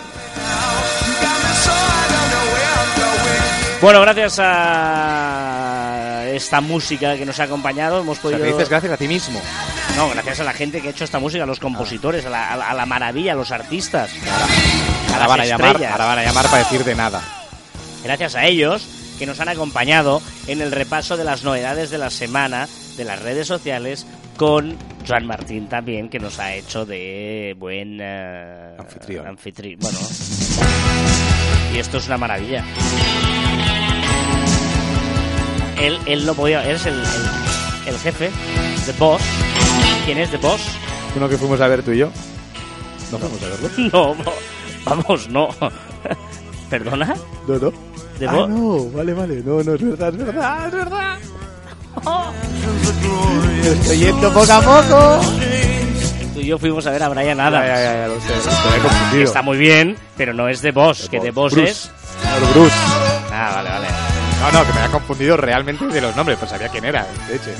Bueno, 3.81 4.00
gracias 4.02 4.38
a 4.38 6.24
esta 6.28 6.61
música 6.61 7.16
que 7.16 7.26
nos 7.26 7.40
ha 7.40 7.44
acompañado, 7.44 8.00
hemos 8.00 8.18
O 8.18 8.28
sea, 8.28 8.31
podido... 8.38 8.46
dices 8.46 8.68
gracias 8.68 8.92
a 8.92 8.96
ti 8.96 9.09
mismo. 9.09 9.40
No, 9.96 10.09
gracias 10.11 10.38
a 10.40 10.44
la 10.44 10.52
gente 10.52 10.81
que 10.81 10.88
ha 10.88 10.90
hecho 10.92 11.02
esta 11.05 11.18
música, 11.18 11.42
a 11.42 11.46
los 11.46 11.59
compositores, 11.59 12.24
a, 12.26 12.31
la, 12.31 12.52
a 12.52 12.57
la- 12.57 12.68
a 12.70 12.74
la 12.74 12.87
maravilla, 12.87 13.33
a 13.33 13.35
los 13.35 13.50
artistas. 13.50 14.11
a 15.11 15.14
Ahora 15.14 15.26
van 15.26 15.40
a 15.40 15.44
llamar, 15.46 15.85
ahora 15.85 16.05
van 16.07 16.18
a 16.20 16.22
llamar 16.24 16.44
para 16.46 16.59
decir 16.59 16.85
de 16.85 16.94
nada. 16.94 17.20
Gracias 18.05 18.35
a 18.37 18.44
ellos 18.46 18.87
que 19.18 19.27
nos 19.27 19.40
han 19.40 19.48
acompañado 19.48 20.20
en 20.46 20.61
el 20.61 20.72
repaso 20.72 21.16
de 21.16 21.25
las 21.25 21.44
novedades 21.44 21.90
de 21.90 21.98
la 21.98 22.11
semana 22.11 22.68
de 22.96 23.05
las 23.05 23.20
redes 23.22 23.46
sociales 23.46 24.07
con 24.37 24.77
Joan 25.07 25.27
Martín 25.27 25.68
también, 25.68 26.09
que 26.09 26.18
nos 26.18 26.38
ha 26.38 26.55
hecho 26.55 26.85
de 26.87 27.55
buen 27.59 27.98
eh, 28.01 28.77
Anfitrión. 28.79 29.27
anfitri- 29.27 29.77
Bueno, 29.79 29.98
y 31.75 31.79
esto 31.79 31.98
es 31.98 32.07
una 32.07 32.18
maravilla. 32.18 32.64
Él, 35.81 35.98
él 36.07 36.27
no 36.27 36.35
podía, 36.35 36.64
él 36.68 36.77
es 36.77 36.87
el, 36.87 36.94
el, 36.94 37.88
el 37.94 37.98
jefe, 37.98 38.31
The 38.87 38.92
Boss. 38.92 39.22
¿Quién 40.05 40.18
es 40.18 40.31
The 40.31 40.37
Boss? 40.37 40.61
Uno 41.16 41.29
que 41.29 41.37
fuimos 41.37 41.61
a 41.61 41.68
ver 41.68 41.83
tú 41.83 41.90
y 41.92 41.98
yo. 41.98 42.11
No 43.11 43.18
fuimos 43.18 43.42
a 43.42 43.48
verlo. 43.48 43.70
No, 43.92 44.14
no, 44.25 44.33
vamos, 44.85 45.29
no. 45.29 45.48
¿Perdona? 46.70 47.14
No, 47.48 47.59
no. 47.59 47.72
¿De 48.18 48.29
ah, 48.29 48.46
no, 48.48 48.88
vale, 48.90 49.14
vale. 49.14 49.42
No, 49.44 49.62
no, 49.62 49.75
es 49.75 49.83
verdad, 49.83 50.09
es 50.09 50.25
verdad, 50.25 50.66
es 50.66 50.72
verdad. 50.72 51.18
Estoy 53.62 53.98
yendo 53.98 54.33
poco 54.33 54.53
a 54.53 54.61
poco. 54.61 55.20
Tú 56.35 56.40
y 56.40 56.46
yo 56.46 56.59
fuimos 56.59 56.87
a 56.87 56.90
ver 56.90 57.03
a 57.03 57.09
Brian 57.09 57.40
Adams. 57.40 57.66
ya, 57.66 57.75
ya, 57.75 57.94
ya 57.94 58.09
lo 58.09 58.20
sé. 58.20 58.29
Que 58.75 58.81
confundido. 58.81 59.25
está 59.25 59.42
muy 59.42 59.59
bien, 59.59 59.96
pero 60.16 60.33
no 60.33 60.48
es 60.48 60.61
The 60.61 60.72
Boss, 60.72 61.09
que 61.09 61.20
The 61.20 61.31
Boss 61.31 61.53
Bruce. 61.53 61.70
es... 61.70 61.90
Claro, 62.22 62.46
Bruce. 62.55 62.77
Ah, 63.31 63.53
vale, 63.57 63.70
vale. 63.70 63.87
No, 64.40 64.59
no, 64.59 64.66
que 64.66 64.72
me 64.72 64.79
había 64.81 64.92
confundido 64.92 65.37
realmente 65.37 65.87
de 65.87 66.01
los 66.01 66.16
nombres, 66.16 66.38
pues 66.38 66.51
sabía 66.51 66.68
quién 66.68 66.85
era, 66.85 67.07
de 67.29 67.37
hecho. 67.37 67.51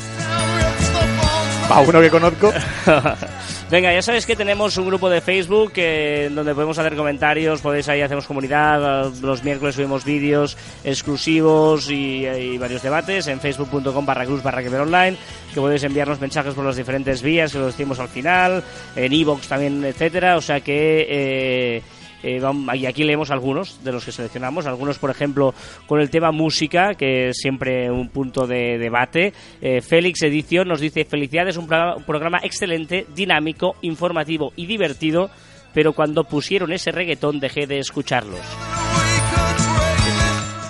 Va 1.71 1.81
uno 1.81 2.01
que 2.01 2.11
conozco. 2.11 2.53
Venga, 3.73 3.91
ya 3.91 4.03
sabéis 4.03 4.27
que 4.27 4.37
tenemos 4.37 4.77
un 4.77 4.85
grupo 4.85 5.09
de 5.09 5.23
Facebook 5.23 5.73
eh, 5.77 6.29
donde 6.31 6.55
podemos 6.55 6.79
hacer 6.79 6.95
comentarios, 6.95 7.63
podéis 7.63 7.89
ahí 7.89 8.03
hacemos 8.03 8.27
comunidad, 8.27 9.07
eh, 9.07 9.13
los 9.23 9.43
miércoles 9.43 9.75
subimos 9.75 10.05
vídeos 10.05 10.59
exclusivos 10.85 11.89
y, 11.89 12.27
y 12.27 12.59
varios 12.59 12.83
debates 12.83 13.29
en 13.29 13.41
facebook.com 13.41 14.05
barra 14.05 14.27
cruz 14.27 14.43
barra 14.43 14.63
que 14.63 14.69
online, 14.69 15.17
que 15.55 15.59
podéis 15.59 15.85
enviarnos 15.85 16.21
mensajes 16.21 16.53
por 16.53 16.67
las 16.67 16.77
diferentes 16.77 17.23
vías, 17.23 17.51
que 17.51 17.61
lo 17.61 17.67
decimos 17.69 17.99
al 17.99 18.09
final, 18.09 18.63
en 18.95 19.11
iVoox 19.11 19.49
también, 19.49 19.83
etcétera, 19.83 20.37
o 20.37 20.43
sea 20.43 20.61
que... 20.61 21.07
eh, 21.09 21.83
eh, 22.23 22.41
y 22.75 22.87
aquí 22.87 23.05
leemos 23.05 23.31
algunos 23.31 23.83
de 23.85 23.93
los 23.93 24.05
que 24.05 24.13
seleccionamos, 24.13 24.67
algunos 24.67 24.99
por 24.99 25.11
ejemplo 25.11 25.55
con 25.87 26.01
el 26.01 26.11
tema 26.11 26.31
música, 26.33 26.95
que 26.95 27.29
es 27.29 27.37
siempre 27.39 27.91
un 27.91 28.09
punto 28.09 28.47
de 28.47 28.79
debate. 28.79 29.33
Eh, 29.61 29.81
Félix 29.81 30.23
Edición 30.23 30.69
nos 30.69 30.81
dice, 30.81 31.05
felicidades, 31.05 31.57
un, 31.57 31.67
programa- 31.67 31.97
un 31.97 32.05
programa 32.05 32.39
excelente, 32.43 33.07
dinámico, 33.15 33.77
informativo 33.83 34.53
y 34.57 34.67
divertido, 34.67 35.31
pero 35.75 35.93
cuando 35.93 36.25
pusieron 36.25 36.73
ese 36.73 36.93
reggaetón 36.93 37.41
dejé 37.41 37.67
de 37.67 37.79
escucharlos. 37.79 38.41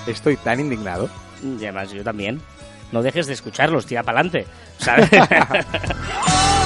Estoy 0.06 0.36
tan 0.36 0.60
indignado. 0.60 1.08
Y 1.42 1.62
además 1.64 1.92
yo 1.92 2.02
también. 2.04 2.40
No 2.92 3.02
dejes 3.02 3.26
de 3.26 3.32
escucharlos, 3.34 3.86
tira 3.86 4.02
para 4.02 4.20
adelante. 4.20 4.46
¿sabes? 4.78 5.08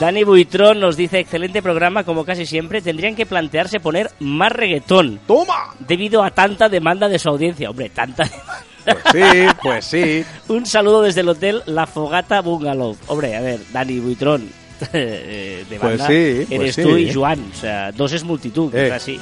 Dani 0.00 0.22
Buitrón 0.22 0.78
nos 0.78 0.96
dice, 0.96 1.18
excelente 1.18 1.60
programa, 1.60 2.04
como 2.04 2.24
casi 2.24 2.46
siempre, 2.46 2.80
tendrían 2.80 3.16
que 3.16 3.26
plantearse 3.26 3.80
poner 3.80 4.10
más 4.20 4.52
reggaetón. 4.52 5.18
¡Toma! 5.26 5.74
debido 5.80 6.22
a 6.22 6.30
tanta 6.30 6.68
demanda 6.68 7.08
de 7.08 7.18
su 7.18 7.28
audiencia. 7.28 7.68
Hombre, 7.70 7.88
tanta 7.90 8.22
demanda. 8.24 8.64
Pues 8.84 8.98
sí, 9.12 9.46
pues 9.62 9.84
sí. 9.84 10.24
Un 10.48 10.66
saludo 10.66 11.02
desde 11.02 11.22
el 11.22 11.28
hotel 11.28 11.62
La 11.66 11.86
Fogata 11.88 12.40
Bungalow. 12.42 12.96
Hombre, 13.08 13.34
a 13.36 13.40
ver, 13.40 13.60
Dani 13.72 13.98
Buitrón. 13.98 14.48
eh, 14.92 15.64
demanda 15.68 16.06
Pues 16.06 16.16
sí, 16.16 16.44
pues 16.46 16.60
eres 16.60 16.74
sí. 16.76 16.82
tú 16.82 16.96
y 16.96 17.12
Joan. 17.12 17.50
O 17.52 17.56
sea, 17.56 17.90
dos 17.90 18.12
es 18.12 18.22
multitud, 18.22 18.72
Eh. 18.76 18.86
es 18.86 18.92
así. 18.92 19.18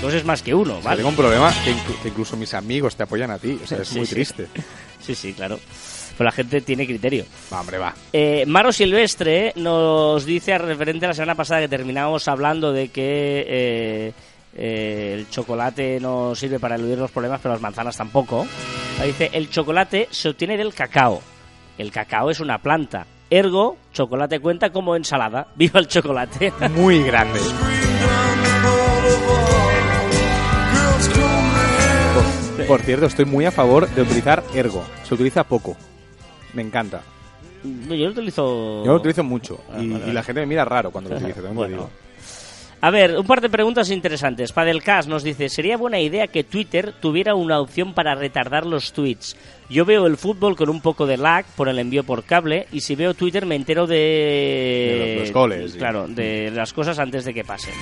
Dos 0.00 0.14
es 0.14 0.24
más 0.24 0.42
que 0.42 0.54
uno, 0.54 0.74
O 0.74 0.80
sea, 0.80 0.84
¿vale? 0.90 0.98
tengo 0.98 1.08
un 1.10 1.16
problema 1.16 1.52
que, 1.64 1.72
inclu- 1.72 2.00
que 2.02 2.08
incluso 2.08 2.36
mis 2.36 2.54
amigos 2.54 2.94
te 2.94 3.02
apoyan 3.02 3.32
a 3.32 3.38
ti. 3.38 3.58
O 3.62 3.66
sea, 3.66 3.78
es 3.82 3.88
Sí, 3.88 3.98
muy 3.98 4.06
triste. 4.06 4.46
Sí, 5.04 5.16
sí, 5.16 5.32
claro. 5.32 5.58
La 6.22 6.32
gente 6.32 6.60
tiene 6.60 6.86
criterio. 6.86 7.24
Va, 7.52 7.60
hombre, 7.60 7.78
va. 7.78 7.94
Eh, 8.12 8.44
Maro 8.46 8.72
Silvestre 8.72 9.52
nos 9.56 10.24
dice, 10.24 10.52
a 10.54 10.58
referente 10.58 11.04
a 11.06 11.08
la 11.08 11.14
semana 11.14 11.34
pasada 11.34 11.60
que 11.60 11.68
terminamos 11.68 12.28
hablando 12.28 12.72
de 12.72 12.88
que 12.88 13.44
eh, 13.48 14.12
eh, 14.54 15.14
el 15.18 15.28
chocolate 15.30 15.98
no 16.00 16.34
sirve 16.34 16.58
para 16.58 16.76
eludir 16.76 16.98
los 16.98 17.10
problemas, 17.10 17.40
pero 17.42 17.54
las 17.54 17.62
manzanas 17.62 17.96
tampoco. 17.96 18.46
Ahí 19.00 19.08
Dice, 19.08 19.30
el 19.32 19.50
chocolate 19.50 20.08
se 20.10 20.28
obtiene 20.28 20.56
del 20.56 20.74
cacao. 20.74 21.22
El 21.78 21.90
cacao 21.90 22.30
es 22.30 22.40
una 22.40 22.58
planta. 22.58 23.06
Ergo, 23.30 23.78
chocolate 23.92 24.40
cuenta 24.40 24.70
como 24.70 24.94
ensalada. 24.94 25.48
¡Viva 25.56 25.80
el 25.80 25.88
chocolate! 25.88 26.52
Muy 26.74 27.02
grande. 27.02 27.40
Por 32.68 32.80
cierto, 32.82 33.06
estoy 33.06 33.24
muy 33.24 33.44
a 33.44 33.50
favor 33.50 33.88
de 33.88 34.02
utilizar 34.02 34.42
ergo. 34.54 34.84
Se 35.04 35.14
utiliza 35.14 35.44
poco. 35.44 35.76
Me 36.54 36.62
encanta. 36.62 37.02
Yo 37.64 37.94
lo 37.96 38.10
utilizo... 38.10 38.82
Yo 38.84 38.92
lo 38.92 38.96
utilizo 38.98 39.22
mucho. 39.22 39.60
Ah, 39.70 39.74
y, 39.80 39.88
vale, 39.88 39.88
y 39.88 40.00
vale. 40.00 40.12
la 40.12 40.22
gente 40.22 40.40
me 40.40 40.46
mira 40.46 40.64
raro 40.64 40.90
cuando 40.90 41.10
lo 41.10 41.16
utilizo. 41.16 41.36
también 41.42 41.54
lo 41.54 41.60
Bueno. 41.60 41.76
digo. 41.76 41.90
A 42.84 42.90
ver, 42.90 43.16
un 43.16 43.24
par 43.24 43.40
de 43.40 43.48
preguntas 43.48 43.90
interesantes. 43.90 44.50
Padelcast 44.50 45.08
nos 45.08 45.22
dice, 45.22 45.48
¿sería 45.48 45.76
buena 45.76 46.00
idea 46.00 46.26
que 46.26 46.42
Twitter 46.42 46.92
tuviera 47.00 47.36
una 47.36 47.60
opción 47.60 47.94
para 47.94 48.16
retardar 48.16 48.66
los 48.66 48.92
tweets? 48.92 49.36
Yo 49.70 49.84
veo 49.84 50.06
el 50.08 50.16
fútbol 50.16 50.56
con 50.56 50.68
un 50.68 50.80
poco 50.80 51.06
de 51.06 51.16
lag 51.16 51.44
por 51.54 51.68
el 51.68 51.78
envío 51.78 52.02
por 52.02 52.24
cable 52.24 52.66
y 52.72 52.80
si 52.80 52.96
veo 52.96 53.14
Twitter 53.14 53.46
me 53.46 53.54
entero 53.54 53.86
de... 53.86 53.96
De 53.96 55.14
los- 55.18 55.20
los 55.28 55.32
goles, 55.32 55.72
sí. 55.72 55.78
Claro, 55.78 56.08
de 56.08 56.50
las 56.50 56.72
cosas 56.72 56.98
antes 56.98 57.24
de 57.24 57.32
que 57.32 57.44
pasen. 57.44 57.72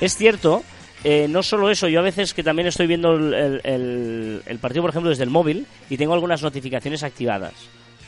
Es 0.00 0.16
cierto, 0.16 0.62
eh, 1.04 1.26
no 1.28 1.42
solo 1.42 1.70
eso, 1.70 1.88
yo 1.88 2.00
a 2.00 2.02
veces 2.02 2.32
que 2.34 2.42
también 2.42 2.68
estoy 2.68 2.86
viendo 2.86 3.12
el, 3.14 3.60
el- 3.64 4.58
partido, 4.60 4.82
por 4.82 4.90
ejemplo, 4.90 5.10
desde 5.10 5.24
el 5.24 5.30
móvil 5.30 5.66
y 5.90 5.96
tengo 5.96 6.14
algunas 6.14 6.42
notificaciones 6.42 7.02
activadas. 7.02 7.52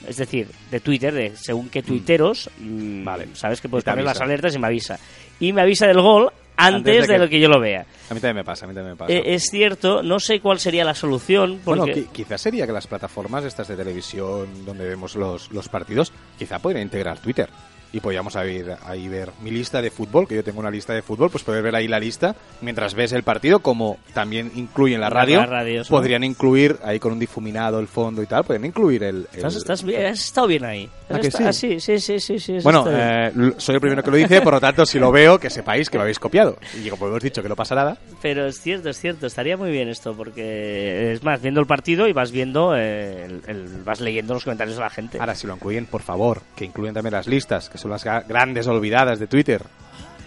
Es 0.08 0.16
decir, 0.18 0.48
de 0.70 0.80
Twitter, 0.80 1.14
de 1.14 1.34
según 1.36 1.70
qué 1.70 1.82
tuiteros, 1.82 2.50
mm, 2.58 3.04
Vale. 3.04 3.28
sabes 3.34 3.60
que 3.60 3.68
puedes 3.68 3.84
cambiar 3.84 4.04
las 4.06 4.20
alertas 4.20 4.54
y 4.54 4.58
me 4.58 4.66
avisa. 4.66 4.98
Y 5.40 5.52
me 5.54 5.62
avisa 5.62 5.86
del 5.86 6.00
gol 6.02 6.30
antes, 6.56 6.76
Antes 6.76 6.94
de 6.94 7.00
de, 7.00 7.06
que- 7.14 7.18
lo 7.24 7.28
que 7.30 7.40
yo 7.40 7.48
lo 7.48 7.58
vea. 7.58 7.86
A 8.10 8.14
mí 8.14 8.20
también 8.20 8.36
me 8.36 8.44
pasa, 8.44 8.66
a 8.66 8.68
mí 8.68 8.74
también 8.74 8.92
me 8.92 8.96
pasa. 8.96 9.12
Eh, 9.12 9.34
es 9.34 9.44
cierto, 9.50 10.02
no 10.02 10.20
sé 10.20 10.40
cuál 10.40 10.60
sería 10.60 10.84
la 10.84 10.94
solución, 10.94 11.60
porque... 11.64 11.80
Bueno, 11.80 11.94
qui- 11.96 12.08
quizás 12.12 12.40
sería 12.42 12.66
que 12.66 12.72
las 12.72 12.86
plataformas 12.86 13.44
estas 13.44 13.66
de 13.66 13.76
televisión 13.76 14.64
donde 14.66 14.86
vemos 14.86 15.16
los, 15.16 15.50
los 15.50 15.68
partidos, 15.68 16.12
quizá 16.38 16.58
podrían 16.58 16.82
integrar 16.84 17.18
Twitter. 17.18 17.48
Y 17.92 18.00
podríamos 18.00 18.34
ahí, 18.36 18.64
ahí 18.86 19.06
ver 19.08 19.30
mi 19.40 19.50
lista 19.52 19.80
de 19.80 19.90
fútbol, 19.90 20.26
que 20.26 20.34
yo 20.34 20.42
tengo 20.42 20.58
una 20.60 20.70
lista 20.70 20.92
de 20.94 21.02
fútbol, 21.02 21.30
pues 21.30 21.44
poder 21.44 21.62
ver 21.62 21.76
ahí 21.76 21.86
la 21.86 22.00
lista 22.00 22.34
mientras 22.60 22.94
ves 22.94 23.12
el 23.12 23.22
partido, 23.22 23.60
como 23.60 23.98
también 24.12 24.50
incluyen 24.56 25.00
la 25.00 25.10
radio. 25.10 25.44
podrían 25.88 26.24
incluir 26.24 26.76
ahí 26.82 26.98
con 26.98 27.12
un 27.12 27.18
difuminado 27.20 27.78
el 27.78 27.86
fondo 27.86 28.22
y 28.22 28.26
tal, 28.26 28.42
podrían 28.44 28.64
incluir 28.66 29.04
el... 29.04 29.16
el- 29.32 29.36
Estás, 29.36 29.56
estás 29.56 29.82
bien, 29.84 30.06
has 30.06 30.18
estado 30.24 30.46
bien 30.48 30.64
ahí. 30.64 30.88
¿A 31.08 31.14
Has 31.14 31.20
que 31.20 31.26
estado- 31.28 31.52
sí? 31.52 31.74
ah, 31.76 31.80
sí, 31.80 31.98
sí, 31.98 32.18
sí, 32.18 32.38
sí, 32.38 32.58
Bueno, 32.64 32.84
eh, 32.88 33.32
soy 33.58 33.74
el 33.76 33.80
primero 33.80 34.02
que 34.02 34.10
lo 34.10 34.16
dice, 34.16 34.40
por 34.40 34.54
lo 34.54 34.60
tanto, 34.60 34.84
si 34.86 34.98
lo 34.98 35.12
veo, 35.12 35.38
que 35.38 35.50
sepáis 35.50 35.88
que 35.88 35.96
lo 35.98 36.02
habéis 36.02 36.18
copiado. 36.18 36.56
Y 36.82 36.88
como 36.90 37.06
hemos 37.06 37.22
dicho 37.22 37.42
que 37.42 37.48
no 37.48 37.54
pasa 37.56 37.74
nada, 37.74 37.96
Pero 38.22 38.46
es 38.46 38.60
cierto, 38.60 38.88
es 38.88 38.98
cierto, 38.98 39.26
estaría 39.26 39.56
muy 39.56 39.70
bien 39.70 39.88
esto, 39.88 40.14
porque 40.16 41.12
es 41.12 41.22
más, 41.22 41.40
viendo 41.40 41.60
el 41.60 41.66
partido 41.66 42.08
y 42.08 42.12
vas 42.12 42.32
viendo, 42.32 42.74
eh, 42.76 43.24
el- 43.26 43.42
el- 43.46 43.82
vas 43.84 44.00
leyendo 44.00 44.34
los 44.34 44.44
comentarios 44.44 44.76
de 44.76 44.82
la 44.82 44.90
gente. 44.90 45.18
ahora 45.20 45.34
si 45.34 45.46
lo 45.46 45.54
incluyen, 45.54 45.86
por 45.86 46.02
favor, 46.02 46.42
que 46.56 46.64
incluyen 46.64 46.94
también 46.94 47.12
las 47.12 47.26
listas, 47.26 47.68
que 47.68 47.78
son 47.84 47.90
las 47.90 48.26
grandes 48.26 48.66
olvidadas 48.66 49.18
de 49.18 49.26
Twitter. 49.26 49.62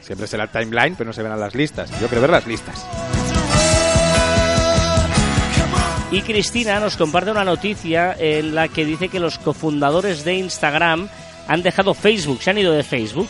Siempre 0.02 0.28
será 0.28 0.44
el 0.44 0.50
timeline, 0.50 0.96
pero 0.96 1.08
no 1.08 1.14
se 1.14 1.24
ven 1.24 1.32
a 1.32 1.36
las 1.36 1.56
listas. 1.56 1.90
Yo 2.00 2.08
quiero 2.08 2.22
ver 2.22 2.30
las 2.30 2.46
listas. 2.46 2.86
Y 6.12 6.22
Cristina 6.22 6.80
nos 6.80 6.96
comparte 6.96 7.32
una 7.32 7.44
noticia 7.44 8.16
en 8.18 8.54
la 8.54 8.68
que 8.68 8.86
dice 8.86 9.10
que 9.10 9.20
los 9.20 9.40
cofundadores 9.40 10.24
de 10.24 10.36
Instagram 10.36 11.10
han 11.48 11.64
dejado 11.64 11.96
Facebook, 11.96 12.44
se 12.44 12.52
han 12.52 12.60
ido 12.60 12.74
de 12.74 12.84
Facebook 12.84 13.28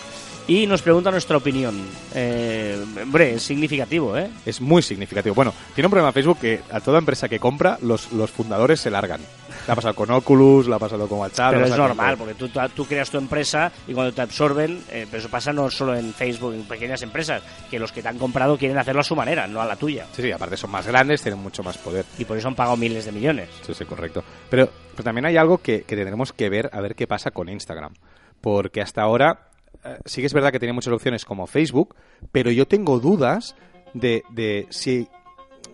y 0.48 0.68
nos 0.68 0.82
pregunta 0.82 1.10
nuestra 1.10 1.38
opinión. 1.38 1.88
Eh, 2.14 2.78
hombre, 3.02 3.36
es 3.36 3.44
significativo, 3.44 4.18
¿eh? 4.18 4.30
Es 4.46 4.60
muy 4.60 4.82
significativo. 4.82 5.34
Bueno, 5.36 5.54
tiene 5.74 5.88
un 5.88 5.92
problema 5.92 6.12
Facebook 6.12 6.40
que 6.40 6.62
a 6.70 6.82
toda 6.82 7.00
empresa 7.00 7.30
que 7.30 7.40
compra, 7.40 7.80
los, 7.82 8.12
los 8.12 8.30
fundadores 8.30 8.82
se 8.82 8.92
largan. 8.92 9.22
Le 9.68 9.74
ha 9.74 9.76
pasado 9.76 9.96
con 9.96 10.10
Oculus, 10.10 10.66
le 10.68 10.76
ha 10.76 10.80
pasado 10.80 11.10
con 11.10 11.20
WhatsApp. 11.20 11.52
Pero 11.52 11.66
es 11.66 11.72
con 11.72 11.80
normal, 11.80 12.18
porque 12.18 12.36
tú, 12.36 12.50
tú 12.74 12.86
creas 12.86 13.10
tu 13.10 13.18
empresa 13.18 13.70
y 13.86 13.94
cuando 13.94 14.14
te 14.14 14.22
absorben, 14.22 14.82
eh, 14.90 15.06
pero 15.12 15.20
eso 15.20 15.30
pasa 15.30 15.52
no 15.52 15.70
solo 15.70 15.94
en 15.94 16.14
Facebook, 16.14 16.54
en 16.54 16.64
pequeñas 16.64 17.02
empresas, 17.02 17.44
que 17.70 17.78
los 17.78 17.92
que 17.92 18.02
te 18.02 18.08
han 18.08 18.18
comprado 18.18 18.58
quieren 18.58 18.78
hacerlo 18.78 19.02
a 19.02 19.04
su 19.04 19.14
manera, 19.14 19.46
no 19.46 19.62
a 19.62 19.66
la 19.66 19.76
tuya. 19.76 20.06
Sí, 20.14 20.22
sí, 20.22 20.32
aparte 20.32 20.56
son 20.56 20.72
más 20.72 20.88
grandes, 20.88 21.22
tienen 21.22 21.42
mucho 21.42 21.64
más 21.64 21.78
poder. 21.78 22.06
Y 22.18 22.24
por 22.24 22.38
eso 22.38 22.48
han 22.48 22.56
pagado 22.56 22.78
miles 22.78 23.04
de 23.04 23.12
millones. 23.12 23.50
Sí, 23.62 23.74
sí, 23.74 23.84
correcto. 23.84 24.24
Pero, 24.50 24.70
pero 24.92 25.04
también 25.04 25.26
hay 25.26 25.36
algo 25.36 25.58
que, 25.58 25.84
que 25.84 25.98
tendremos 25.98 26.32
que 26.32 26.50
ver, 26.50 26.70
a 26.72 26.80
ver 26.80 26.96
qué 26.96 27.06
pasa 27.06 27.32
con 27.32 27.50
Instagram. 27.50 27.94
Porque 28.40 28.80
hasta 28.80 29.02
ahora 29.02 29.50
eh, 29.84 29.98
sí 30.06 30.22
que 30.22 30.28
es 30.28 30.34
verdad 30.34 30.54
que 30.54 30.60
tiene 30.60 30.72
muchas 30.72 30.94
opciones 30.94 31.26
como 31.26 31.46
Facebook, 31.46 31.94
pero 32.32 32.52
yo 32.52 32.68
tengo 32.68 33.00
dudas 33.00 33.56
de, 33.94 34.24
de 34.30 34.66
si... 34.70 35.10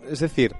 Es 0.09 0.19
decir, 0.19 0.55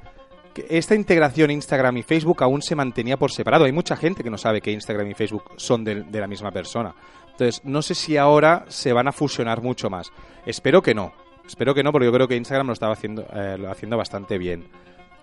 esta 0.70 0.96
integración 0.96 1.52
Instagram 1.52 1.98
y 1.98 2.04
Facebook 2.04 2.44
aún 2.44 2.62
se 2.62 2.76
mantenía 2.76 3.18
por 3.18 3.32
separado. 3.32 3.66
Hay 3.66 3.72
mucha 3.72 3.96
gente 3.96 4.24
que 4.24 4.30
no 4.30 4.38
sabe 4.38 4.62
que 4.62 4.72
Instagram 4.72 5.10
y 5.10 5.14
Facebook 5.14 5.52
son 5.58 5.84
de, 5.84 6.06
la 6.12 6.28
misma 6.28 6.52
persona. 6.52 6.94
Entonces, 7.32 7.62
no 7.64 7.82
sé 7.82 7.96
si 7.96 8.18
ahora 8.18 8.66
se 8.68 8.94
van 8.94 9.08
a 9.08 9.12
fusionar 9.12 9.62
mucho 9.62 9.90
más. 9.90 10.12
Espero 10.46 10.82
que 10.82 10.94
no. 10.94 11.14
Espero 11.46 11.74
que 11.74 11.84
no, 11.84 11.92
porque 11.92 12.06
yo 12.06 12.14
creo 12.14 12.28
que 12.28 12.36
Instagram 12.36 12.68
lo 12.68 12.74
estaba 12.74 12.94
haciendo, 12.94 13.26
eh, 13.34 13.58
haciendo 13.70 13.98
bastante 13.98 14.38
bien. 14.38 14.68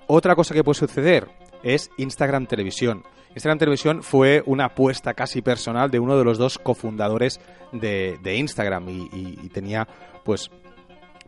Otra 0.07 0.35
cosa 0.35 0.55
que 0.55 0.64
puede 0.64 0.79
suceder 0.79 1.29
es 1.62 1.90
Instagram 1.97 2.47
Televisión. 2.47 3.05
Instagram 3.31 3.59
Televisión 3.59 4.03
fue 4.03 4.43
una 4.45 4.66
apuesta 4.66 5.14
casi 5.14 5.40
personal 5.40 5.90
de 5.90 6.01
uno 6.01 6.19
de 6.19 6.25
los 6.25 6.37
dos 6.37 6.59
cofundadores 6.59 7.40
de, 7.73 8.19
Instagram 8.25 8.88
y, 8.88 9.49
tenía 9.51 9.87
pues 10.25 10.51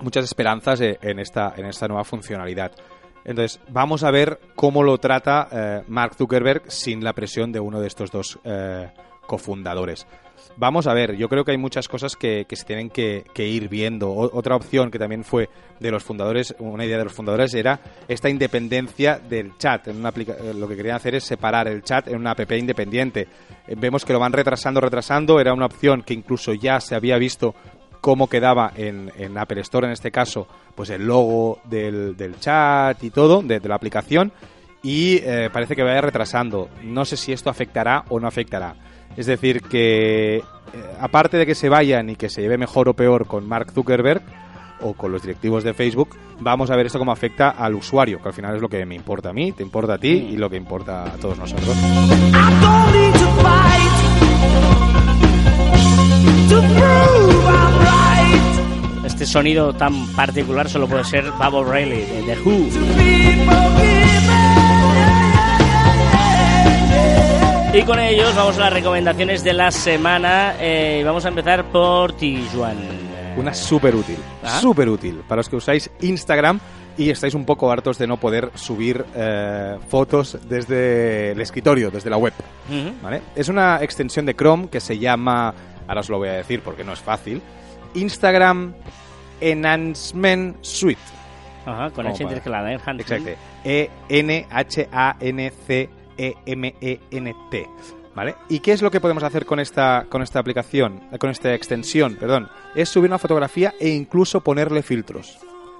muchas 0.00 0.24
esperanzas 0.24 0.80
eh, 0.80 0.98
en 1.00 1.20
esta 1.20 1.86
nueva 1.86 2.04
funcionalidad. 2.04 2.72
Entonces, 3.24 3.60
vamos 3.68 4.02
a 4.04 4.10
ver 4.10 4.40
cómo 4.54 4.82
lo 4.82 4.98
trata 4.98 5.48
eh, 5.50 5.82
Mark 5.88 6.14
Zuckerberg 6.16 6.70
sin 6.70 7.04
la 7.04 7.12
presión 7.12 7.52
de 7.52 7.60
uno 7.60 7.80
de 7.80 7.86
estos 7.86 8.10
dos 8.10 8.38
eh, 8.44 8.90
cofundadores. 9.26 10.06
Vamos 10.56 10.86
a 10.86 10.92
ver, 10.92 11.16
yo 11.16 11.28
creo 11.28 11.44
que 11.44 11.52
hay 11.52 11.56
muchas 11.56 11.88
cosas 11.88 12.16
que, 12.16 12.46
se 12.50 12.64
tienen 12.64 12.90
que, 12.90 13.24
ir 13.36 13.68
viendo. 13.68 14.12
Otra 14.12 14.56
opción 14.56 14.90
que 14.90 14.98
también 14.98 15.24
fue 15.24 15.48
de 15.80 15.90
los 15.90 16.02
fundadores, 16.02 16.54
una 16.58 16.84
idea 16.84 16.98
de 16.98 17.04
los 17.04 17.12
fundadores, 17.12 17.54
era 17.54 17.80
esta 18.06 18.28
independencia 18.28 19.18
del 19.18 19.56
chat. 19.56 19.88
En 19.88 19.96
una 19.96 20.10
aplica- 20.10 20.36
eh, 20.38 20.52
lo 20.52 20.68
que 20.68 20.76
querían 20.76 20.96
hacer 20.96 21.14
es 21.14 21.24
separar 21.24 21.68
el 21.68 21.82
chat 21.82 22.08
en 22.08 22.16
una 22.16 22.32
app 22.32 22.52
independiente. 22.52 23.28
Vemos 23.76 24.04
que 24.04 24.12
lo 24.12 24.18
van 24.18 24.32
retrasando, 24.32 24.80
retrasando. 24.80 25.40
Era 25.40 25.54
una 25.54 25.66
opción 25.66 26.02
que 26.02 26.12
incluso 26.12 26.52
ya 26.52 26.80
se 26.80 26.96
había 26.96 27.16
visto 27.16 27.54
cómo 28.02 28.28
quedaba 28.28 28.72
en, 28.74 29.38
Apple 29.38 29.60
Store, 29.62 29.86
en 29.86 29.92
este 29.92 30.10
caso, 30.10 30.46
pues 30.74 30.90
el 30.90 31.06
logo 31.06 31.60
del, 31.64 32.34
chat 32.40 33.02
y 33.02 33.10
todo, 33.10 33.42
de, 33.42 33.60
la 33.60 33.76
aplicación, 33.76 34.32
y 34.82 35.18
eh, 35.18 35.48
parece 35.50 35.76
que 35.76 35.84
vaya 35.84 36.00
retrasando. 36.00 36.68
No 36.82 37.04
sé 37.04 37.16
si 37.16 37.32
esto 37.32 37.48
afectará 37.48 38.04
o 38.08 38.18
no 38.18 38.26
afectará. 38.26 38.74
Es 39.16 39.26
decir, 39.26 39.62
que 39.62 40.38
eh, 40.38 40.42
aparte 41.00 41.36
de 41.36 41.46
que 41.46 41.54
se 41.54 41.68
vayan 41.68 42.10
y 42.10 42.16
que 42.16 42.28
se 42.28 42.42
lleve 42.42 42.58
mejor 42.58 42.88
o 42.88 42.94
peor 42.94 43.26
con 43.26 43.48
Mark 43.48 43.70
Zuckerberg 43.70 44.22
o 44.80 44.94
con 44.94 45.12
los 45.12 45.22
directivos 45.22 45.62
de 45.62 45.72
Facebook, 45.72 46.16
vamos 46.40 46.72
a 46.72 46.76
ver 46.76 46.86
esto 46.86 46.98
cómo 46.98 47.12
afecta 47.12 47.50
al 47.50 47.76
usuario, 47.76 48.20
que 48.20 48.28
al 48.28 48.34
final 48.34 48.56
es 48.56 48.60
lo 48.60 48.68
que 48.68 48.84
me 48.84 48.96
importa 48.96 49.30
a 49.30 49.32
mí, 49.32 49.52
te 49.52 49.62
importa 49.62 49.94
a 49.94 49.98
ti 49.98 50.08
y 50.08 50.36
lo 50.36 50.50
que 50.50 50.56
importa 50.56 51.04
a 51.04 51.16
todos 51.18 51.38
nosotros. 51.38 51.76
I. 56.74 57.41
Este 59.04 59.26
sonido 59.26 59.72
tan 59.74 60.06
particular 60.14 60.68
solo 60.68 60.86
puede 60.88 61.04
ser 61.04 61.30
Bob 61.32 61.54
O'Reilly 61.54 62.00
de 62.02 62.22
The 62.26 62.38
Who. 62.40 62.68
Y 67.74 67.82
con 67.84 67.98
ellos 67.98 68.34
vamos 68.36 68.56
a 68.58 68.60
las 68.60 68.72
recomendaciones 68.72 69.42
de 69.42 69.54
la 69.54 69.70
semana. 69.70 70.54
eh, 70.60 71.02
vamos 71.04 71.24
a 71.24 71.28
empezar 71.28 71.64
por 71.72 72.12
ti, 72.12 72.46
Juan. 72.54 72.76
Una 73.36 73.54
súper 73.54 73.96
útil, 73.96 74.18
¿Ah? 74.44 74.60
súper 74.60 74.90
útil 74.90 75.22
para 75.26 75.38
los 75.38 75.48
que 75.48 75.56
usáis 75.56 75.90
Instagram 76.02 76.60
y 76.98 77.08
estáis 77.08 77.32
un 77.32 77.46
poco 77.46 77.72
hartos 77.72 77.96
de 77.96 78.06
no 78.06 78.18
poder 78.18 78.50
subir 78.54 79.02
eh, 79.14 79.78
fotos 79.88 80.36
desde 80.46 81.32
el 81.32 81.40
escritorio, 81.40 81.90
desde 81.90 82.10
la 82.10 82.18
web. 82.18 82.34
¿vale? 83.02 83.22
Es 83.34 83.48
una 83.48 83.78
extensión 83.82 84.26
de 84.26 84.34
Chrome 84.34 84.68
que 84.68 84.80
se 84.80 84.98
llama, 84.98 85.54
ahora 85.88 86.00
os 86.02 86.10
lo 86.10 86.18
voy 86.18 86.28
a 86.28 86.32
decir 86.34 86.60
porque 86.62 86.84
no 86.84 86.92
es 86.92 87.00
fácil, 87.00 87.40
Instagram 87.94 88.74
Enhancement 89.40 90.56
Suite. 90.62 91.00
Ajá, 91.66 91.90
con 91.90 92.06
H 92.06 92.22
intercalada, 92.22 92.72
¿eh? 92.72 92.76
Exacto. 92.76 93.30
E 93.64 93.90
E-N-H-A-N-C-E-M-E-N-T. 96.42 97.68
¿Vale? 98.14 98.34
¿Y 98.50 98.60
qué 98.60 98.72
es 98.72 98.82
lo 98.82 98.90
que 98.90 99.00
podemos 99.00 99.22
hacer 99.22 99.46
con 99.46 99.58
esta, 99.58 100.04
con 100.10 100.20
esta 100.20 100.38
aplicación, 100.38 101.00
eh, 101.12 101.18
con 101.18 101.30
esta 101.30 101.54
extensión? 101.54 102.16
Perdón. 102.16 102.46
Es 102.74 102.90
subir 102.90 103.08
una 103.08 103.18
fotografía 103.18 103.72
e 103.80 103.88
incluso 103.88 104.42
ponerle 104.42 104.82
filtros. 104.82 105.38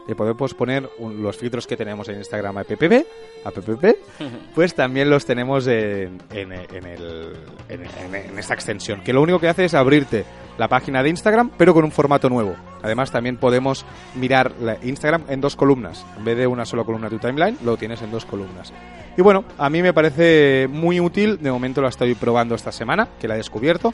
Le 0.08 0.14
podemos 0.16 0.54
poner 0.54 0.88
un- 0.98 1.22
los 1.22 1.36
filtros 1.36 1.66
que 1.66 1.76
tenemos 1.76 2.08
en 2.08 2.16
Instagram 2.16 2.56
a 2.58 2.64
PPP, 2.64 3.04
a 3.44 3.50
PPP, 3.50 3.96
pues 4.54 4.74
también 4.74 5.10
los 5.10 5.26
tenemos 5.26 5.66
en, 5.66 6.22
en- 6.30 6.52
en 6.52 6.86
el- 6.86 7.36
en 7.68 8.38
esta 8.38 8.54
extensión. 8.54 9.02
Que 9.02 9.12
lo 9.12 9.20
único 9.20 9.38
que 9.38 9.48
hace 9.48 9.66
es 9.66 9.74
abrirte 9.74 10.24
la 10.58 10.68
página 10.68 11.02
de 11.02 11.10
Instagram, 11.10 11.50
pero 11.56 11.74
con 11.74 11.84
un 11.84 11.92
formato 11.92 12.28
nuevo. 12.28 12.54
Además, 12.82 13.10
también 13.10 13.36
podemos 13.36 13.84
mirar 14.14 14.52
la 14.60 14.76
Instagram 14.82 15.24
en 15.28 15.40
dos 15.40 15.56
columnas. 15.56 16.04
En 16.16 16.24
vez 16.24 16.36
de 16.36 16.46
una 16.46 16.64
sola 16.64 16.84
columna 16.84 17.08
de 17.08 17.16
tu 17.16 17.26
timeline, 17.26 17.58
lo 17.64 17.76
tienes 17.76 18.02
en 18.02 18.10
dos 18.10 18.24
columnas. 18.24 18.72
Y 19.16 19.22
bueno, 19.22 19.44
a 19.58 19.68
mí 19.68 19.82
me 19.82 19.92
parece 19.92 20.68
muy 20.70 20.98
útil. 20.98 21.38
De 21.40 21.50
momento 21.50 21.82
la 21.82 21.88
estoy 21.88 22.14
probando 22.14 22.54
esta 22.54 22.72
semana, 22.72 23.08
que 23.20 23.28
la 23.28 23.34
he 23.34 23.38
descubierto. 23.38 23.92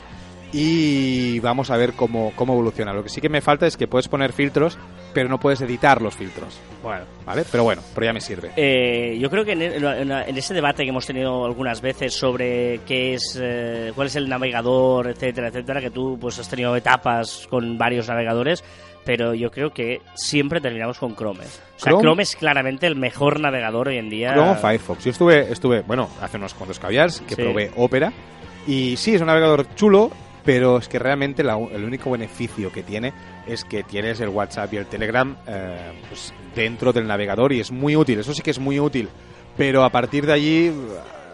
Y 0.53 1.41
vamos 1.41 1.71
a 1.71 1.77
ver 1.77 1.93
cómo, 1.93 2.33
cómo 2.35 2.55
evoluciona. 2.55 2.93
Lo 2.95 3.03
que 3.03 3.11
sí 3.11 3.21
que 3.21 3.29
me 3.29 3.41
falta 3.43 3.67
es 3.67 3.77
que 3.77 3.87
puedes 3.87 4.09
poner 4.09 4.33
filtros, 4.33 4.79
pero 5.13 5.29
no 5.29 5.39
puedes 5.39 5.61
editar 5.61 6.01
los 6.01 6.15
filtros. 6.15 6.59
Bueno. 6.83 7.05
¿Vale? 7.27 7.45
Pero 7.51 7.65
bueno, 7.65 7.83
pero 7.95 8.07
ya 8.07 8.13
me 8.15 8.21
sirve. 8.21 8.53
Eh, 8.57 9.19
yo 9.21 9.29
creo 9.29 9.45
que 9.45 9.53
en, 9.53 10.11
ese 10.37 10.55
debate 10.55 10.85
que 10.85 10.89
hemos 10.89 11.05
tenido 11.07 11.45
algunas 11.45 11.83
veces 11.83 12.15
sobre 12.15 12.81
qué 12.87 13.15
es, 13.15 13.39
eh, 13.41 13.93
cuál 13.95 14.07
es 14.07 14.17
el 14.17 14.29
navegador, 14.29 15.09
etcétera, 15.09 15.49
etcétera, 15.49 15.81
que 15.83 15.91
tú 15.91 16.17
pues 16.19 16.39
has 16.39 16.49
tenido 16.49 16.75
etapas 16.77 17.47
con 17.51 17.77
varios 17.77 18.09
navegadores, 18.09 18.65
pero 19.05 19.35
yo 19.35 19.51
creo 19.51 19.71
que 19.71 20.01
siempre 20.15 20.63
terminamos 20.63 20.99
con 20.99 21.15
Chrome. 21.15 21.41
O 21.45 21.79
sea, 21.79 21.93
Chrome- 21.93 22.01
Chrome, 22.01 22.23
es 22.23 22.37
claramente 22.37 22.87
el 22.87 22.97
mejor 22.97 23.39
navegador 23.41 23.89
hoy 23.89 23.99
en 23.99 24.09
día. 24.09 24.33
Chrome 24.33 24.55
Firefox. 24.55 25.05
Yo 25.05 25.11
estuve, 25.11 25.53
estuve, 25.53 25.83
bueno, 25.83 26.09
hace 26.23 26.39
unos 26.39 26.55
cuantos 26.55 26.79
caviars 26.79 27.21
que 27.21 27.35
Sí. 27.35 27.43
probé 27.43 27.71
Opera. 27.77 28.11
Y 28.67 28.97
sí, 28.97 29.15
es 29.15 29.21
un 29.21 29.27
navegador 29.29 29.67
chulo, 29.75 30.11
pero 30.49 30.79
es 30.79 30.89
que 30.89 30.99
realmente 30.99 31.43
el 31.43 31.85
único 31.85 32.11
beneficio 32.11 32.73
que 32.73 32.83
tiene 32.83 33.13
es 33.47 33.67
que 33.67 33.83
tienes 33.83 34.19
el 34.21 34.31
WhatsApp 34.31 34.73
y 34.73 34.79
el 34.79 34.87
Telegram 34.87 35.37
eh, 35.47 35.93
pues, 36.09 36.33
dentro 36.55 36.91
del 36.91 37.07
navegador 37.07 37.53
y 37.53 37.61
es 37.61 37.71
muy 37.71 37.95
útil. 37.95 38.21
Eso 38.21 38.33
sí 38.33 38.41
que 38.41 38.53
es 38.53 38.59
muy 38.59 38.81
útil. 38.81 39.11
Pero 39.59 39.85
a 39.85 39.91
partir 39.91 40.25
de 40.25 40.33
allí 40.33 40.73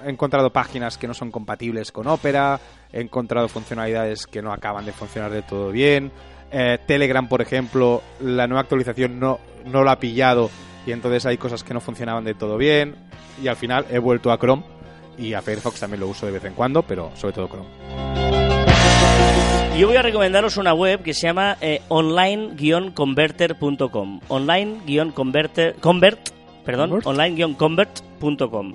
he 0.05 0.11
encontrado 0.11 0.51
páginas 0.51 0.99
que 0.99 1.07
no 1.07 1.15
son 1.15 1.31
compatibles 1.31 1.93
con 1.93 2.09
Opera, 2.09 2.59
he 2.93 3.03
encontrado 3.03 3.47
funcionalidades 3.47 4.27
que 4.27 4.43
no 4.43 4.53
acaban 4.53 4.85
de 4.85 4.91
funcionar 4.91 5.31
de 5.31 5.43
todo 5.43 5.71
bien. 5.71 6.11
Eh, 6.51 6.79
Telegram, 6.85 7.29
por 7.29 7.41
ejemplo, 7.41 8.03
la 8.19 8.49
nueva 8.49 8.63
actualización 8.63 9.21
no, 9.21 9.39
no 9.65 9.85
lo 9.85 9.93
ha 9.93 10.01
pillado 10.01 10.51
y 10.87 10.91
entonces 10.91 11.25
hay 11.25 11.39
cosas 11.39 11.63
que 11.63 11.73
no 11.73 11.81
funcionaban 11.81 12.25
de 12.25 12.35
todo 12.35 12.57
bien. 12.57 12.97
Y 13.41 13.47
al 13.47 13.55
final 13.55 13.87
he 13.93 14.01
vuelto 14.01 14.33
a 14.33 14.39
Chrome 14.39 14.65
y 15.17 15.35
a 15.35 15.41
Firefox 15.41 15.79
también 15.79 16.01
lo 16.01 16.09
uso 16.09 16.27
de 16.27 16.33
vez 16.33 16.45
en 16.45 16.55
cuando, 16.55 16.83
pero 16.83 17.13
sobre 17.15 17.35
todo 17.35 17.49
Chrome. 17.49 18.44
Yo 19.77 19.89
voy 19.89 19.97
a 19.97 20.03
recomendaros 20.03 20.57
una 20.57 20.73
web 20.73 21.03
que 21.03 21.13
se 21.13 21.27
llama 21.27 21.57
eh, 21.61 21.83
online-converter.com. 21.89 24.21
Online-converter, 24.29 25.75
convert, 25.81 26.29
perdón, 26.65 26.91
Convert. 26.91 27.09
online-convert.com. 27.09 28.75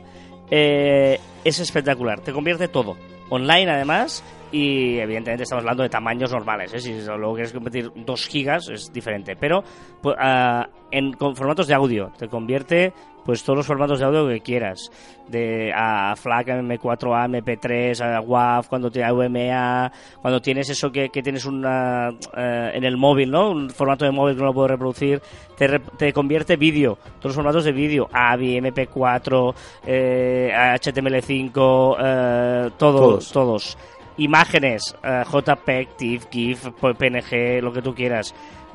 Eh, 0.52 1.18
es 1.46 1.60
espectacular, 1.62 2.20
te 2.20 2.34
convierte 2.34 2.68
todo. 2.68 2.98
Online 3.30 3.72
además 3.72 4.26
y 4.52 4.98
evidentemente 4.98 5.44
estamos 5.44 5.62
hablando 5.62 5.84
de 5.84 5.90
tamaños 5.90 6.34
normales. 6.34 6.74
¿eh? 6.74 6.82
Si 6.82 6.92
luego 7.02 7.36
quieres 7.36 7.54
convertir 7.54 7.94
2 7.96 8.28
gigas 8.28 8.68
es 8.68 8.92
diferente, 8.92 9.38
pero 9.38 9.64
pues, 10.02 10.18
ah, 10.20 10.68
en 10.92 11.14
con 11.14 11.34
formatos 11.34 11.68
de 11.68 11.76
audio 11.76 12.12
te 12.18 12.28
convierte 12.28 12.92
pues 13.26 13.44
todos 13.44 13.58
los 13.58 13.68
formatos 13.68 14.00
de 14.00 14.06
audio 14.06 14.28
que 14.28 14.42
quieras, 14.42 14.92
de 15.28 15.72
a 15.76 16.16
FLAC, 16.16 16.48
M4A, 16.48 17.28
MP3, 17.30 18.02
a 18.02 18.22
WAV, 18.22 18.68
cuando 18.68 18.90
te 18.90 19.04
AVMA, 19.04 19.92
cuando 20.22 20.42
tienes 20.42 20.70
eso 20.70 20.92
que, 20.92 21.10
que 21.10 21.22
tienes 21.22 21.46
una 21.46 22.10
eh, 22.36 22.72
en 22.74 22.84
el 22.84 22.98
móvil, 22.98 23.30
¿no? 23.30 23.52
Un 23.52 23.70
formato 23.70 24.06
de 24.06 24.12
móvil 24.12 24.36
que 24.36 24.42
no 24.42 24.48
lo 24.48 24.54
puedo 24.54 24.68
reproducir, 24.70 25.22
te, 25.58 25.68
re- 25.68 25.80
te 25.98 26.12
convierte 26.14 26.56
vídeo, 26.56 26.98
todos 27.20 27.26
los 27.26 27.36
formatos 27.36 27.66
de 27.66 27.72
vídeo, 27.72 28.10
AVI, 28.12 28.60
MP4, 28.62 29.54
eh, 29.86 30.52
HTML5, 30.54 31.96
eh, 32.00 32.70
todos, 32.78 33.00
Todos. 33.00 33.32
todos. 33.32 33.78
Imágenes, 34.18 34.96
eh, 35.04 35.24
JPEG, 35.32 35.96
TIFF, 35.96 36.26
GIF, 36.30 36.68
PNG, 36.98 37.62
lo 37.62 37.72
que 37.72 37.82
tú 37.82 37.94
quieras. 37.96 38.34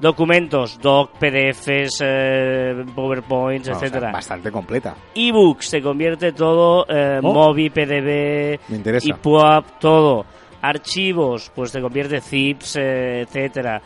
Documentos, 0.09 0.79
doc, 0.83 1.13
PDFs, 1.19 2.03
eh, 2.05 2.85
PowerPoints, 2.95 3.69
No, 3.69 3.75
o 3.75 3.79
sea, 3.79 3.89
etcétera. 3.89 4.13
bastante 4.13 4.53
completa. 4.53 4.95
ebooks, 5.15 5.67
se 5.67 5.81
convierte 5.81 6.33
todo, 6.33 6.85
eh, 6.91 7.21
Oh. 7.23 7.33
Mobi, 7.33 7.71
PDB. 7.71 8.61
EPUB, 8.69 9.65
todo. 9.81 10.27
Archivos, 10.61 11.51
pues 11.55 11.73
te 11.73 11.81
convierte 11.81 12.21
zips, 12.21 12.77
eh, 12.77 13.23
etcétera. 13.23 13.81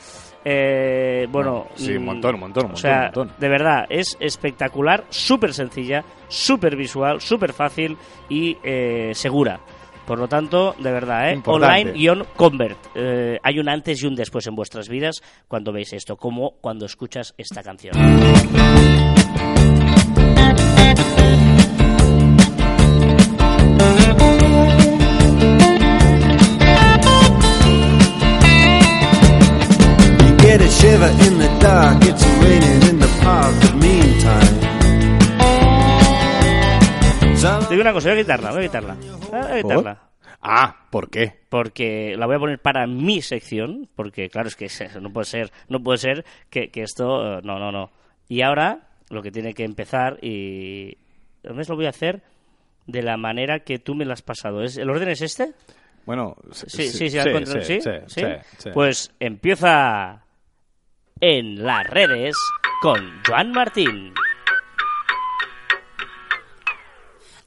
Eh, 0.45 1.29
bueno, 1.31 1.67
Sí, 1.77 1.97
un 1.97 2.07
montón, 2.07 2.35
un 2.35 2.41
montón, 2.41 2.65
un 2.65 2.71
o 2.71 2.73
montón, 2.73 2.81
sea, 2.83 2.99
un 2.99 3.05
montón. 3.05 3.33
de 3.39 3.49
verdad, 3.49 3.87
es 3.89 4.17
espectacular, 4.19 5.05
súper 5.11 5.55
sencilla, 5.55 6.03
súper 6.27 6.75
visual, 6.75 7.21
súper 7.21 7.53
fácil 7.53 7.97
y 8.29 8.57
eh, 8.65 9.13
segura. 9.15 9.61
Por 10.09 10.19
lo 10.19 10.27
tanto, 10.27 10.75
de 10.79 10.91
verdad, 10.91 11.31
¿eh? 11.31 11.43
Online-convert. 11.45 12.79
Eh, 12.95 13.39
hay 13.43 13.59
un 13.59 13.69
antes 13.69 14.03
y 14.03 14.07
un 14.07 14.15
después 14.15 14.47
en 14.47 14.55
vuestras 14.55 14.89
vidas 14.89 15.21
cuando 15.47 15.71
veis 15.71 15.93
esto, 15.93 16.17
como 16.17 16.53
cuando 16.63 16.87
escuchas 16.87 17.35
esta 17.37 17.63
canción. 17.63 17.93
Te 37.69 37.75
digo 37.75 37.83
una 37.83 37.93
cosa, 37.93 38.09
voy 38.09 38.19
a 38.19 38.23
quitarla, 38.23 38.51
voy 38.51 38.61
a 38.61 38.67
quitarla. 38.67 38.95
Voy 38.95 39.41
a 39.41 39.63
quitarla. 39.63 40.03
Ah, 40.41 40.87
¿por 40.91 41.11
qué? 41.11 41.39
porque 41.49 42.15
la 42.17 42.27
voy 42.27 42.37
a 42.37 42.39
poner 42.39 42.59
para 42.61 42.87
mi 42.87 43.21
sección, 43.23 43.89
porque 43.95 44.31
claro, 44.31 44.49
es 44.49 44.57
que 44.57 44.69
no 45.01 45.13
puede 45.13 45.25
ser, 45.27 45.51
no 45.69 45.83
puede 45.83 45.99
ser 45.99 46.25
que, 46.49 46.71
que 46.71 46.83
esto, 46.83 47.39
eh, 47.39 47.41
no, 47.43 47.59
no, 47.59 47.73
no. 47.73 47.91
Y 48.29 48.43
ahora 48.43 48.89
lo 49.11 49.23
que 49.23 49.31
tiene 49.31 49.53
que 49.53 49.65
empezar 49.65 50.19
y 50.23 50.97
además 51.45 51.69
lo 51.69 51.77
voy 51.77 51.87
a 51.87 51.91
hacer 51.91 52.23
de 52.87 53.03
la 53.03 53.17
manera 53.17 53.61
que 53.61 53.79
tú 53.79 53.95
me 53.95 54.05
la 54.05 54.15
has 54.15 54.23
pasado. 54.23 54.63
¿Es, 54.63 54.77
¿El 54.79 54.89
orden 54.91 55.09
es 55.09 55.23
este? 55.23 55.53
Bueno, 56.07 56.37
Sí, 56.53 56.89
sí, 56.89 57.11
sí, 57.11 57.19
al 57.19 57.33
control, 57.33 57.65
sí, 57.65 57.81
¿sí? 57.81 57.91
sí, 57.91 57.99
¿Sí? 58.07 58.21
sí, 58.23 58.57
sí. 58.59 58.71
Pues 58.73 59.13
empieza 59.21 60.25
en 61.21 61.65
las 61.65 61.87
redes 61.87 62.37
con 62.81 63.21
Joan 63.27 63.51
Martín. 63.53 64.15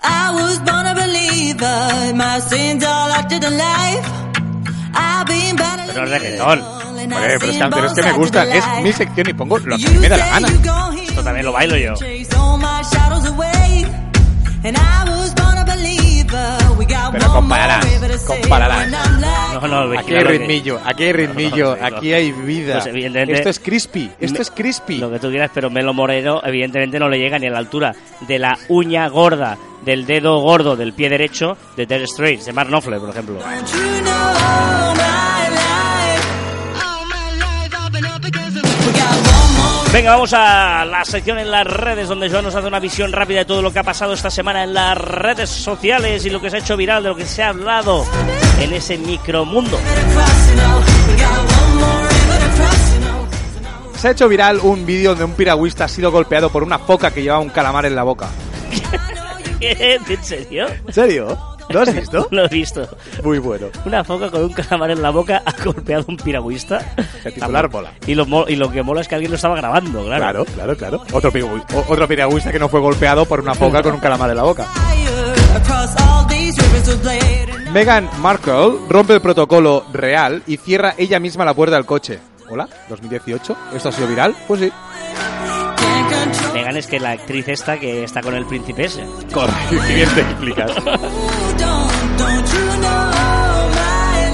I 0.03 0.31
was 0.33 0.59
born 0.59 0.85
a 0.87 0.93
believer. 0.95 2.13
My 2.15 2.39
sins 2.39 2.83
all 2.83 3.11
acted 3.11 3.43
in 3.43 3.57
life. 3.57 4.05
I've 4.93 5.25
been 5.27 5.55
battling 5.55 5.93
Pero 5.93 6.05
reggaetón. 6.05 6.59
pero 7.09 7.25
es 7.27 7.39
que, 7.39 7.69
pero 7.69 7.85
es 7.87 7.93
que 7.93 8.01
both 8.01 8.03
me 8.03 8.03
sides 8.03 8.17
gusta, 8.17 8.43
of 8.43 8.49
the 8.49 8.57
es 8.57 8.83
mi 8.83 8.93
sección 8.93 9.29
y 9.29 9.33
pongo 9.33 9.57
lo 9.59 9.77
que 9.77 9.89
me 9.89 10.09
da 10.09 10.17
la 10.17 10.27
gana. 10.27 10.47
Esto 10.47 11.23
también 11.23 11.45
lo 11.45 11.51
bailo 11.53 11.77
yo. 11.77 11.93
Chase 11.95 12.27
all 12.37 12.57
my 12.57 12.81
shadows 12.91 13.25
away. 13.29 13.85
And 14.63 14.77
I 14.77 15.09
was 15.09 15.33
born 15.35 15.57
a 15.57 15.65
believer. 15.65 16.00
We 16.77 16.85
got 16.85 17.11
Pero 17.11 17.25
I'm 17.33 17.49
like- 17.49 17.91
No, 19.61 19.67
no, 19.87 19.99
Aquí 19.99 20.15
hay 20.15 20.23
ritmillo, 20.23 20.79
aquí 20.83 21.03
hay 21.03 21.13
ritmillo, 21.13 21.77
aquí 21.81 22.13
hay 22.13 22.31
vida. 22.31 22.73
Pues 22.75 22.85
evidentemente- 22.87 23.33
Esto 23.33 23.49
es 23.49 23.59
crispy, 23.59 24.09
esto 24.19 24.35
Me- 24.37 24.41
es 24.41 24.51
crispy. 24.51 24.97
Lo 24.99 25.11
que 25.11 25.19
tú 25.19 25.29
quieras, 25.29 25.51
pero 25.53 25.69
Melo 25.69 25.93
Moreno 25.93 26.41
evidentemente 26.43 26.99
no 26.99 27.09
le 27.09 27.17
llega 27.17 27.37
ni 27.37 27.47
a 27.47 27.51
la 27.51 27.57
altura 27.59 27.93
de 28.21 28.39
la 28.39 28.57
uña 28.69 29.07
gorda 29.09 29.57
del 29.83 30.05
dedo 30.05 30.39
gordo 30.39 30.75
del 30.75 30.93
pie 30.93 31.09
derecho 31.09 31.57
de 31.75 31.85
Ted 31.85 32.03
Straits, 32.05 32.45
de 32.45 32.53
Mark 32.53 32.69
Knopfler, 32.69 32.99
por 32.99 33.09
ejemplo. 33.09 33.39
Venga, 39.93 40.11
vamos 40.11 40.31
a 40.33 40.85
la 40.85 41.03
sección 41.03 41.37
en 41.37 41.51
las 41.51 41.67
redes 41.67 42.07
donde 42.07 42.29
Joan 42.29 42.45
nos 42.45 42.55
hace 42.55 42.65
una 42.65 42.79
visión 42.79 43.11
rápida 43.11 43.39
de 43.39 43.45
todo 43.45 43.61
lo 43.61 43.73
que 43.73 43.79
ha 43.79 43.83
pasado 43.83 44.13
esta 44.13 44.29
semana 44.29 44.63
en 44.63 44.73
las 44.73 44.97
redes 44.97 45.49
sociales 45.49 46.25
y 46.25 46.29
lo 46.29 46.39
que 46.39 46.49
se 46.49 46.55
ha 46.55 46.59
hecho 46.59 46.77
viral, 46.77 47.03
de 47.03 47.09
lo 47.09 47.15
que 47.15 47.25
se 47.25 47.43
ha 47.43 47.49
hablado 47.49 48.05
en 48.61 48.71
ese 48.71 48.97
micromundo. 48.97 49.77
Se 53.97 54.07
ha 54.07 54.11
hecho 54.11 54.29
viral 54.29 54.61
un 54.61 54.85
vídeo 54.85 55.09
donde 55.09 55.25
un 55.25 55.33
piragüista 55.33 55.85
ha 55.85 55.89
sido 55.89 56.09
golpeado 56.09 56.49
por 56.49 56.63
una 56.63 56.79
foca 56.79 57.11
que 57.11 57.21
llevaba 57.21 57.41
un 57.41 57.49
calamar 57.49 57.85
en 57.85 57.95
la 57.95 58.03
boca. 58.03 58.29
¿En 59.59 60.23
serio? 60.23 60.67
¿En 60.87 60.93
serio? 60.93 61.50
¿Lo 61.73 61.81
has 61.81 61.93
visto? 61.93 62.27
Lo 62.31 62.45
he 62.45 62.47
visto. 62.47 62.87
Muy 63.23 63.39
bueno. 63.39 63.67
Una 63.85 64.03
foca 64.03 64.29
con 64.29 64.43
un 64.43 64.53
calamar 64.53 64.91
en 64.91 65.01
la 65.01 65.09
boca 65.09 65.41
ha 65.45 65.63
golpeado 65.63 66.03
a 66.07 66.11
un 66.11 66.17
piragüista. 66.17 66.93
El 67.23 67.33
titular 67.33 67.69
mola. 67.71 67.91
Y 68.07 68.15
lo, 68.15 68.25
y 68.49 68.55
lo 68.55 68.71
que 68.71 68.83
mola 68.83 69.01
es 69.01 69.07
que 69.07 69.15
alguien 69.15 69.31
lo 69.31 69.35
estaba 69.35 69.55
grabando, 69.55 70.03
claro. 70.05 70.45
Claro, 70.45 70.45
claro, 70.45 70.77
claro. 70.77 71.03
Otro, 71.13 71.31
piragü- 71.31 71.63
otro 71.87 72.07
piragüista 72.07 72.51
que 72.51 72.59
no 72.59 72.69
fue 72.69 72.79
golpeado 72.79 73.25
por 73.25 73.39
una 73.41 73.53
foca 73.55 73.81
con 73.81 73.93
un 73.93 73.99
calamar 73.99 74.29
en 74.29 74.37
la 74.37 74.43
boca. 74.43 74.67
Meghan 77.73 78.09
Markle 78.19 78.73
rompe 78.89 79.13
el 79.13 79.21
protocolo 79.21 79.85
real 79.93 80.43
y 80.45 80.57
cierra 80.57 80.93
ella 80.97 81.19
misma 81.19 81.45
la 81.45 81.53
puerta 81.53 81.75
del 81.75 81.85
coche. 81.85 82.19
¿Hola? 82.49 82.67
¿2018? 82.89 83.55
¿Esto 83.73 83.89
ha 83.89 83.91
sido 83.93 84.07
viral? 84.07 84.35
Pues 84.47 84.59
sí. 84.59 84.71
Can't 86.63 86.73
control. 86.73 86.73
Megan 86.73 86.77
es 86.77 86.87
que 86.87 86.99
la 86.99 87.11
actriz 87.11 87.47
esta 87.47 87.79
que 87.79 88.03
está 88.03 88.21
con 88.21 88.35
el 88.35 88.45
príncipe 88.45 88.85
ese. 88.85 89.05
Correcto, 89.33 89.75
bien 89.93 90.09
te 90.15 90.21
explicas. 90.21 90.71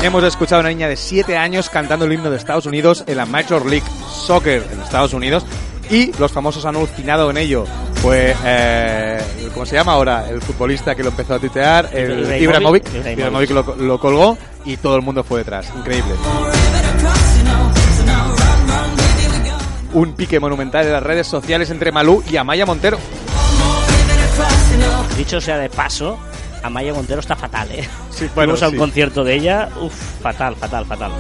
Hemos 0.04 0.24
escuchado 0.24 0.58
a 0.58 0.62
una 0.62 0.70
niña 0.70 0.88
de 0.88 0.96
7 0.96 1.38
años 1.38 1.70
cantando 1.70 2.06
el 2.06 2.14
himno 2.14 2.30
de 2.30 2.38
Estados 2.38 2.66
Unidos 2.66 3.04
en 3.08 3.18
la 3.18 3.26
Major 3.26 3.66
League 3.66 3.86
Soccer 4.10 4.64
en 4.72 4.80
Estados 4.82 5.14
Unidos 5.14 5.46
y 5.90 6.12
los 6.20 6.32
famosos 6.32 6.66
han 6.66 6.76
alucinado 6.76 7.30
en 7.32 7.38
ello. 7.38 7.66
Fue, 7.96 8.36
eh, 8.46 9.20
¿cómo 9.54 9.66
se 9.66 9.76
llama 9.76 9.94
ahora? 9.94 10.30
El 10.30 10.42
futbolista 10.42 10.94
que 10.96 11.04
lo 11.04 11.10
empezó 11.10 11.34
a 11.34 11.40
tuitear, 11.40 11.90
el 11.94 12.42
Ibrahimovic. 12.42 12.42
Ibrahimovic. 12.42 12.88
Ibrahimovic. 12.88 13.50
Ibrahimovic 13.50 13.50
lo, 13.50 13.76
lo 13.76 14.00
colgó 14.00 14.38
y 14.66 14.78
todo 14.78 14.96
el 14.96 15.02
mundo 15.02 15.24
fue 15.24 15.40
detrás. 15.40 15.72
Increíble. 15.76 16.14
Un 19.98 20.14
pique 20.14 20.40
monumental 20.40 20.86
en 20.86 20.94
las 20.94 21.02
redes 21.02 21.26
sociales 21.26 21.72
entre 21.72 21.92
Malú 21.92 22.24
y 22.30 22.38
Amaya 22.38 22.68
Montero. 22.68 23.00
Dicho 25.18 25.42
sea 25.42 25.58
de 25.58 25.70
paso, 25.72 26.20
Amaya 26.62 26.94
Montero 26.94 27.20
está 27.20 27.36
fatal, 27.36 27.68
¿eh? 27.72 27.82
Sí, 28.12 28.30
bueno, 28.36 28.54
Fuimos 28.54 28.62
a 28.62 28.68
un 28.68 28.72
sí. 28.74 28.78
concierto 28.78 29.24
de 29.24 29.34
ella, 29.34 29.70
uff, 29.82 29.94
fatal, 30.22 30.56
fatal, 30.56 30.86
fatal. 30.86 31.12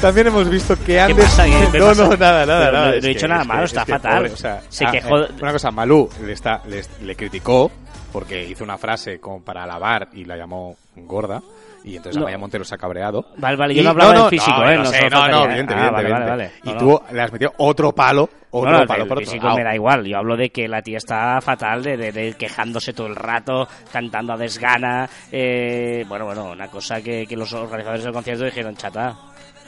También 0.00 0.28
hemos 0.28 0.48
visto 0.48 0.76
que 0.84 1.00
antes... 1.00 1.24
pasa? 1.24 1.46
¿Qué- 1.46 1.68
qué 1.72 1.78
no, 1.80 1.94
no, 1.94 2.16
nada, 2.16 2.46
nada, 2.46 2.70
nada. 2.70 2.86
no- 2.86 2.92
he 2.92 3.00
que- 3.00 3.08
dicho 3.08 3.26
nada 3.26 3.40
es 3.40 3.46
que- 3.48 3.52
malo, 3.52 3.64
es 3.64 3.70
está 3.72 3.84
fatal. 3.86 4.16
pobre, 4.18 4.32
o 4.32 4.36
sea, 4.36 4.62
Se 4.68 4.84
ah, 4.84 4.92
quejó- 4.92 5.24
eh, 5.24 5.28
una 5.42 5.50
cosa, 5.52 5.70
Malú 5.72 6.08
le, 6.24 6.32
está, 6.32 6.62
le, 6.68 6.84
le 7.02 7.16
criticó 7.16 7.72
porque 8.12 8.44
hizo 8.44 8.62
una 8.62 8.78
frase 8.78 9.18
como 9.18 9.42
para 9.42 9.64
alabar 9.64 10.10
y 10.12 10.24
la 10.24 10.36
llamó 10.36 10.76
gorda. 10.94 11.42
Y 11.86 11.96
entonces 11.96 12.16
No. 12.18 12.22
Amaya 12.26 12.36
Montero 12.38 12.64
se 12.64 12.74
ha 12.74 12.78
cabreado. 12.78 13.26
Vale, 13.36 13.56
vale, 13.56 13.74
yo 13.74 13.80
Y- 13.80 13.84
no 13.84 13.90
hablaba 13.90 14.12
del 14.12 14.28
físico, 14.28 14.60
¿eh? 14.64 14.74
No, 14.76 14.82
No 14.82 14.90
sé, 14.90 15.08
no, 15.08 15.28
no, 15.28 15.44
evidente, 15.44 15.72
Ah, 15.72 15.76
evidente, 15.76 15.92
vale, 15.92 16.10
vale, 16.10 16.26
vale. 16.30 16.50
Y 16.64 16.72
No, 16.72 16.76
tú 16.78 17.00
le 17.12 17.22
has 17.22 17.32
metido 17.32 17.52
otro 17.58 17.92
palo, 17.92 18.28
otro 18.50 18.70
No, 18.72 18.78
no, 18.80 18.86
palo 18.86 19.04
por 19.06 19.18
otro 19.18 19.24
físico 19.30 19.54
me 19.54 19.62
da 19.62 19.72
igual. 19.72 20.04
Yo 20.04 20.18
hablo 20.18 20.36
de 20.36 20.50
que 20.50 20.66
la 20.66 20.82
tía 20.82 20.98
está 20.98 21.40
fatal, 21.40 21.84
de, 21.84 21.96
de- 21.96 22.10
de 22.10 22.32
quejándose 22.34 22.92
todo 22.92 23.06
el 23.06 23.14
rato, 23.14 23.68
cantando 23.92 24.32
a 24.32 24.36
desgana. 24.36 25.08
eh, 25.30 26.04
bueno, 26.08 26.24
bueno, 26.24 26.50
una 26.50 26.66
cosa 26.66 27.00
que, 27.00 27.24
que 27.24 27.36
los 27.36 27.52
organizadores 27.52 28.02
del 28.02 28.12
concierto 28.12 28.44
dijeron, 28.44 28.74
chata, 28.74 29.14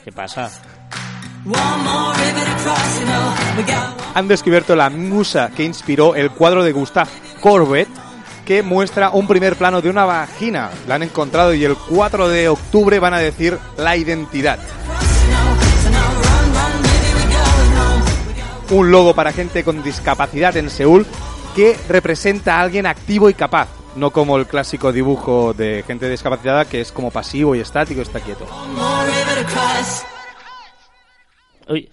¿qué 0.03 0.11
pasa? 0.11 0.49
Han 4.15 4.27
descubierto 4.27 4.75
la 4.75 4.89
musa 4.89 5.51
que 5.55 5.63
inspiró 5.63 6.15
el 6.15 6.31
cuadro 6.31 6.63
de 6.63 6.71
Gustave 6.73 7.09
Courbet 7.41 7.87
que 8.49 8.63
muestra 8.63 9.11
un 9.11 9.27
primer 9.27 9.55
plano 9.57 9.79
de 9.79 9.91
una 9.91 10.05
vagina. 10.05 10.71
La 10.87 10.95
han 10.95 11.03
encontrado 11.03 11.53
y 11.53 11.63
el 11.63 11.75
4 11.75 12.29
de 12.29 12.49
octubre 12.49 12.97
van 12.97 13.13
a 13.13 13.19
decir 13.19 13.59
la 13.77 13.95
identidad. 13.95 14.57
Un 18.71 18.89
logo 18.89 19.13
para 19.13 19.33
gente 19.33 19.63
con 19.63 19.83
discapacidad 19.83 20.57
en 20.57 20.71
Seúl 20.71 21.05
que 21.55 21.77
representa 21.87 22.55
a 22.55 22.61
alguien 22.61 22.87
activo 22.87 23.29
y 23.29 23.35
capaz. 23.35 23.67
No 23.95 24.09
como 24.09 24.35
el 24.37 24.47
clásico 24.47 24.91
dibujo 24.91 25.53
de 25.53 25.83
gente 25.85 26.09
discapacitada 26.09 26.65
que 26.65 26.81
es 26.81 26.91
como 26.91 27.11
pasivo 27.11 27.53
y 27.53 27.59
estático 27.59 28.01
está 28.01 28.19
quieto. 28.19 28.47
Uy, 31.67 31.91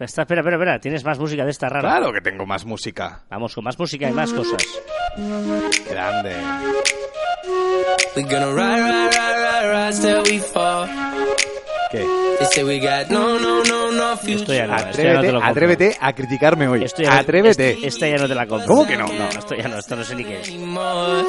está, 0.00 0.22
espera, 0.22 0.40
espera, 0.40 0.56
espera, 0.56 0.78
tienes 0.80 1.04
más 1.04 1.18
música 1.18 1.44
de 1.44 1.50
esta 1.50 1.68
rara. 1.68 1.88
Claro 1.88 2.12
que 2.12 2.20
tengo 2.20 2.44
más 2.46 2.64
música. 2.64 3.20
Vamos 3.30 3.54
con 3.54 3.64
más 3.64 3.78
música 3.78 4.08
y 4.08 4.12
más 4.12 4.32
cosas. 4.32 4.62
Grande. 5.90 6.34
¿Qué? 11.90 12.04
Esto 12.40 12.72
ya 14.52 14.66
no, 14.66 14.76
esto 14.76 15.02
ya 15.02 15.14
no 15.14 15.20
te 15.22 15.22
Atrévete, 15.22 15.26
lo 15.32 15.32
compro. 15.34 15.50
atrévete 15.50 15.96
a 16.00 16.12
criticarme 16.12 16.68
hoy. 16.68 16.84
Esto 16.84 17.02
ya 17.02 17.10
no- 17.10 17.16
atrévete. 17.20 17.70
este- 17.72 17.86
esta 17.86 18.08
ya 18.08 18.16
no 18.18 18.28
te 18.28 18.34
la 18.34 18.46
compro. 18.46 18.66
¿Cómo 18.68 18.86
que 18.86 18.96
no? 18.96 19.06
No, 19.06 19.28
esto 19.28 19.54
ya 19.54 19.68
no, 19.68 19.78
esto 19.78 19.96
no 19.96 20.04
sé 20.04 20.14
ni 20.16 20.24
qué 20.24 20.40
es. 20.40 20.48
Anymore. 20.48 21.22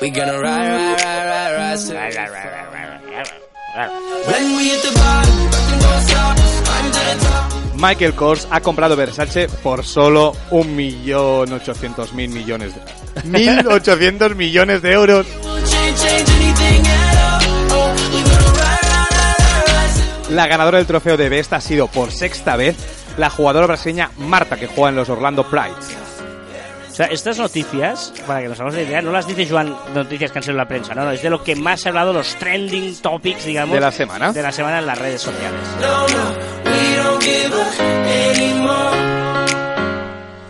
We 0.00 0.10
gonna 0.10 0.38
ride, 0.38 0.70
ride, 0.70 0.96
ride, 0.96 1.56
ride, 1.56 1.76
ride 1.76 1.78
till 1.84 1.96
When 4.26 4.56
we 4.56 4.64
hit 4.64 4.80
the 4.82 4.90
bottom, 4.92 5.50
nothing 5.80 6.53
Michael 7.86 8.14
Kors 8.14 8.48
ha 8.50 8.62
comprado 8.62 8.96
Versace 8.96 9.46
por 9.62 9.84
solo 9.84 10.32
1.800.000 10.50 12.14
millones 12.30 12.74
de 12.74 12.80
1.800 13.28 14.34
millones 14.34 14.80
de 14.80 14.92
euros. 14.92 15.26
La 20.30 20.46
ganadora 20.46 20.78
del 20.78 20.86
trofeo 20.86 21.18
de 21.18 21.28
Best 21.28 21.52
ha 21.52 21.60
sido 21.60 21.88
por 21.88 22.10
sexta 22.10 22.56
vez 22.56 22.74
la 23.18 23.28
jugadora 23.28 23.66
brasileña 23.66 24.10
Marta, 24.16 24.56
que 24.56 24.66
juega 24.66 24.88
en 24.88 24.96
los 24.96 25.10
Orlando 25.10 25.44
Pride. 25.50 25.74
O 26.90 26.94
sea, 26.94 27.06
estas 27.06 27.38
noticias, 27.38 28.14
para 28.26 28.40
que 28.40 28.48
nos 28.48 28.58
hagamos 28.58 28.76
una 28.76 28.82
idea, 28.82 29.02
no 29.02 29.12
las 29.12 29.26
dice 29.26 29.46
Joan 29.46 29.76
noticias 29.92 30.32
que 30.32 30.38
han 30.38 30.42
sido 30.42 30.52
en 30.52 30.58
la 30.58 30.68
prensa, 30.68 30.94
no, 30.94 31.04
no, 31.04 31.10
es 31.10 31.20
de 31.20 31.28
lo 31.28 31.42
que 31.42 31.54
más 31.54 31.82
se 31.82 31.88
ha 31.88 31.90
hablado, 31.90 32.14
los 32.14 32.34
trending 32.36 32.96
topics, 33.02 33.44
digamos. 33.44 33.74
De 33.74 33.80
la 33.80 33.92
semana. 33.92 34.32
De 34.32 34.40
la 34.40 34.52
semana 34.52 34.78
en 34.78 34.86
las 34.86 34.96
redes 34.96 35.20
sociales. 35.20 35.60
No, 35.82 36.06
no, 36.06 36.63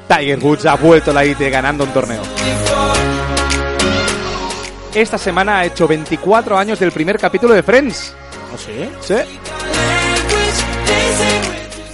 Tiger 0.09 0.39
Woods 0.39 0.67
ha 0.67 0.75
vuelto 0.77 1.13
la 1.13 1.25
IT 1.25 1.41
ganando 1.51 1.85
un 1.85 1.91
torneo. 1.91 2.23
Esta 4.95 5.19
semana 5.19 5.59
ha 5.59 5.65
hecho 5.65 5.89
24 5.89 6.57
años 6.57 6.79
del 6.79 6.93
primer 6.93 7.19
capítulo 7.19 7.55
de 7.55 7.63
Friends. 7.63 8.15
¿Ah, 8.53 8.57
sí? 8.57 8.89
Sí. 9.01 9.15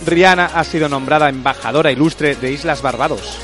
Rihanna 0.06 0.50
ha 0.54 0.64
sido 0.64 0.88
nombrada 0.88 1.28
embajadora 1.28 1.90
ilustre 1.90 2.34
de 2.34 2.52
Islas 2.52 2.82
Barbados. 2.82 3.38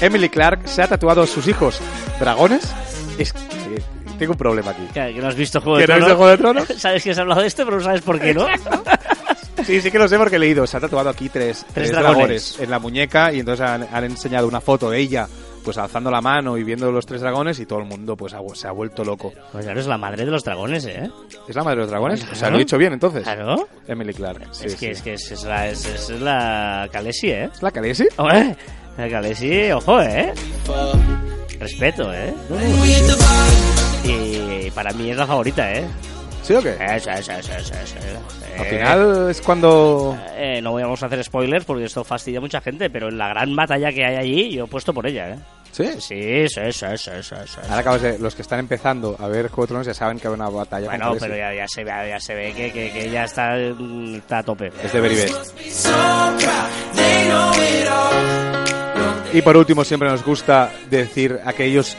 Emily 0.00 0.28
Clark 0.28 0.66
se 0.66 0.82
ha 0.82 0.88
tatuado 0.88 1.22
a 1.22 1.26
sus 1.26 1.46
hijos 1.46 1.80
dragones, 2.18 2.72
tengo 4.22 4.32
un 4.32 4.38
problema 4.38 4.70
aquí. 4.70 4.86
Que, 4.94 5.14
que 5.14 5.20
no 5.20 5.28
has 5.28 5.34
visto 5.34 5.60
Juego 5.60 5.78
de 5.78 5.84
¿Que 5.86 5.88
no 5.88 5.94
has 5.94 5.98
Tronos. 6.00 6.08
visto 6.08 6.16
Juego 6.16 6.30
de 6.30 6.38
Tronos? 6.38 6.68
Sabes 6.80 7.02
que 7.04 7.10
has 7.10 7.18
hablado 7.18 7.40
de 7.40 7.46
esto, 7.48 7.64
pero 7.64 7.76
no 7.78 7.82
sabes 7.84 8.02
por 8.02 8.20
qué, 8.20 8.32
¿no? 8.34 8.46
Sí, 9.66 9.80
sí 9.80 9.92
que 9.92 9.98
lo 9.98 10.08
sé 10.08 10.16
porque 10.18 10.36
he 10.36 10.38
leído. 10.40 10.66
Se 10.66 10.76
ha 10.76 10.80
tatuado 10.80 11.08
aquí 11.08 11.28
tres, 11.28 11.64
tres 11.72 11.92
dragones. 11.92 12.16
dragones. 12.16 12.60
en 12.60 12.70
la 12.70 12.78
muñeca 12.80 13.32
y 13.32 13.40
entonces 13.40 13.64
han, 13.64 13.86
han 13.92 14.02
enseñado 14.04 14.48
una 14.48 14.60
foto 14.60 14.90
de 14.90 14.98
ella 14.98 15.28
pues 15.62 15.78
alzando 15.78 16.10
la 16.10 16.20
mano 16.20 16.58
y 16.58 16.64
viendo 16.64 16.90
los 16.90 17.06
tres 17.06 17.20
dragones 17.20 17.60
y 17.60 17.66
todo 17.66 17.78
el 17.78 17.84
mundo 17.84 18.16
pues 18.16 18.34
ha- 18.34 18.40
se 18.54 18.66
ha 18.66 18.72
vuelto 18.72 19.04
loco. 19.04 19.32
Pues 19.52 19.64
claro, 19.64 19.78
es 19.78 19.86
la 19.86 19.98
madre 19.98 20.24
de 20.24 20.32
los 20.32 20.42
dragones, 20.42 20.84
¿eh? 20.86 21.08
¿Es 21.46 21.54
la 21.54 21.62
madre 21.62 21.76
de 21.76 21.82
los 21.82 21.90
dragones? 21.90 22.22
O 22.24 22.26
sea, 22.26 22.34
Claro. 22.38 22.50
lo 22.52 22.56
he 22.56 22.64
dicho 22.64 22.76
bien 22.78 22.92
entonces. 22.94 23.22
Claro. 23.22 23.68
Emily 23.86 24.12
Clark. 24.14 24.48
Sí, 24.50 24.66
es, 24.66 24.74
que, 24.74 24.78
sí. 24.78 24.86
es 24.86 25.02
que 25.02 25.12
es, 25.14 25.30
es 25.30 25.44
la, 25.44 25.68
es, 25.68 25.84
es 25.86 26.10
la 26.20 26.88
Khaleesi, 26.90 27.30
¿eh? 27.30 27.50
¿Es 27.54 27.62
la 27.62 27.70
Khaleesi? 27.70 28.08
Hombre, 28.16 28.56
la 28.98 29.08
Khaleesi, 29.08 29.70
ojo, 29.70 30.00
¿eh? 30.02 30.32
Respeto, 31.60 32.12
¿eh? 32.12 32.34
Y 34.66 34.70
para 34.70 34.92
mí 34.92 35.10
es 35.10 35.16
la 35.16 35.26
favorita, 35.26 35.72
¿eh? 35.72 35.84
¿Sí 36.42 36.54
o 36.54 36.62
qué? 36.62 36.70
Esa, 36.74 37.14
esa, 37.18 37.38
esa, 37.38 37.58
esa, 37.58 37.82
esa. 37.82 37.98
Al 38.58 38.66
Eh, 38.66 38.70
final 38.70 39.30
es 39.30 39.40
cuando... 39.40 40.18
eh, 40.36 40.60
no 40.60 40.74
vamos 40.74 41.02
a 41.02 41.06
hacer 41.06 41.22
spoilers 41.24 41.64
porque 41.64 41.84
esto 41.84 42.02
fastidia 42.04 42.38
a 42.38 42.40
mucha 42.40 42.60
gente, 42.60 42.90
pero 42.90 43.08
en 43.08 43.16
la 43.18 43.28
gran 43.28 43.54
batalla 43.54 43.92
que 43.92 44.04
hay 44.04 44.16
allí, 44.16 44.52
yo 44.52 44.64
he 44.64 44.66
puesto 44.68 44.92
por 44.92 45.06
ella, 45.06 45.30
¿eh? 45.30 45.38
¿Sí? 45.70 45.86
Sí, 46.00 46.48
sí, 46.48 46.70
sí, 46.72 46.86
sí, 46.96 47.10
sí, 47.22 47.34
sí. 47.46 47.60
Ahora 47.62 47.78
acabas 47.78 48.02
de... 48.02 48.18
Los 48.18 48.34
que 48.34 48.42
están 48.42 48.58
empezando 48.58 49.16
a 49.18 49.26
ver 49.28 49.48
Juego 49.48 49.62
de 49.62 49.68
Tronos 49.68 49.86
ya 49.86 49.94
saben 49.94 50.18
que 50.18 50.28
hay 50.28 50.34
una 50.34 50.50
batalla 50.50 50.86
con 50.90 50.98
Bueno, 50.98 51.16
pero 51.18 51.34
ya, 51.36 51.54
ya 51.54 51.66
se 51.66 51.82
ve, 51.84 51.90
ya 52.08 52.20
se 52.20 52.34
ve 52.34 52.52
que, 52.52 52.70
que, 52.72 52.90
que 52.90 53.06
ella 53.06 53.24
está, 53.24 53.56
está 53.56 54.38
a 54.38 54.42
tope. 54.42 54.70
Es 54.84 54.92
de 54.92 55.00
Beribet. 55.00 55.32
Y 59.32 59.40
por 59.40 59.56
último, 59.56 59.82
siempre 59.84 60.10
nos 60.10 60.22
gusta 60.24 60.70
decir 60.90 61.40
aquellos 61.44 61.96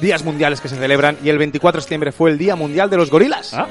días 0.00 0.22
mundiales 0.24 0.60
que 0.60 0.68
se 0.68 0.76
celebran 0.76 1.16
y 1.22 1.28
el 1.28 1.38
24 1.38 1.78
de 1.78 1.82
septiembre 1.82 2.12
fue 2.12 2.30
el 2.30 2.38
Día 2.38 2.56
Mundial 2.56 2.90
de 2.90 2.96
los 2.96 3.10
Gorilas. 3.10 3.54
¿Ah? 3.54 3.66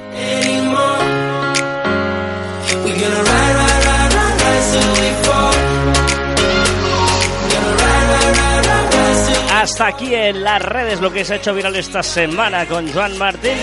Hasta 9.53 9.87
aquí 9.87 10.13
en 10.13 10.43
las 10.43 10.61
redes 10.61 11.01
lo 11.01 11.11
que 11.11 11.25
se 11.25 11.33
ha 11.33 11.37
hecho 11.37 11.53
viral 11.53 11.75
esta 11.75 12.03
semana 12.03 12.67
con 12.67 12.91
Joan 12.91 13.17
Martín. 13.17 13.57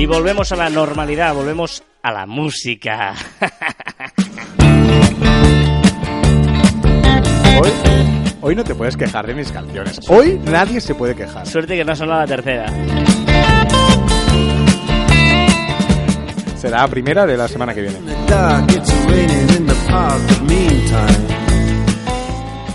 Y 0.00 0.06
volvemos 0.06 0.50
a 0.50 0.56
la 0.56 0.70
normalidad, 0.70 1.34
volvemos 1.34 1.82
a 2.02 2.10
la 2.10 2.24
música. 2.24 3.12
Hoy, 7.60 7.70
hoy 8.40 8.54
no 8.54 8.64
te 8.64 8.74
puedes 8.74 8.96
quejar 8.96 9.26
de 9.26 9.34
mis 9.34 9.52
canciones. 9.52 10.00
Hoy 10.08 10.40
nadie 10.42 10.80
se 10.80 10.94
puede 10.94 11.14
quejar. 11.14 11.46
Suerte 11.46 11.76
que 11.76 11.84
no 11.84 11.92
ha 11.92 11.96
sonado 11.96 12.20
la 12.20 12.26
tercera. 12.26 12.72
Será 16.56 16.78
la 16.78 16.88
primera 16.88 17.26
de 17.26 17.36
la 17.36 17.46
semana 17.46 17.74
que 17.74 17.82
viene. 17.82 17.98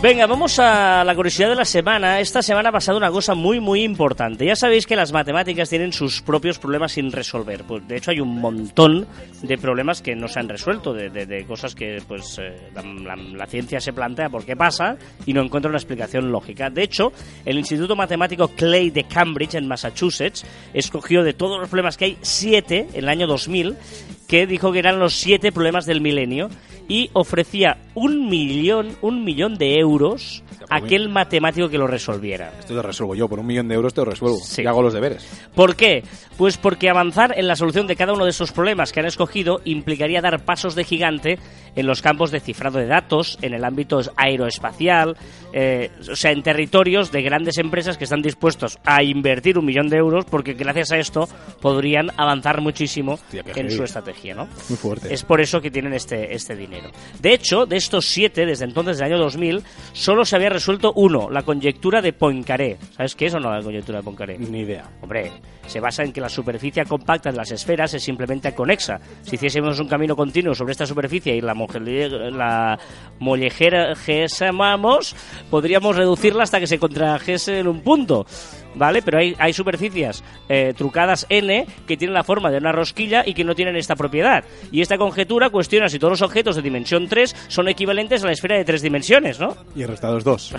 Venga, 0.06 0.28
vamos 0.28 0.60
a 0.60 1.03
la 1.03 1.16
curiosidad 1.16 1.49
de 1.49 1.56
la 1.56 1.66
semana. 1.66 2.20
Esta 2.20 2.43
semana 2.43 2.70
ha 2.70 2.72
pasado 2.72 2.95
una 2.95 3.10
cosa 3.10 3.34
muy, 3.34 3.60
muy 3.60 3.82
importante. 3.82 4.45
Ya 4.45 4.56
sabéis 4.56 4.86
que 4.86 4.95
las 4.95 5.12
matemáticas 5.12 5.68
tienen 5.68 5.91
sus 5.91 6.22
propios 6.22 6.60
problemas 6.60 6.91
sin 6.91 7.12
resolver. 7.12 7.64
Pues, 7.64 7.88
de 7.88 7.97
hecho, 7.97 8.12
hay 8.12 8.20
un 8.20 8.39
montón 8.39 9.08
de 9.41 9.58
problemas 9.58 10.03
que 10.03 10.16
no 10.16 10.28
se 10.28 10.39
han 10.39 10.47
resuelto, 10.47 10.93
de, 10.93 11.43
cosas 11.47 11.74
que 11.74 12.03
pues 12.08 12.38
eh, 12.38 12.70
la, 12.76 12.84
la- 12.84 13.16
la 13.16 13.47
ciencia 13.47 13.80
se 13.82 13.93
plantea 13.93 14.30
por 14.30 14.45
qué 14.45 14.56
pasa 14.56 14.95
y 15.26 15.34
no 15.34 15.41
encuentra 15.41 15.70
una 15.70 15.80
explicación 15.80 16.32
lógica. 16.32 16.70
De 16.70 16.84
hecho, 16.84 17.12
el 17.43 17.58
Instituto 17.58 17.95
Matemático 17.95 18.49
Clay 18.49 18.91
de 18.91 19.06
Cambridge, 19.06 19.56
en 19.56 19.68
Massachusetts, 19.68 20.45
escogió 20.76 21.24
de 21.24 21.34
todos 21.34 21.60
los 21.60 21.68
problemas 21.68 21.97
que 21.97 22.06
hay, 22.06 22.18
siete 22.22 22.89
en 22.93 23.06
el 23.06 23.10
año 23.10 23.26
2000, 23.26 23.76
que 24.28 24.45
dijo 24.45 24.72
que 24.72 24.78
eran 24.80 24.99
los 24.99 25.16
siete 25.16 25.51
problemas 25.51 25.88
del 25.88 26.01
milenio 26.01 26.49
y 26.88 27.10
ofrecía 27.14 27.78
un 27.96 28.30
millón, 28.30 28.98
un 29.02 29.24
millón 29.24 29.56
de 29.56 29.80
euros 29.80 30.44
a 30.70 30.78
aquel 30.78 31.10
matemático 31.10 31.70
que 31.70 31.78
lo 31.78 31.88
resolviera. 31.88 32.52
Esto 32.60 32.74
lo 32.74 32.82
resuelvo 32.82 33.16
yo. 33.16 33.28
Por 33.28 33.40
un 33.40 33.48
millón 33.48 33.68
de 33.68 33.76
euros 33.76 33.94
te 33.94 34.02
lo 34.02 34.06
resuelvo. 34.06 34.38
Sí. 34.38 34.64
Y 34.64 34.68
hago 34.68 34.82
los 34.82 34.94
deberes. 34.94 35.28
¿Por 35.54 35.76
qué? 35.76 36.04
Pues 36.38 36.58
porque 36.58 36.90
avanzar 36.90 37.34
en 37.38 37.48
la 37.48 37.56
solución 37.56 37.88
de 37.88 37.96
cada 37.96 38.14
uno 38.14 38.26
de 38.26 38.32
esos 38.32 38.52
problemas 38.52 38.92
que 38.92 39.00
han 39.00 39.06
escogido 39.06 39.62
implicaría 39.64 40.22
dar 40.22 40.44
pasos 40.44 40.76
de 40.76 40.84
gigante 40.84 41.40
en 41.76 41.88
los 41.88 42.02
campos 42.02 42.32
de 42.32 42.40
cifrado 42.40 42.80
de 42.80 42.88
datos, 42.88 43.38
en 43.42 43.54
el 43.54 43.64
ámbito 43.64 44.00
aeroespacial, 44.16 45.18
eh, 45.54 45.92
o 46.10 46.16
sea, 46.16 46.32
en 46.32 46.42
territorios 46.42 47.12
de 47.12 47.22
grandes 47.22 47.58
empresas 47.58 47.98
que 47.98 48.06
están 48.06 48.22
dispuestos 48.22 48.78
a 48.86 49.04
invertir 49.04 49.58
un 49.58 49.66
millón 49.66 49.88
de 49.88 49.98
euros 49.98 50.26
porque 50.26 50.54
gracias 50.54 50.92
a 50.92 50.98
esto 50.98 51.28
podrían 51.62 52.12
avanzar 52.18 52.62
muchísimo 52.62 53.14
Hostia, 53.14 53.44
en 53.56 53.72
su 53.72 53.84
estrategia, 53.84 54.36
¿no? 54.36 54.48
Muy 54.70 54.78
fuerte. 54.78 55.14
Es 55.14 55.24
por 55.24 55.42
eso 55.42 55.62
que 55.62 55.72
tienen 55.72 55.94
este, 55.94 56.34
este 56.34 56.56
dinero. 56.56 56.75
De 57.20 57.34
hecho, 57.34 57.66
de 57.66 57.78
estos 57.78 58.06
siete, 58.06 58.46
desde 58.46 58.66
entonces, 58.66 58.98
del 58.98 59.14
año 59.14 59.18
2000, 59.18 59.64
solo 59.94 60.26
se 60.26 60.36
había 60.36 60.50
resuelto 60.50 60.94
uno, 60.96 61.30
la 61.30 61.44
conjectura 61.44 62.02
de 62.02 62.14
Poincaré. 62.14 62.78
¿Sabes 62.96 63.16
qué 63.16 63.28
es 63.28 63.34
o 63.34 63.40
no 63.40 63.52
la 63.52 63.62
conjectura 63.62 64.00
de 64.00 64.04
Poincaré? 64.04 64.38
Ni 64.38 64.60
idea. 64.60 64.90
Hombre, 65.02 65.32
se 65.68 65.80
basa 65.80 66.04
en 66.04 66.12
que 66.12 66.22
la 66.22 66.30
superficie 66.30 66.86
compacta 66.86 67.32
de 67.32 67.38
las 67.38 67.52
esferas 67.52 67.94
es 67.94 68.04
simplemente 68.04 68.54
conexa. 68.54 69.00
Si 69.24 69.36
hiciésemos 69.36 69.80
un 69.80 69.88
camino 69.88 70.16
continuo 70.16 70.54
sobre 70.54 70.72
esta 70.74 70.86
superficie 70.86 71.36
y 71.36 71.42
la, 71.42 71.54
la 71.54 72.80
mollejamos, 73.20 75.16
podríamos 75.50 75.96
reducirla 75.96 76.44
hasta 76.44 76.60
que 76.60 76.68
se 76.68 76.80
contrajese 76.80 77.60
en 77.60 77.68
un 77.68 77.82
punto. 77.82 78.26
¿Vale? 78.76 79.02
Pero 79.02 79.20
hay, 79.20 79.36
hay 79.40 79.54
superficies 79.54 80.24
eh, 80.50 80.74
trucadas 80.78 81.26
N 81.30 81.66
que 81.88 81.98
tienen 81.98 82.14
la 82.14 82.24
forma 82.24 82.52
de 82.52 82.58
una 82.58 82.72
rosquilla 82.72 83.24
y 83.26 83.34
que 83.34 83.44
no 83.44 83.56
tienen 83.56 83.76
esta 83.76 83.96
propiedad. 83.96 84.44
Y 84.72 84.82
esta 84.82 84.98
conjetura 84.98 85.50
cuestiona 85.50 85.90
si 85.90 86.00
todos 86.00 86.12
los 86.12 86.22
objetos 86.22 86.56
de 86.56 86.62
dimensión 86.62 87.08
3 87.08 87.36
son 87.48 87.68
equivalentes 87.68 88.24
a 88.24 88.28
la 88.28 88.34
esfera 88.34 88.58
de 88.58 88.66
tres 88.66 88.82
dimensiones, 88.82 89.40
¿no? 89.40 89.56
Y 89.76 89.82
el 89.84 89.88
resultado 89.90 90.18
es 90.18 90.24
dos. 90.24 90.54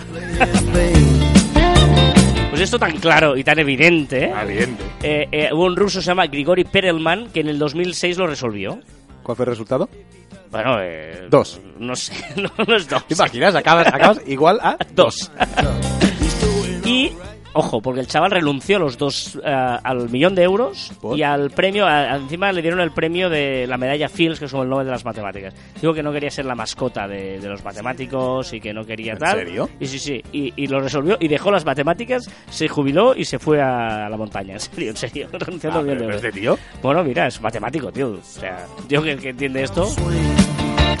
Pues 2.49 2.61
esto 2.61 2.79
tan 2.79 2.97
claro 2.97 3.37
y 3.37 3.43
tan 3.43 3.59
evidente, 3.59 4.25
¿eh? 4.25 4.33
Evidente. 4.41 4.83
Eh, 5.03 5.27
eh, 5.31 5.49
hubo 5.53 5.65
un 5.65 5.75
ruso 5.75 5.99
que 5.99 6.03
se 6.03 6.07
llama 6.07 6.25
Grigori 6.27 6.63
Perelman 6.63 7.29
que 7.31 7.41
en 7.41 7.49
el 7.49 7.59
2006 7.59 8.17
lo 8.17 8.25
resolvió. 8.25 8.79
¿Cuál 9.21 9.35
fue 9.35 9.45
el 9.45 9.51
resultado? 9.51 9.89
Bueno, 10.49 10.77
eh, 10.81 11.27
Dos. 11.29 11.59
No 11.77 11.95
sé, 11.95 12.13
no, 12.35 12.49
no 12.65 12.75
es 12.75 12.87
dos. 12.89 13.05
¿Te 13.05 13.13
imaginas? 13.13 13.53
Acabas, 13.53 13.87
acabas 13.87 14.21
igual 14.25 14.59
a 14.63 14.77
Dos. 14.95 15.31
y, 16.16 16.16
ojo, 17.57 17.81
porque 17.81 17.99
el 17.99 18.07
chaval 18.07 18.31
renunció 18.31 18.79
los 18.79 18.97
dos, 18.97 19.39
eh, 19.43 19.49
al 19.83 20.09
millón 20.09 20.35
de 20.35 20.43
euros 20.43 20.91
¿Por? 21.01 21.17
y 21.17 21.23
al 21.23 21.49
premio, 21.51 21.85
a- 21.85 22.15
encima 22.15 22.51
le 22.51 22.61
dieron 22.61 22.79
el 22.79 22.91
premio 22.91 23.29
de 23.29 23.65
la 23.67 23.77
medalla 23.77 24.07
Fields, 24.09 24.39
que 24.39 24.45
es 24.45 24.51
como 24.51 24.63
el 24.63 24.69
Nobel 24.69 24.85
de 24.85 24.91
las 24.91 25.03
Matemáticas. 25.05 25.53
Digo 25.81 25.93
que 25.93 26.03
no 26.03 26.11
quería 26.13 26.29
ser 26.29 26.45
la 26.45 26.55
mascota 26.55 27.07
de, 27.07 27.39
de 27.39 27.49
los 27.49 27.63
matemáticos 27.63 28.53
y 28.53 28.59
que 28.59 28.73
no 28.73 28.85
quería 28.85 29.13
¿En 29.13 29.19
tal. 29.19 29.37
serio? 29.37 29.69
Y 29.79 29.87
sí, 29.87 29.99
sí, 29.99 30.21
y, 30.31 30.53
y 30.55 30.67
lo 30.67 30.79
resolvió 30.79 31.17
y 31.19 31.27
dejó 31.27 31.51
las 31.51 31.65
matemáticas, 31.65 32.29
se 32.49 32.67
jubiló 32.67 33.15
y 33.15 33.25
se 33.25 33.39
fue 33.39 33.61
a 33.61 34.07
la 34.09 34.17
montaña. 34.17 34.53
En 34.53 34.59
serio, 34.59 34.89
en 34.91 34.97
serio, 34.97 35.27
renunciando 35.33 35.79
Ah, 35.79 35.81
al 35.81 35.85
millón 35.85 35.97
de 35.99 36.05
pero 36.05 36.15
euros. 36.15 36.23
este 36.25 36.39
tío. 36.39 36.57
Bueno, 36.81 37.03
mira, 37.03 37.27
es 37.27 37.41
matemático, 37.41 37.91
tío. 37.91 38.09
O 38.11 38.23
sea, 38.23 38.65
yo 38.87 39.01
que, 39.03 39.17
que 39.17 39.29
entiende 39.29 39.63
esto. 39.63 39.87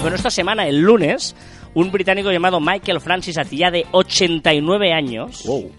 Bueno, 0.01 0.15
esta 0.15 0.29
semana, 0.29 0.67
el 0.67 0.79
lunes, 0.79 1.35
un 1.73 1.91
británico 1.91 2.31
llamado 2.31 2.59
Michael 2.59 3.01
Francis 3.01 3.37
Atiyah, 3.37 3.71
de 3.71 3.85
89 3.91 4.93
años, 4.93 5.43
Wow. 5.45 5.71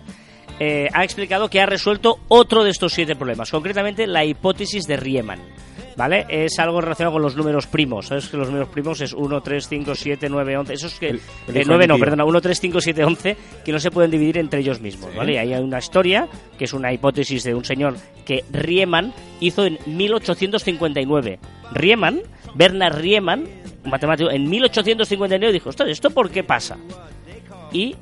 Eh, 0.61 0.89
ha 0.93 1.05
explicado 1.05 1.49
que 1.49 1.61
ha 1.61 1.67
resuelto 1.67 2.19
otro 2.29 2.65
de 2.65 2.71
estos 2.71 2.93
siete 2.93 3.17
problemas, 3.17 3.51
concretamente 3.51 4.07
la 4.07 4.25
hipótesis 4.25 4.87
de 4.87 4.97
Riemann. 4.97 5.41
¿Vale? 5.97 6.27
Es 6.29 6.61
algo 6.61 6.81
relacionado 6.81 7.15
con 7.15 7.23
los 7.23 7.35
números 7.35 7.67
primos. 7.67 8.07
¿Sabes 8.07 8.29
que 8.29 8.37
los 8.37 8.47
números 8.47 8.69
primos 8.69 9.01
es 9.01 9.13
1, 9.13 9.41
3, 9.41 9.67
5, 9.69 9.95
7, 9.97 10.29
9, 10.31 10.57
11? 10.59 10.73
Esos 10.75 10.95
que. 10.95 11.09
El- 11.09 11.21
el 11.49 11.57
eh, 11.57 11.61
hijo 11.63 11.69
9 11.71 11.83
de 11.83 11.89
mi 11.93 11.99
no, 11.99 11.99
perdona, 11.99 12.25
1, 12.25 12.41
3, 12.41 12.61
5, 12.61 12.81
7, 12.81 13.05
11, 13.05 13.37
que 13.65 13.73
no 13.73 13.81
se 13.81 13.91
pueden 13.91 14.09
dividir 14.13 14.39
entre 14.39 14.61
ellos 14.61 14.81
mismos. 14.81 15.13
¿Vale? 15.17 15.33
Y 15.33 15.37
ahí 15.39 15.53
hay 15.55 15.61
una 15.61 15.79
historia, 15.81 16.29
que 16.57 16.67
es 16.67 16.73
una 16.73 16.93
hipótesis 16.93 17.43
de 17.43 17.53
un 17.53 17.65
señor 17.65 17.97
que 18.25 18.45
Riemann 18.53 19.13
hizo 19.41 19.65
en 19.67 19.77
1859. 19.87 21.41
Riemann, 21.73 22.21
Bernard 22.55 22.97
Riemann, 23.01 23.49
un 23.85 23.91
matemático, 23.91 24.31
en 24.31 24.49
1859 24.49 25.53
dijo: 25.53 25.71
"Ostras, 25.71 25.89
¿esto 25.91 26.11
por 26.11 26.31
qué 26.31 26.45
pasa? 26.45 26.77
Y 27.73 27.97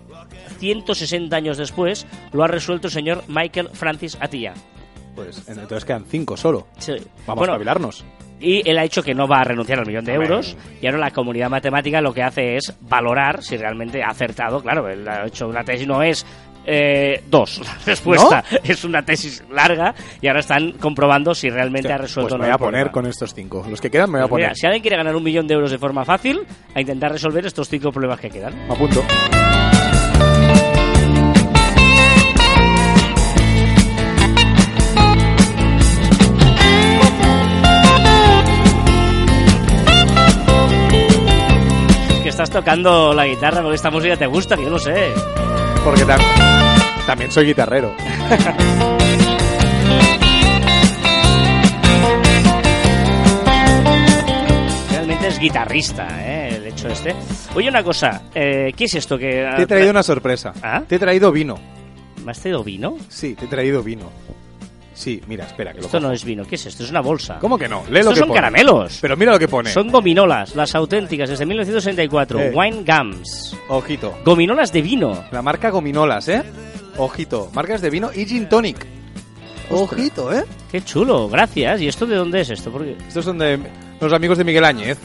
160 0.58 1.34
años 1.36 1.56
después 1.58 2.06
lo 2.32 2.44
ha 2.44 2.48
resuelto 2.48 2.88
el 2.88 2.92
señor 2.92 3.22
Michael 3.28 3.68
Francis 3.72 4.16
Atiyah. 4.20 4.54
Pues 5.14 5.48
entonces 5.48 5.84
quedan 5.84 6.04
cinco 6.06 6.36
solo. 6.36 6.66
Sí. 6.78 6.92
Vamos 7.26 7.38
Bueno, 7.40 7.52
a 7.54 7.56
espabilarnos. 7.56 8.04
y 8.38 8.68
él 8.68 8.76
ha 8.78 8.82
dicho 8.82 9.02
que 9.02 9.14
no 9.14 9.26
va 9.26 9.40
a 9.40 9.44
renunciar 9.44 9.78
al 9.78 9.86
millón 9.86 10.04
de 10.04 10.12
euros. 10.14 10.56
Y 10.82 10.86
ahora 10.86 10.98
la 10.98 11.10
comunidad 11.10 11.48
matemática 11.48 12.00
lo 12.02 12.12
que 12.12 12.22
hace 12.22 12.56
es 12.56 12.74
valorar 12.82 13.42
si 13.42 13.56
realmente 13.56 14.02
ha 14.02 14.08
acertado. 14.08 14.60
Claro, 14.60 14.88
él 14.90 15.08
ha 15.08 15.26
hecho 15.26 15.48
una 15.48 15.64
tesis, 15.64 15.86
no 15.86 16.02
es 16.02 16.26
Eh, 16.68 17.22
dos. 17.30 17.60
La 17.64 17.76
respuesta 17.86 18.44
es 18.64 18.82
una 18.82 19.00
tesis 19.04 19.40
larga 19.52 19.94
y 20.20 20.26
ahora 20.26 20.40
están 20.40 20.72
comprobando 20.72 21.32
si 21.32 21.48
realmente 21.48 21.92
ha 21.92 21.96
resuelto 21.96 22.30
Pues 22.30 22.32
no 22.32 22.38
me 22.38 22.46
voy 22.46 22.54
a 22.54 22.58
poner 22.58 22.72
problema. 22.86 22.92
con 22.92 23.06
estos 23.06 23.32
cinco. 23.34 23.64
Los 23.70 23.80
que 23.80 23.88
quedan 23.88 24.10
me 24.10 24.18
voy 24.18 24.24
a 24.26 24.28
Pues 24.28 24.40
mira, 24.40 24.48
poner. 24.48 24.56
si 24.58 24.66
alguien 24.66 24.82
quiere 24.82 24.96
ganar 24.96 25.14
un 25.14 25.22
millón 25.22 25.46
de 25.46 25.54
euros 25.54 25.70
de 25.70 25.78
forma 25.78 26.04
fácil, 26.04 26.40
a 26.74 26.80
intentar 26.80 27.12
resolver 27.12 27.46
estos 27.46 27.68
cinco 27.68 27.92
problemas 27.92 28.18
que 28.18 28.30
quedan. 28.30 28.52
Me 28.66 28.74
apunto. 28.74 29.00
Estás 42.36 42.50
tocando 42.50 43.14
la 43.14 43.24
guitarra 43.26 43.62
porque 43.62 43.76
esta 43.76 43.90
música 43.90 44.14
te 44.14 44.26
gusta, 44.26 44.56
que 44.58 44.64
yo 44.64 44.68
no 44.70 44.78
sé. 44.78 45.10
Porque 45.82 46.04
tam- 46.04 46.20
también 47.06 47.30
soy 47.32 47.46
guitarrero. 47.46 47.94
Realmente 54.90 55.28
es 55.28 55.38
guitarrista, 55.38 56.06
¿eh? 56.26 56.56
El 56.56 56.66
hecho 56.66 56.88
este. 56.88 57.14
Oye, 57.54 57.68
una 57.68 57.82
cosa, 57.82 58.22
eh, 58.34 58.72
¿qué 58.76 58.84
es 58.84 58.94
esto 58.94 59.18
que... 59.18 59.48
Te 59.56 59.62
he 59.62 59.66
traído 59.66 59.90
una 59.90 60.02
sorpresa. 60.02 60.52
¿Ah? 60.62 60.82
Te 60.86 60.96
he 60.96 60.98
traído 60.98 61.32
vino. 61.32 61.58
¿Me 62.24 62.30
has 62.32 62.40
traído 62.40 62.62
vino? 62.64 62.96
Sí, 63.08 63.34
te 63.34 63.44
he 63.44 63.48
traído 63.48 63.82
vino. 63.82 64.10
Sí, 64.96 65.20
mira, 65.28 65.44
espera, 65.44 65.72
que 65.74 65.80
lo 65.80 65.84
Esto 65.86 66.00
no 66.00 66.10
es 66.10 66.24
vino, 66.24 66.42
¿qué 66.46 66.54
es 66.54 66.64
esto? 66.64 66.82
Es 66.82 66.88
una 66.90 67.02
bolsa. 67.02 67.38
¿Cómo 67.38 67.58
que 67.58 67.68
no? 67.68 67.82
Lee 67.90 67.92
lo 67.92 67.98
Estos 67.98 68.14
que 68.14 68.18
son 68.20 68.28
pone. 68.28 68.40
caramelos. 68.40 68.98
Pero 69.02 69.14
mira 69.16 69.32
lo 69.32 69.38
que 69.38 69.46
pone. 69.46 69.70
Son 69.70 69.88
gominolas, 69.90 70.56
las 70.56 70.74
auténticas, 70.74 71.28
desde 71.28 71.44
1964. 71.44 72.40
Eh. 72.40 72.52
Wine 72.54 72.82
Gums. 72.82 73.54
Ojito. 73.68 74.16
Gominolas 74.24 74.72
de 74.72 74.80
vino. 74.80 75.24
La 75.30 75.42
marca 75.42 75.68
Gominolas, 75.68 76.28
¿eh? 76.28 76.42
Ojito. 76.96 77.50
Marcas 77.52 77.82
de 77.82 77.90
vino 77.90 78.10
y 78.14 78.24
gin 78.24 78.48
tonic. 78.48 78.86
Ojito, 79.70 80.32
¿eh? 80.32 80.44
Qué 80.72 80.80
chulo, 80.82 81.28
gracias. 81.28 81.80
¿Y 81.82 81.88
esto 81.88 82.06
de 82.06 82.16
dónde 82.16 82.40
es 82.40 82.48
esto? 82.50 82.70
Porque 82.72 82.96
Estos 83.06 83.24
son 83.26 83.36
de 83.36 83.58
los 84.00 84.12
amigos 84.14 84.38
de 84.38 84.44
Miguel 84.44 84.64
Áñez. 84.64 84.96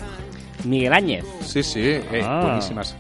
Miguel 0.63 0.93
Áñez. 0.93 1.25
Sí, 1.45 1.63
sí. 1.63 1.81
Eh, 1.81 2.21
Ah. 2.23 2.41
Buenísimas. 2.43 2.95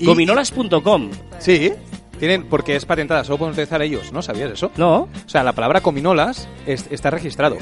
Gominolas.com. 0.00 1.10
Sí. 1.38 1.72
Tienen, 2.20 2.44
porque 2.44 2.76
es 2.76 2.84
patentada, 2.84 3.24
solo 3.24 3.38
pueden 3.38 3.52
utilizar 3.54 3.82
ellos, 3.82 4.12
¿no? 4.12 4.22
¿Sabías 4.22 4.52
eso? 4.52 4.70
No. 4.76 5.00
O 5.02 5.08
sea, 5.28 5.42
la 5.42 5.52
palabra 5.52 5.80
cominolas 5.80 6.48
es- 6.66 6.86
está 6.90 7.10
registrado. 7.10 7.56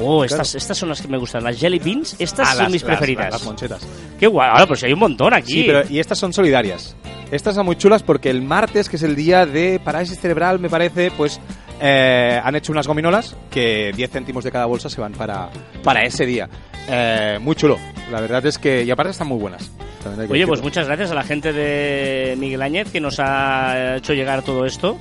Oh, 0.00 0.24
estas, 0.24 0.54
estas 0.54 0.78
son 0.78 0.88
las 0.90 1.02
que 1.02 1.08
me 1.08 1.18
gustan. 1.18 1.42
Las 1.42 1.58
jelly 1.58 1.80
beans, 1.80 2.14
estas 2.20 2.48
Ah, 2.50 2.52
son 2.54 2.62
las- 2.64 2.72
mis 2.72 2.82
las- 2.82 2.88
preferidas. 2.88 3.32
Las, 3.32 3.44
monchetas. 3.44 3.86
Qué 4.18 4.28
guay. 4.28 4.48
Ahora, 4.48 4.66
pues 4.66 4.82
hay 4.84 4.92
un 4.92 5.00
montón 5.00 5.34
aquí. 5.34 5.52
Sí, 5.52 5.64
pero 5.66 5.82
y 5.88 5.98
estas 5.98 6.18
son 6.18 6.32
solidarias. 6.32 6.94
Estas 7.32 7.56
son 7.56 7.66
muy 7.66 7.76
chulas 7.76 8.02
porque 8.04 8.30
el 8.30 8.40
martes, 8.40 8.88
que 8.88 8.96
es 8.96 9.02
el 9.02 9.16
día 9.16 9.44
de 9.44 9.80
parálisis 9.84 10.18
cerebral, 10.20 10.60
me 10.60 10.70
parece, 10.70 11.10
pues 11.10 11.40
eh, 11.80 12.40
han 12.42 12.56
hecho 12.56 12.72
unas 12.72 12.86
gominolas 12.86 13.36
que 13.50 13.92
10 13.94 14.10
céntimos 14.10 14.44
de 14.44 14.52
cada 14.52 14.66
bolsa 14.66 14.88
se 14.88 15.00
van 15.00 15.12
para, 15.12 15.50
para 15.82 16.04
ese 16.04 16.26
día. 16.26 16.48
Eh, 16.88 17.38
muy 17.40 17.54
chulo. 17.56 17.78
La 18.10 18.20
verdad 18.20 18.44
es 18.46 18.58
que, 18.58 18.82
y 18.84 18.90
aparte 18.90 19.10
están 19.10 19.28
muy 19.28 19.38
buenas. 19.38 19.70
Oye, 20.30 20.46
pues 20.46 20.62
muchas 20.62 20.86
gracias 20.86 21.10
a 21.10 21.14
la 21.14 21.22
gente 21.22 21.52
de 21.52 22.34
Miguel 22.38 22.62
Áñez 22.62 22.90
que 22.90 23.00
nos 23.00 23.18
ha 23.18 23.96
hecho 23.96 24.14
llegar 24.14 24.42
todo 24.42 24.64
esto 24.64 24.96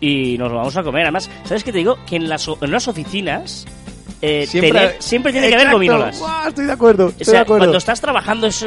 y 0.00 0.36
nos 0.38 0.50
lo 0.50 0.58
vamos 0.58 0.76
a 0.76 0.82
comer. 0.82 1.02
Además, 1.02 1.30
¿sabes 1.44 1.64
qué 1.64 1.72
te 1.72 1.78
digo? 1.78 1.98
Que 2.06 2.16
en 2.16 2.28
las, 2.28 2.46
en 2.48 2.70
las 2.70 2.86
oficinas 2.86 3.66
eh, 4.22 4.46
tener- 4.50 4.96
siempre 5.00 5.32
tiene 5.32 5.48
que 5.48 5.54
haber 5.54 5.66
Exacto. 5.66 5.76
gominolas. 5.76 6.18
Guau, 6.18 6.48
estoy 6.48 6.64
de 6.66 6.72
acuerdo, 6.72 7.08
estoy 7.08 7.22
O 7.22 7.24
sea, 7.24 7.34
de 7.34 7.40
acuerdo. 7.40 7.58
cuando 7.60 7.78
estás 7.78 8.00
trabajando 8.00 8.46
es 8.46 8.64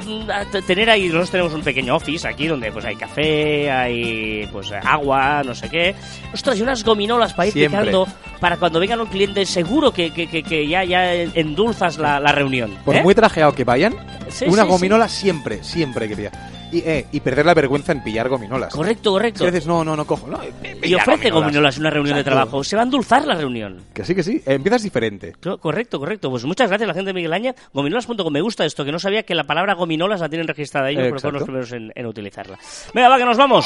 tener 0.67 0.89
ahí 0.89 1.05
nosotros 1.05 1.31
tenemos 1.31 1.53
un 1.53 1.61
pequeño 1.61 1.95
office 1.95 2.27
aquí 2.27 2.47
donde 2.47 2.71
pues 2.71 2.83
hay 2.85 2.95
café, 2.97 3.71
hay 3.71 4.47
pues 4.51 4.71
agua, 4.71 5.41
no 5.45 5.55
sé 5.55 5.69
qué. 5.69 5.95
Ostras, 6.33 6.57
y 6.59 6.61
unas 6.61 6.83
gominolas 6.83 7.33
para 7.33 7.47
ir 7.47 7.53
Siempre. 7.53 7.79
picando 7.79 8.07
para 8.39 8.57
cuando 8.57 8.79
venga 8.81 9.01
un 9.01 9.07
cliente 9.07 9.45
seguro 9.45 9.91
que, 9.91 10.11
que, 10.11 10.27
que, 10.27 10.43
que 10.43 10.67
ya, 10.67 10.83
ya 10.83 11.13
endulzas 11.13 11.97
la, 11.97 12.19
la 12.19 12.31
reunión. 12.33 12.71
Por 12.83 12.95
¿eh? 12.97 13.01
muy 13.03 13.15
trajeado 13.15 13.53
que 13.53 13.63
vayan, 13.63 13.95
Sí, 14.29 14.45
una 14.49 14.63
sí, 14.63 14.67
gominola 14.69 15.07
siempre, 15.07 15.63
siempre 15.63 16.07
que 16.09 16.15
pillar. 16.17 16.33
Y, 16.75 16.79
eh, 16.85 17.05
y 17.11 17.19
perder 17.21 17.45
la 17.45 17.53
vergüenza 17.53 17.91
en 17.93 18.03
pillar 18.03 18.27
gominolas. 18.27 18.73
Correcto, 18.73 19.11
correcto. 19.11 19.45
que 19.45 19.51
dices, 19.51 19.65
no, 19.67 19.83
no, 19.83 19.95
no 19.95 20.05
cojo. 20.05 20.27
No, 20.27 20.41
eh, 20.43 20.51
Y 20.83 20.93
ofrece 20.93 21.29
gominolas 21.29 21.75
en 21.77 21.81
una 21.83 21.89
reunión 21.89 22.17
de 22.17 22.23
trabajo. 22.23 22.63
Se 22.63 22.75
va 22.75 22.81
a 22.81 22.85
endulzar 22.85 23.25
la 23.25 23.35
reunión. 23.35 23.81
Que 23.93 24.03
sí, 24.03 24.13
que 24.13 24.23
sí. 24.23 24.41
Eh, 24.45 24.55
empiezas 24.55 24.83
diferente. 24.83 25.33
Co- 25.41 25.57
Correcto, 25.57 25.99
correcto. 25.99 26.29
Pues 26.29 26.43
muchas 26.43 26.67
gracias 26.67 26.85
a 26.85 26.89
la 26.89 26.93
gente 26.93 27.09
de 27.09 27.13
Miguel 27.13 27.31
Áñez. 27.33 27.55
Gominolas.com. 27.73 28.33
Me 28.33 28.41
gusta 28.41 28.65
esto, 28.65 28.83
que 28.83 28.91
no 28.91 28.99
sabía 28.99 29.23
que 29.23 29.35
la 29.35 29.45
palabra 29.45 29.73
gominolas 29.75 30.19
la 30.19 30.27
tienen 30.29 30.47
registrada 30.47 30.89
ellos, 30.89 31.03
pero 31.03 31.19
fueron 31.19 31.33
los 31.39 31.43
primeros 31.43 31.71
en, 31.71 31.91
en 31.95 32.05
utilizarla. 32.05 32.59
Venga, 32.93 33.07
va, 33.09 33.17
que 33.17 33.25
nos 33.25 33.37
vamos. 33.37 33.65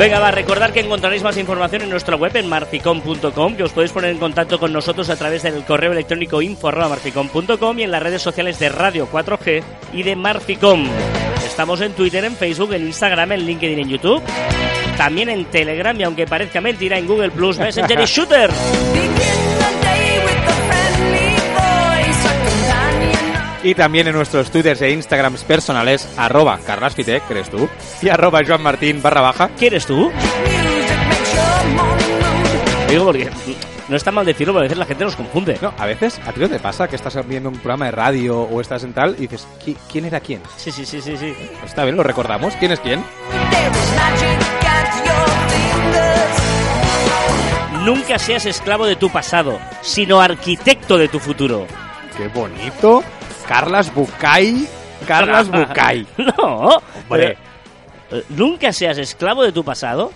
Venga, 0.00 0.18
va, 0.18 0.30
recordar 0.30 0.72
que 0.72 0.80
encontraréis 0.80 1.22
más 1.22 1.36
información 1.36 1.82
en 1.82 1.90
nuestra 1.90 2.16
web 2.16 2.34
en 2.34 2.48
marficom.com, 2.48 3.54
que 3.54 3.64
os 3.64 3.72
podéis 3.72 3.92
poner 3.92 4.08
en 4.08 4.16
contacto 4.16 4.58
con 4.58 4.72
nosotros 4.72 5.10
a 5.10 5.16
través 5.16 5.42
del 5.42 5.62
correo 5.62 5.92
electrónico 5.92 6.40
info.marficom.com 6.40 7.78
y 7.78 7.82
en 7.82 7.90
las 7.90 8.02
redes 8.02 8.22
sociales 8.22 8.58
de 8.58 8.70
Radio 8.70 9.06
4G 9.12 9.62
y 9.92 10.02
de 10.02 10.16
Marficom. 10.16 10.86
Estamos 11.44 11.82
en 11.82 11.92
Twitter, 11.92 12.24
en 12.24 12.34
Facebook, 12.34 12.72
en 12.72 12.86
Instagram, 12.86 13.32
en 13.32 13.44
LinkedIn, 13.44 13.78
en 13.78 13.88
YouTube. 13.90 14.22
También 14.96 15.28
en 15.28 15.44
Telegram 15.44 15.94
y 16.00 16.04
aunque 16.04 16.26
parezca 16.26 16.62
mentira, 16.62 16.96
en 16.96 17.06
Google 17.06 17.30
Plus, 17.30 17.58
Messenger 17.58 18.00
y 18.00 18.04
Shooter. 18.06 18.50
Y 23.62 23.74
también 23.74 24.08
en 24.08 24.14
nuestros 24.14 24.50
twitters 24.50 24.80
e 24.80 24.90
instagrams 24.90 25.44
personales, 25.44 26.08
arroba 26.16 26.58
carlasfitec, 26.66 27.26
que 27.26 27.34
eres 27.34 27.50
tú, 27.50 27.68
y 28.00 28.08
arroba 28.08 28.40
joanmartin 28.46 29.02
barra 29.02 29.20
baja. 29.20 29.50
¿Quién 29.58 29.74
eres 29.74 29.84
tú? 29.86 30.10
Digo 32.88 33.04
porque 33.04 33.30
no 33.88 33.96
está 33.96 34.10
mal 34.10 34.24
decirlo, 34.24 34.54
pero 34.54 34.60
a 34.60 34.62
veces 34.64 34.78
la 34.78 34.86
gente 34.86 35.04
nos 35.04 35.14
confunde. 35.14 35.58
No, 35.60 35.74
a 35.78 35.84
veces, 35.84 36.18
¿a 36.26 36.32
ti 36.32 36.40
no 36.40 36.48
te 36.48 36.58
pasa 36.58 36.88
que 36.88 36.96
estás 36.96 37.18
viendo 37.28 37.50
un 37.50 37.56
programa 37.56 37.84
de 37.86 37.90
radio 37.92 38.40
o 38.40 38.60
estás 38.62 38.82
en 38.84 38.94
tal 38.94 39.14
y 39.18 39.22
dices, 39.22 39.46
"¿Qui- 39.64 39.76
¿quién 39.92 40.06
era 40.06 40.20
quién? 40.20 40.40
Sí, 40.56 40.72
sí, 40.72 40.86
sí, 40.86 41.00
sí, 41.02 41.16
sí. 41.18 41.34
Está 41.64 41.84
bien, 41.84 41.96
lo 41.96 42.02
recordamos. 42.02 42.54
¿Quién 42.56 42.72
es 42.72 42.80
quién? 42.80 43.04
Nunca 47.84 48.18
seas 48.18 48.46
esclavo 48.46 48.86
de 48.86 48.96
tu 48.96 49.10
pasado, 49.10 49.58
sino 49.82 50.20
arquitecto 50.20 50.96
de 50.98 51.08
tu 51.08 51.18
futuro. 51.18 51.66
¡Qué 52.16 52.28
bonito! 52.28 53.02
Carlas 53.50 53.92
Bucay. 53.92 54.64
Carlas 55.08 55.48
Bucay. 55.50 56.06
No, 56.38 56.80
Hombre. 57.02 57.36
Eh, 58.12 58.24
Nunca 58.28 58.72
seas 58.72 58.96
esclavo 58.98 59.42
de 59.42 59.50
tu 59.50 59.64
pasado, 59.64 60.12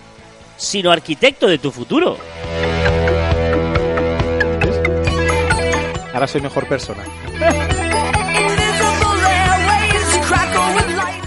sino 0.56 0.92
arquitecto 0.92 1.48
de 1.48 1.58
tu 1.58 1.72
futuro. 1.72 2.16
Ahora 6.12 6.28
soy 6.28 6.42
mejor 6.42 6.68
persona. 6.68 7.02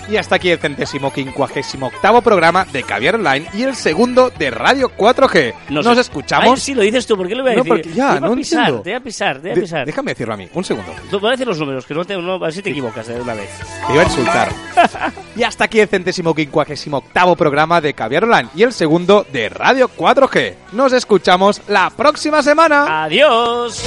Y 0.09 0.15
hasta 0.15 0.35
aquí 0.35 0.49
el 0.49 0.57
centésimo 0.59 1.11
quincuagésimo 1.11 1.87
octavo 1.87 2.21
programa 2.21 2.65
de 2.71 2.83
Caviar 2.83 3.15
Online 3.15 3.45
y 3.53 3.63
el 3.63 3.75
segundo 3.75 4.29
de 4.29 4.49
Radio 4.51 4.89
4G. 4.95 5.53
Nos, 5.69 5.85
Ay, 5.85 5.99
escuchamos. 5.99 6.61
sí, 6.61 6.73
lo 6.73 6.81
dices 6.81 7.05
tú, 7.05 7.17
¿por 7.17 7.27
qué 7.27 7.35
lo 7.35 7.43
voy 7.43 7.51
a 7.51 7.55
No, 7.55 7.63
decir? 7.63 7.83
porque 7.83 7.93
ya, 7.93 8.13
Te 8.15 8.21
no 8.21 8.27
a 8.31 8.35
pisar, 8.35 8.59
entiendo. 8.59 8.81
te 8.83 8.89
voy 8.91 8.97
a 8.97 9.03
pisar, 9.03 9.35
te 9.35 9.41
voy 9.41 9.51
a 9.51 9.55
De- 9.55 9.61
pisar. 9.61 9.85
déjame 9.85 10.11
decirlo 10.11 10.33
a 10.33 10.37
mí, 10.37 10.47
un 10.53 10.63
segundo. 10.63 10.93
Tú 11.11 11.19
voy 11.19 11.27
a 11.27 11.31
decir 11.31 11.45
los 11.47 11.59
números, 11.59 11.85
que 11.85 11.93
no 11.93 12.05
te, 12.05 12.15
no, 12.15 12.33
a 12.35 12.37
ver 12.39 12.53
si 12.53 12.61
te 12.61 12.69
equivocas 12.69 13.05
de 13.07 13.19
una 13.19 13.33
vez. 13.33 13.49
Te 13.85 13.93
iba 13.93 14.01
a 14.01 14.05
insultar. 14.05 14.49
y 15.35 15.43
hasta 15.43 15.65
aquí 15.65 15.79
el 15.81 15.89
centésimo 15.89 16.33
quincuagésimo 16.33 16.97
octavo 16.97 17.35
programa 17.35 17.81
de 17.81 17.93
Caviar 17.93 18.23
Online 18.23 18.49
y 18.55 18.63
el 18.63 18.71
segundo 18.71 19.25
de 19.31 19.49
Radio 19.49 19.89
4G. 19.93 20.53
Nos 20.71 20.93
escuchamos 20.93 21.61
la 21.67 21.89
próxima 21.89 22.41
semana. 22.41 23.03
Adiós. 23.03 23.83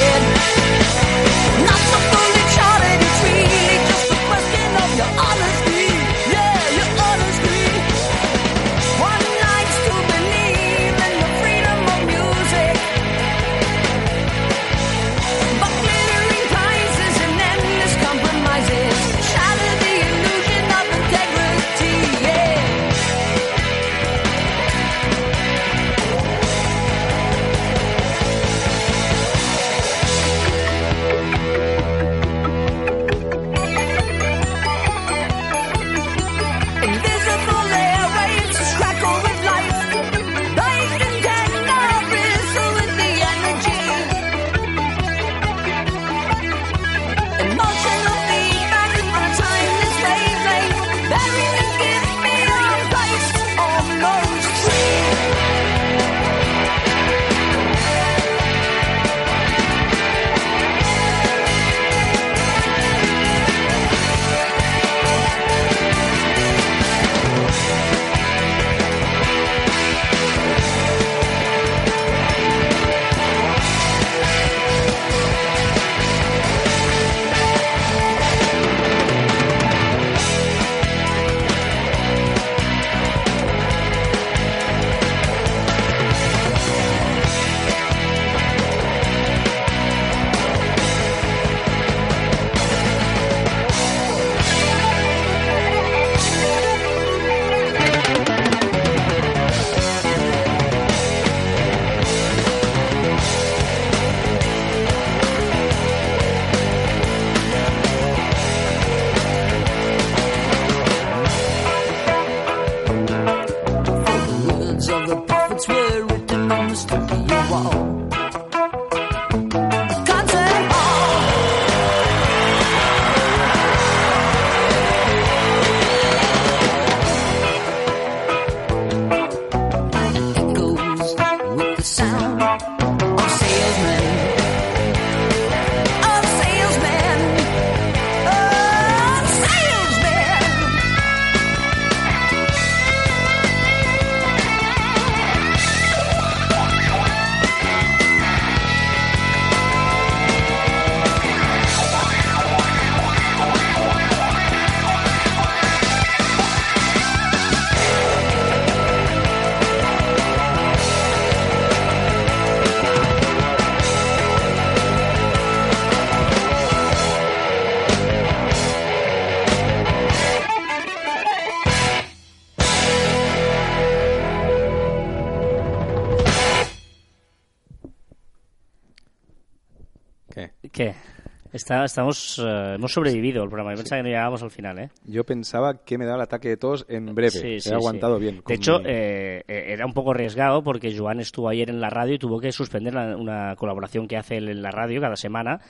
Está- 181.71 181.85
estamos, 181.85 182.43
eh, 182.45 182.75
hemos 182.75 182.93
sobrevivido 182.93 183.45
el 183.45 183.49
programa. 183.49 183.71
Yo 183.73 183.77
pensaba 183.77 184.01
que 184.01 184.03
no 184.03 184.09
llegábamos 184.09 184.43
al 184.43 184.51
final, 184.51 184.79
¿eh? 184.81 184.91
Yo 185.05 185.23
pensaba 185.23 185.85
que 185.85 185.99
me 185.99 186.05
daba 186.05 186.17
el 186.17 186.23
ataque 186.23 186.49
de 186.49 186.57
tos 186.57 186.85
en 186.89 187.15
breve. 187.15 187.31
Sí, 187.61 187.71
He 187.71 187.75
aguantado 187.75 188.19
bien. 188.19 188.43
De 188.45 188.55
hecho, 188.55 188.81
mi- 188.81 188.87
eh, 188.89 189.45
eh, 189.47 189.65
era 189.69 189.87
un 189.87 189.93
poco 189.93 190.11
arriesgado 190.11 190.65
porque 190.65 190.93
Joan 190.99 191.21
estuvo 191.21 191.49
ayer 191.49 191.71
en 191.71 191.81
la 191.81 191.89
radio 191.89 192.15
y 192.15 192.19
tuvo 192.19 192.41
que 192.41 192.51
suspender 192.51 192.93
la- 192.93 193.17
una 193.17 193.55
colaboración 193.55 194.09
que 194.09 194.17
hace 194.17 194.39
él 194.39 194.49
en 194.49 194.63
la 194.63 194.73
radio 194.73 195.01
cada 195.01 195.15
semana 195.15 195.61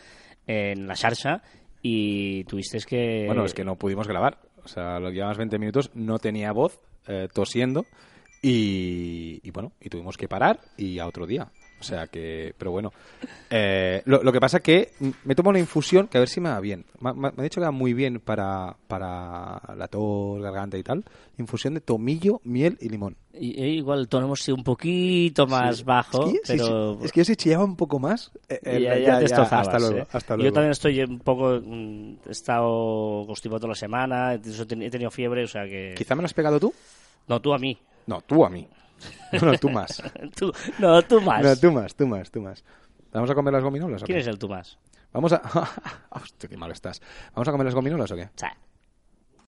en 0.47 0.87
la 0.87 0.97
Xarxa 0.97 1.43
y 1.83 2.45
tuviste 2.45 2.79
que... 2.89 3.25
Bueno, 3.27 3.45
es 3.45 3.53
que 3.53 3.63
no 3.65 3.77
pudimos 3.77 4.09
grabar. 4.09 4.39
O 4.65 4.69
sea, 4.69 4.99
lo 5.01 5.09
que 5.11 5.17
llevamos 5.17 5.37
20 5.37 5.59
minutos, 5.59 5.91
no 5.93 6.19
tenía 6.19 6.53
voz, 6.53 6.81
eh, 7.09 7.29
tosiendo. 7.31 7.85
Y, 8.43 9.39
y 9.47 9.51
bueno, 9.51 9.73
y 9.83 9.91
tuvimos 9.91 10.17
que 10.17 10.27
parar 10.29 10.61
y 10.79 10.99
a 10.99 11.07
otro 11.07 11.27
día. 11.27 11.49
O 11.81 11.83
sea 11.83 12.07
que, 12.09 12.55
pero 12.59 12.70
bueno. 12.72 12.93
Eh, 13.49 14.03
lo, 14.05 14.22
lo 14.22 14.33
que 14.33 14.39
pasa 14.41 14.61
que 14.61 14.93
mm, 15.01 15.09
me 15.24 15.35
tomo 15.35 15.49
una 15.51 15.59
infusión 15.59 16.09
que 16.09 16.18
a 16.18 16.20
ver 16.20 16.28
si 16.28 16.41
me 16.41 16.51
va 16.51 16.61
bien. 16.61 16.85
Me, 17.01 17.12
me- 17.14 17.31
me 17.33 17.35
ha 17.39 17.43
dicho 17.43 17.59
que 17.61 17.64
va 17.64 17.70
muy 17.70 17.95
bien 17.95 18.20
para, 18.20 18.76
para 18.87 19.61
la 19.76 19.89
tos, 19.89 20.41
garganta 20.43 20.76
y 20.76 20.83
tal. 20.83 21.05
Infusión 21.39 21.72
de 21.74 21.81
tomillo, 21.81 22.41
miel 22.45 22.76
y 22.81 22.91
limón. 22.91 23.16
Y- 23.33 23.59
y 23.62 23.66
igual 23.78 24.01
el 24.01 24.09
tono 24.09 24.26
hemos 24.26 24.43
sido 24.43 24.57
un 24.57 24.64
poquito 24.64 25.47
más 25.47 25.78
Sí. 25.78 25.85
bajo, 25.85 26.26
Es 26.26 26.33
que, 26.33 26.41
pero... 26.59 26.99
sí. 27.01 27.05
es 27.07 27.12
que 27.12 27.20
yo 27.20 27.24
si 27.24 27.37
chillaba 27.37 27.64
un 27.64 27.76
poco 27.76 27.99
más. 27.99 28.31
eh, 28.49 28.61
eh, 28.62 28.81
ya, 28.83 28.99
ya 28.99 29.14
te 29.16 29.22
destrozabas, 29.22 29.68
hasta 29.68 29.78
luego. 29.78 29.97
¿eh? 29.99 30.07
Hasta 30.12 30.37
luego. 30.37 30.49
Yo 30.51 30.53
también 30.53 30.72
estoy 30.72 31.01
un 31.03 31.18
poco... 31.20 31.61
mm, 31.64 32.12
He 32.28 32.31
estado 32.33 33.24
constipado 33.26 33.61
toda 33.61 33.70
la 33.70 33.74
semana, 33.74 34.35
he 34.35 34.91
tenido 34.91 35.11
fiebre, 35.11 35.45
o 35.45 35.49
sea 35.49 35.64
que... 35.64 35.95
Quizá 35.97 36.14
me 36.14 36.20
lo 36.22 36.26
has 36.26 36.35
pegado 36.35 36.61
tú. 36.61 36.72
No, 37.26 37.41
tú 37.41 37.55
a 37.55 37.59
mí. 37.59 37.78
No, 38.07 38.20
tú 38.22 38.45
a 38.45 38.51
mí. 38.51 38.66
No, 39.43 39.53
tú 39.59 39.71
más. 39.71 40.03
Tú- 40.37 40.53
no, 40.79 41.03
tú 41.03 41.21
más. 41.21 41.43
No, 41.43 41.57
tú 41.57 41.73
más, 41.73 41.95
tú 41.95 42.07
más, 42.07 42.31
tú 42.31 42.41
más. 42.43 42.65
¿Vamos 43.13 43.31
a 43.31 43.35
comer 43.35 43.53
las 43.55 43.63
gominolas 43.63 44.03
o 44.03 44.07
¿Quién 44.07 44.17
qué? 44.17 44.21
es 44.23 44.27
el 44.27 44.39
tú 44.39 44.49
más? 44.49 44.79
Vamos 45.13 45.33
a... 45.33 45.43
Hostia, 46.11 46.49
qué 46.49 46.57
mal 46.57 46.71
estás. 46.71 47.01
¿Vamos 47.35 47.49
a 47.49 47.51
comer 47.53 47.65
las 47.67 47.75
gominolas 47.75 48.11
o 48.13 48.17
qué? 48.17 48.29